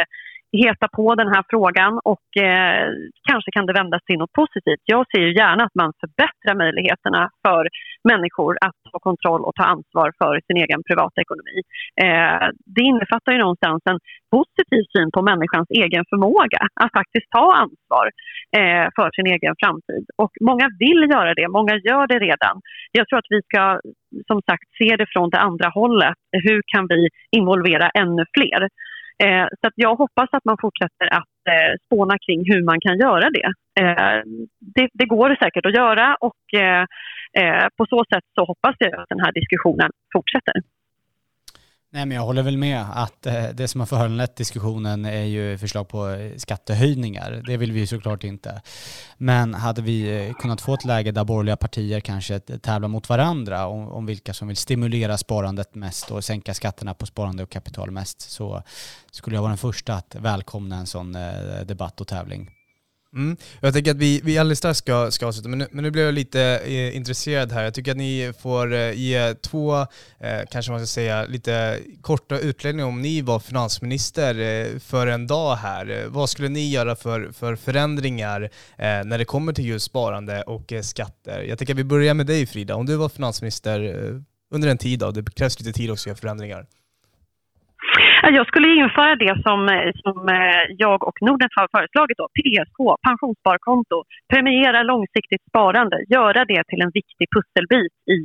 heta 0.52 0.88
på 0.88 1.16
den 1.16 1.28
här 1.28 1.44
frågan 1.50 2.00
och 2.04 2.28
eh, 2.44 2.88
kanske 3.30 3.52
kan 3.52 3.66
det 3.66 3.74
vändas 3.74 4.04
till 4.04 4.18
något 4.18 4.34
positivt. 4.42 4.84
Jag 4.86 5.06
ser 5.12 5.22
ju 5.22 5.34
gärna 5.34 5.64
att 5.64 5.76
man 5.76 5.94
förbättrar 6.00 6.56
möjligheterna 6.64 7.30
för 7.46 7.68
människor 8.12 8.58
att 8.66 8.78
ta 8.92 9.00
kontroll 9.00 9.42
och 9.46 9.56
ta 9.56 9.64
ansvar 9.64 10.12
för 10.22 10.34
sin 10.48 10.58
egen 10.64 10.82
privatekonomi. 10.88 11.58
Eh, 12.04 12.48
det 12.76 12.84
innefattar 12.92 13.32
ju 13.32 13.40
någonstans 13.40 13.82
en 13.92 14.00
positiv 14.38 14.84
syn 14.93 15.10
på 15.16 15.22
människans 15.22 15.68
egen 15.70 16.06
förmåga 16.10 16.62
att 16.82 16.91
faktiskt 17.00 17.30
ta 17.38 17.48
ansvar 17.64 18.06
eh, 18.60 18.88
för 18.98 19.10
sin 19.16 19.28
egen 19.36 19.56
framtid. 19.62 20.06
Och 20.24 20.34
många 20.50 20.68
vill 20.80 21.02
göra 21.16 21.34
det, 21.39 21.48
många 21.48 21.74
gör 21.88 22.08
det 22.08 22.20
redan. 22.20 22.56
Jag 22.91 23.08
tror 23.08 23.20
att 23.20 23.34
vi 23.36 23.41
ska 23.50 23.64
som 24.28 24.41
sagt 24.50 24.68
se 24.80 24.95
det 24.95 25.08
från 25.14 25.30
det 25.30 25.39
andra 25.39 25.70
hållet. 25.70 26.18
Hur 26.32 26.62
kan 26.74 26.88
vi 26.88 27.08
involvera 27.32 27.89
ännu 27.89 28.24
fler? 28.38 28.70
Eh, 29.24 29.47
så 29.61 29.70
jag 29.76 29.95
hoppas 29.95 30.30
att 30.32 30.45
man 30.45 30.57
fortsätter 30.61 31.07
att 31.20 31.38
eh, 31.49 31.74
spåna 31.86 32.15
kring 32.26 32.39
hur 32.51 32.63
man 32.63 32.80
kan 32.80 32.97
göra 32.97 33.30
det. 33.38 33.49
Eh, 33.82 34.22
det, 34.76 34.89
det, 34.93 35.05
går 35.05 35.36
säkert 35.43 35.65
att 35.65 35.76
göra 35.76 36.15
och 36.20 36.43
eh, 36.53 36.86
eh, 37.39 37.65
på 37.78 37.86
så 37.86 38.03
sätt 38.13 38.26
så 38.36 38.45
hoppas 38.45 38.76
jag 38.80 38.93
att 38.99 39.09
den 39.09 39.20
här 39.20 39.32
diskussionen 39.32 39.89
fortsätter. 40.13 40.55
Nej, 41.92 42.06
men 42.06 42.16
jag 42.16 42.24
håller 42.24 42.44
väl 42.44 42.58
med 42.58 42.86
att 42.94 43.26
eh, 43.26 43.50
det 43.54 43.68
som 43.68 43.82
har 43.82 43.86
föranlett 43.86 44.36
diskussionen 44.36 45.06
är 45.06 45.24
ju 45.24 45.58
förslag 45.58 45.88
på 45.88 46.10
eh, 46.10 46.38
skattehöjningar. 46.38 47.44
Det 47.48 47.58
vill 47.58 47.72
vi 47.72 47.80
ju 47.80 47.88
såklart 47.88 48.24
inte. 48.24 48.62
Men 49.18 49.54
hade 49.54 49.82
vi 49.82 50.28
eh, 50.28 50.34
kunnat 50.34 50.62
få 50.62 50.74
ett 50.74 50.86
läge 50.86 51.12
där 51.12 51.24
borgerliga 51.24 51.58
partier 51.58 52.00
kanske 52.00 52.40
tävlar 52.40 52.88
mot 52.88 53.10
varandra 53.10 53.68
om, 53.68 53.88
om 53.88 54.06
vilka 54.06 54.34
som 54.34 54.48
vill 54.48 54.58
stimulera 54.58 55.18
sparandet 55.18 55.76
mest 55.76 56.12
och 56.12 56.24
sänka 56.24 56.54
skatterna 56.54 56.94
på 56.94 57.06
sparande 57.06 57.44
och 57.44 57.50
kapital 57.50 57.92
mest 57.92 58.22
så 58.22 58.64
skulle 59.12 59.36
jag 59.36 59.42
vara 59.42 59.52
den 59.52 59.58
första 59.58 59.94
att 59.94 60.16
välkomna 60.16 60.76
en 60.76 60.88
sån 60.88 61.18
debatt 61.66 62.02
och 62.02 62.08
tävling. 62.08 62.57
Mm. 63.18 63.38
Jag 63.59 63.74
tänker 63.74 63.91
att 63.91 63.97
vi, 63.97 64.22
vi 64.24 64.38
alldeles 64.38 64.59
strax 64.59 64.80
ska, 64.80 65.11
ska 65.11 65.28
avsluta, 65.28 65.49
men 65.49 65.59
nu, 65.59 65.68
men 65.72 65.84
nu 65.84 65.91
blev 65.91 66.05
jag 66.05 66.13
lite 66.13 66.41
eh, 66.65 66.95
intresserad 66.95 67.51
här. 67.51 67.63
Jag 67.63 67.74
tycker 67.74 67.91
att 67.91 67.97
ni 67.97 68.34
får 68.39 68.74
eh, 68.74 68.91
ge 68.91 69.34
två, 69.34 69.80
eh, 70.20 70.41
kanske 70.51 70.72
man 70.72 70.80
ska 70.80 70.88
säga, 70.88 71.26
lite 71.26 71.80
korta 72.01 72.39
utläggningar 72.39 72.88
om 72.88 73.01
ni 73.01 73.22
var 73.22 73.39
finansminister 73.39 74.39
eh, 74.39 74.80
för 74.80 75.07
en 75.07 75.28
dag 75.28 75.55
här. 75.55 75.89
Eh, 75.89 76.07
vad 76.07 76.30
skulle 76.30 76.49
ni 76.49 76.70
göra 76.70 76.95
för, 76.95 77.32
för 77.32 77.55
förändringar 77.55 78.41
eh, 78.78 79.03
när 79.05 79.18
det 79.18 79.26
kommer 79.26 79.53
till 79.53 79.65
just 79.65 79.86
sparande 79.86 80.41
och 80.41 80.74
eh, 80.74 80.82
skatter? 80.82 81.41
Jag 81.41 81.57
tänker 81.57 81.74
att 81.74 81.80
vi 81.80 81.84
börjar 81.84 82.13
med 82.13 82.26
dig 82.26 82.45
Frida. 82.45 82.76
Om 82.76 82.86
du 82.86 82.95
var 82.95 83.09
finansminister 83.09 83.84
eh, 83.84 84.22
under 84.51 84.68
en 84.68 84.78
tid, 84.78 84.99
då, 84.99 85.11
det 85.11 85.36
krävs 85.36 85.59
lite 85.59 85.74
tid 85.74 85.91
också 85.91 86.01
att 86.03 86.07
göra 86.07 86.18
förändringar. 86.18 86.68
Alltså, 88.22 88.38
jag 88.39 88.47
skulle 88.47 88.70
införa 88.84 89.15
det 89.15 89.41
som, 89.45 89.70
eh, 89.70 89.91
som 90.03 90.30
eh, 90.30 90.63
jag 90.78 91.07
och 91.07 91.18
Nordnet 91.22 91.51
har 91.55 91.68
föreslagit, 91.76 92.18
då, 92.18 92.28
PSK, 92.38 92.80
pensionssparkonto. 93.07 94.03
Premiera 94.34 94.84
långsiktigt 94.84 95.43
sparande, 95.49 95.97
göra 96.09 96.45
det 96.45 96.63
till 96.68 96.82
en 96.82 96.91
viktig 96.93 97.28
pusselbit 97.36 97.93
i, 98.18 98.20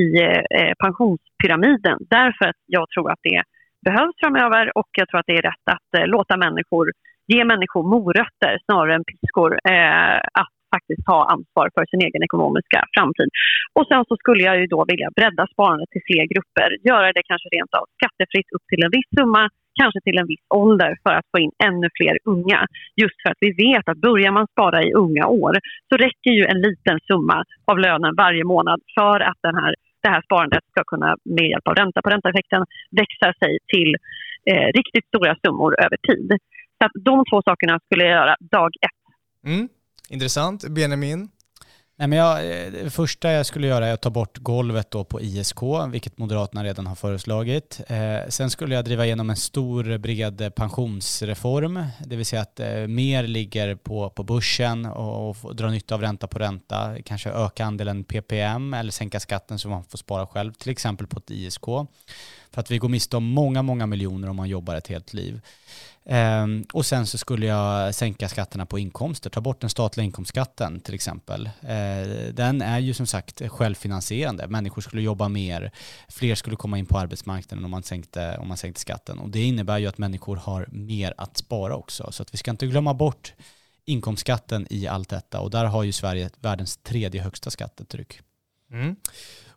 i 0.00 0.04
eh, 0.22 0.44
eh, 0.58 0.72
pensionspyramiden. 0.84 1.98
Därför 2.10 2.44
att 2.48 2.60
jag 2.66 2.90
tror 2.90 3.10
att 3.10 3.22
det 3.22 3.42
behövs 3.84 4.16
framöver 4.22 4.78
och 4.78 4.90
jag 4.98 5.08
tror 5.08 5.20
att 5.20 5.26
det 5.26 5.38
är 5.38 5.42
rätt 5.42 5.66
att 5.74 5.90
eh, 5.98 6.06
låta 6.06 6.36
människor, 6.36 6.86
ge 7.26 7.44
människor 7.44 7.82
morötter 7.82 8.58
snarare 8.64 8.94
än 8.94 9.04
piskor 9.04 9.50
eh, 9.72 10.16
att 10.42 10.59
faktiskt 10.74 11.02
ta 11.10 11.18
ansvar 11.34 11.66
för 11.74 11.84
sin 11.90 12.02
egen 12.06 12.22
ekonomiska 12.28 12.80
framtid. 12.94 13.30
Och 13.78 13.86
sen 13.90 14.02
så 14.08 14.14
skulle 14.22 14.42
jag 14.48 14.56
ju 14.60 14.66
då 14.74 14.80
vilja 14.92 15.08
bredda 15.18 15.44
sparandet 15.54 15.88
till 15.90 16.06
fler 16.08 16.24
grupper, 16.32 16.68
göra 16.90 17.08
det 17.16 17.24
kanske 17.30 17.48
rent 17.56 17.72
av 17.78 17.84
skattefritt 17.96 18.48
upp 18.56 18.64
till 18.70 18.84
en 18.86 18.94
viss 18.96 19.10
summa, 19.18 19.42
kanske 19.80 20.00
till 20.06 20.18
en 20.22 20.30
viss 20.32 20.46
ålder 20.62 20.92
för 21.04 21.14
att 21.18 21.28
få 21.32 21.38
in 21.44 21.52
ännu 21.68 21.88
fler 21.98 22.14
unga. 22.34 22.60
Just 23.02 23.18
för 23.22 23.30
att 23.32 23.42
vi 23.46 23.50
vet 23.64 23.88
att 23.88 24.04
börjar 24.08 24.32
man 24.38 24.46
spara 24.54 24.78
i 24.82 24.90
unga 25.04 25.24
år 25.26 25.54
så 25.88 25.94
räcker 26.04 26.32
ju 26.38 26.44
en 26.52 26.60
liten 26.66 26.98
summa 27.08 27.38
av 27.70 27.76
lönen 27.78 28.12
varje 28.24 28.44
månad 28.44 28.80
för 28.98 29.20
att 29.28 29.40
den 29.42 29.56
här, 29.60 29.72
det 30.02 30.10
här 30.14 30.22
sparandet 30.22 30.64
ska 30.72 30.80
kunna 30.92 31.10
med 31.24 31.46
hjälp 31.50 31.68
av 31.68 31.74
ränta 31.74 32.02
på 32.02 32.10
ränta-effekten 32.10 32.62
växa 33.00 33.28
sig 33.40 33.52
till 33.72 33.90
eh, 34.50 34.68
riktigt 34.78 35.06
stora 35.06 35.36
summor 35.44 35.70
över 35.84 35.98
tid. 36.08 36.28
Så 36.78 36.82
att 36.86 36.92
de 37.04 37.24
två 37.30 37.42
sakerna 37.42 37.78
skulle 37.84 38.04
jag 38.04 38.12
göra 38.12 38.36
dag 38.40 38.70
ett. 38.86 39.00
Mm. 39.46 39.68
Intressant. 40.10 40.68
Benjamin? 40.68 41.28
Nej, 41.98 42.08
men 42.08 42.18
jag, 42.18 42.38
eh, 42.38 42.72
det 42.72 42.90
första 42.90 43.32
jag 43.32 43.46
skulle 43.46 43.66
göra 43.66 43.86
är 43.86 43.92
att 43.92 44.02
ta 44.02 44.10
bort 44.10 44.38
golvet 44.38 44.90
då 44.90 45.04
på 45.04 45.20
ISK, 45.20 45.62
vilket 45.90 46.18
Moderaterna 46.18 46.64
redan 46.64 46.86
har 46.86 46.94
föreslagit. 46.94 47.80
Eh, 47.88 48.28
sen 48.28 48.50
skulle 48.50 48.74
jag 48.74 48.84
driva 48.84 49.04
igenom 49.04 49.30
en 49.30 49.36
stor 49.36 49.98
bred 49.98 50.54
pensionsreform, 50.54 51.84
det 52.06 52.16
vill 52.16 52.26
säga 52.26 52.42
att 52.42 52.60
eh, 52.60 52.86
mer 52.86 53.22
ligger 53.22 53.74
på, 53.74 54.10
på 54.10 54.22
börsen 54.22 54.86
och, 54.86 55.36
och 55.44 55.56
dra 55.56 55.70
nytta 55.70 55.94
av 55.94 56.00
ränta 56.00 56.26
på 56.26 56.38
ränta. 56.38 57.02
Kanske 57.04 57.30
öka 57.30 57.64
andelen 57.64 58.04
PPM 58.04 58.74
eller 58.74 58.92
sänka 58.92 59.20
skatten 59.20 59.58
så 59.58 59.68
man 59.68 59.84
får 59.84 59.98
spara 59.98 60.26
själv, 60.26 60.52
till 60.52 60.70
exempel 60.70 61.06
på 61.06 61.18
ett 61.18 61.30
ISK. 61.30 61.64
För 62.52 62.60
att 62.60 62.70
vi 62.70 62.78
går 62.78 62.88
miste 62.88 63.16
om 63.16 63.24
många, 63.24 63.62
många 63.62 63.86
miljoner 63.86 64.28
om 64.28 64.36
man 64.36 64.48
jobbar 64.48 64.74
ett 64.74 64.86
helt 64.86 65.12
liv. 65.12 65.40
Um, 66.04 66.64
och 66.72 66.86
sen 66.86 67.06
så 67.06 67.18
skulle 67.18 67.46
jag 67.46 67.94
sänka 67.94 68.28
skatterna 68.28 68.66
på 68.66 68.78
inkomster, 68.78 69.30
ta 69.30 69.40
bort 69.40 69.60
den 69.60 69.70
statliga 69.70 70.04
inkomstskatten 70.04 70.80
till 70.80 70.94
exempel. 70.94 71.46
Uh, 71.46 72.32
den 72.32 72.62
är 72.62 72.78
ju 72.78 72.94
som 72.94 73.06
sagt 73.06 73.42
självfinansierande. 73.48 74.48
Människor 74.48 74.82
skulle 74.82 75.02
jobba 75.02 75.28
mer, 75.28 75.70
fler 76.08 76.34
skulle 76.34 76.56
komma 76.56 76.78
in 76.78 76.86
på 76.86 76.98
arbetsmarknaden 76.98 77.64
om 77.64 77.70
man 77.70 77.82
sänkte, 77.82 78.36
om 78.38 78.48
man 78.48 78.56
sänkte 78.56 78.80
skatten. 78.80 79.18
Och 79.18 79.30
det 79.30 79.42
innebär 79.42 79.78
ju 79.78 79.86
att 79.86 79.98
människor 79.98 80.36
har 80.36 80.68
mer 80.70 81.14
att 81.16 81.36
spara 81.36 81.76
också. 81.76 82.12
Så 82.12 82.22
att 82.22 82.34
vi 82.34 82.38
ska 82.38 82.50
inte 82.50 82.66
glömma 82.66 82.94
bort 82.94 83.34
inkomstskatten 83.84 84.66
i 84.70 84.86
allt 84.86 85.08
detta. 85.08 85.40
Och 85.40 85.50
där 85.50 85.64
har 85.64 85.82
ju 85.82 85.92
Sverige 85.92 86.30
världens 86.40 86.76
tredje 86.76 87.22
högsta 87.22 87.50
skattetryck. 87.50 88.20
Mm. 88.72 88.96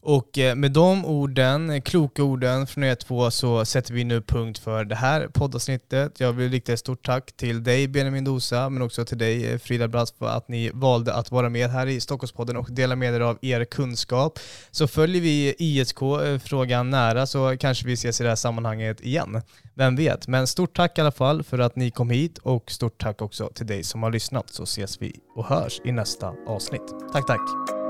Och 0.06 0.38
eh, 0.38 0.56
med 0.56 0.72
de 0.72 1.06
orden, 1.06 1.70
eh, 1.70 1.82
kloka 1.82 2.24
orden 2.24 2.68
från 2.68 2.84
er 2.84 2.96
två, 2.96 3.32
så 3.32 3.66
sätter 3.66 3.94
vi 3.94 4.04
nu 4.04 4.22
punkt 4.22 4.60
för 4.60 4.86
det 4.86 4.96
här 4.96 5.28
poddavsnittet. 5.28 6.20
Jag 6.20 6.34
vill 6.34 6.52
rikta 6.52 6.74
ett 6.74 6.80
stort 6.80 7.06
tack 7.06 7.32
till 7.32 7.64
dig 7.64 7.88
Benjamin 7.88 8.24
Dosa, 8.24 8.70
men 8.70 8.82
också 8.82 9.06
till 9.06 9.18
dig 9.18 9.52
eh, 9.52 9.58
Frida 9.58 9.88
Bratt 9.88 10.14
för 10.20 10.26
att 10.26 10.48
ni 10.48 10.72
valde 10.74 11.14
att 11.14 11.32
vara 11.32 11.50
med 11.50 11.70
här 11.70 11.88
i 11.88 12.00
Stockholmspodden 12.00 12.58
och 12.58 12.72
dela 12.72 12.96
med 12.96 13.14
er 13.14 13.20
av 13.20 13.38
er 13.42 13.66
kunskap. 13.66 14.40
Så 14.72 14.88
följer 14.88 15.22
vi 15.22 15.56
ISK-frågan 15.58 16.90
nära 16.90 17.26
så 17.26 17.58
kanske 17.60 17.88
vi 17.88 17.94
ses 17.94 18.22
i 18.22 18.24
det 18.24 18.30
här 18.30 18.36
sammanhanget 18.36 19.02
igen. 19.02 19.42
Vem 19.74 19.96
vet? 19.96 20.28
Men 20.28 20.48
stort 20.48 20.76
tack 20.76 20.98
i 20.98 21.02
alla 21.02 21.12
fall 21.12 21.44
för 21.44 21.60
att 21.60 21.76
ni 21.76 21.92
kom 21.92 22.10
hit 22.10 22.38
och 22.38 22.72
stort 22.72 23.02
tack 23.02 23.22
också 23.22 23.50
till 23.56 23.68
dig 23.68 23.84
som 23.84 24.04
har 24.04 24.12
lyssnat 24.12 24.50
så 24.50 24.64
ses 24.64 25.02
vi 25.02 25.16
och 25.36 25.46
hörs 25.46 25.82
i 25.86 25.92
nästa 25.92 26.34
avsnitt. 26.48 26.94
Tack, 27.14 27.28
tack! 27.28 27.83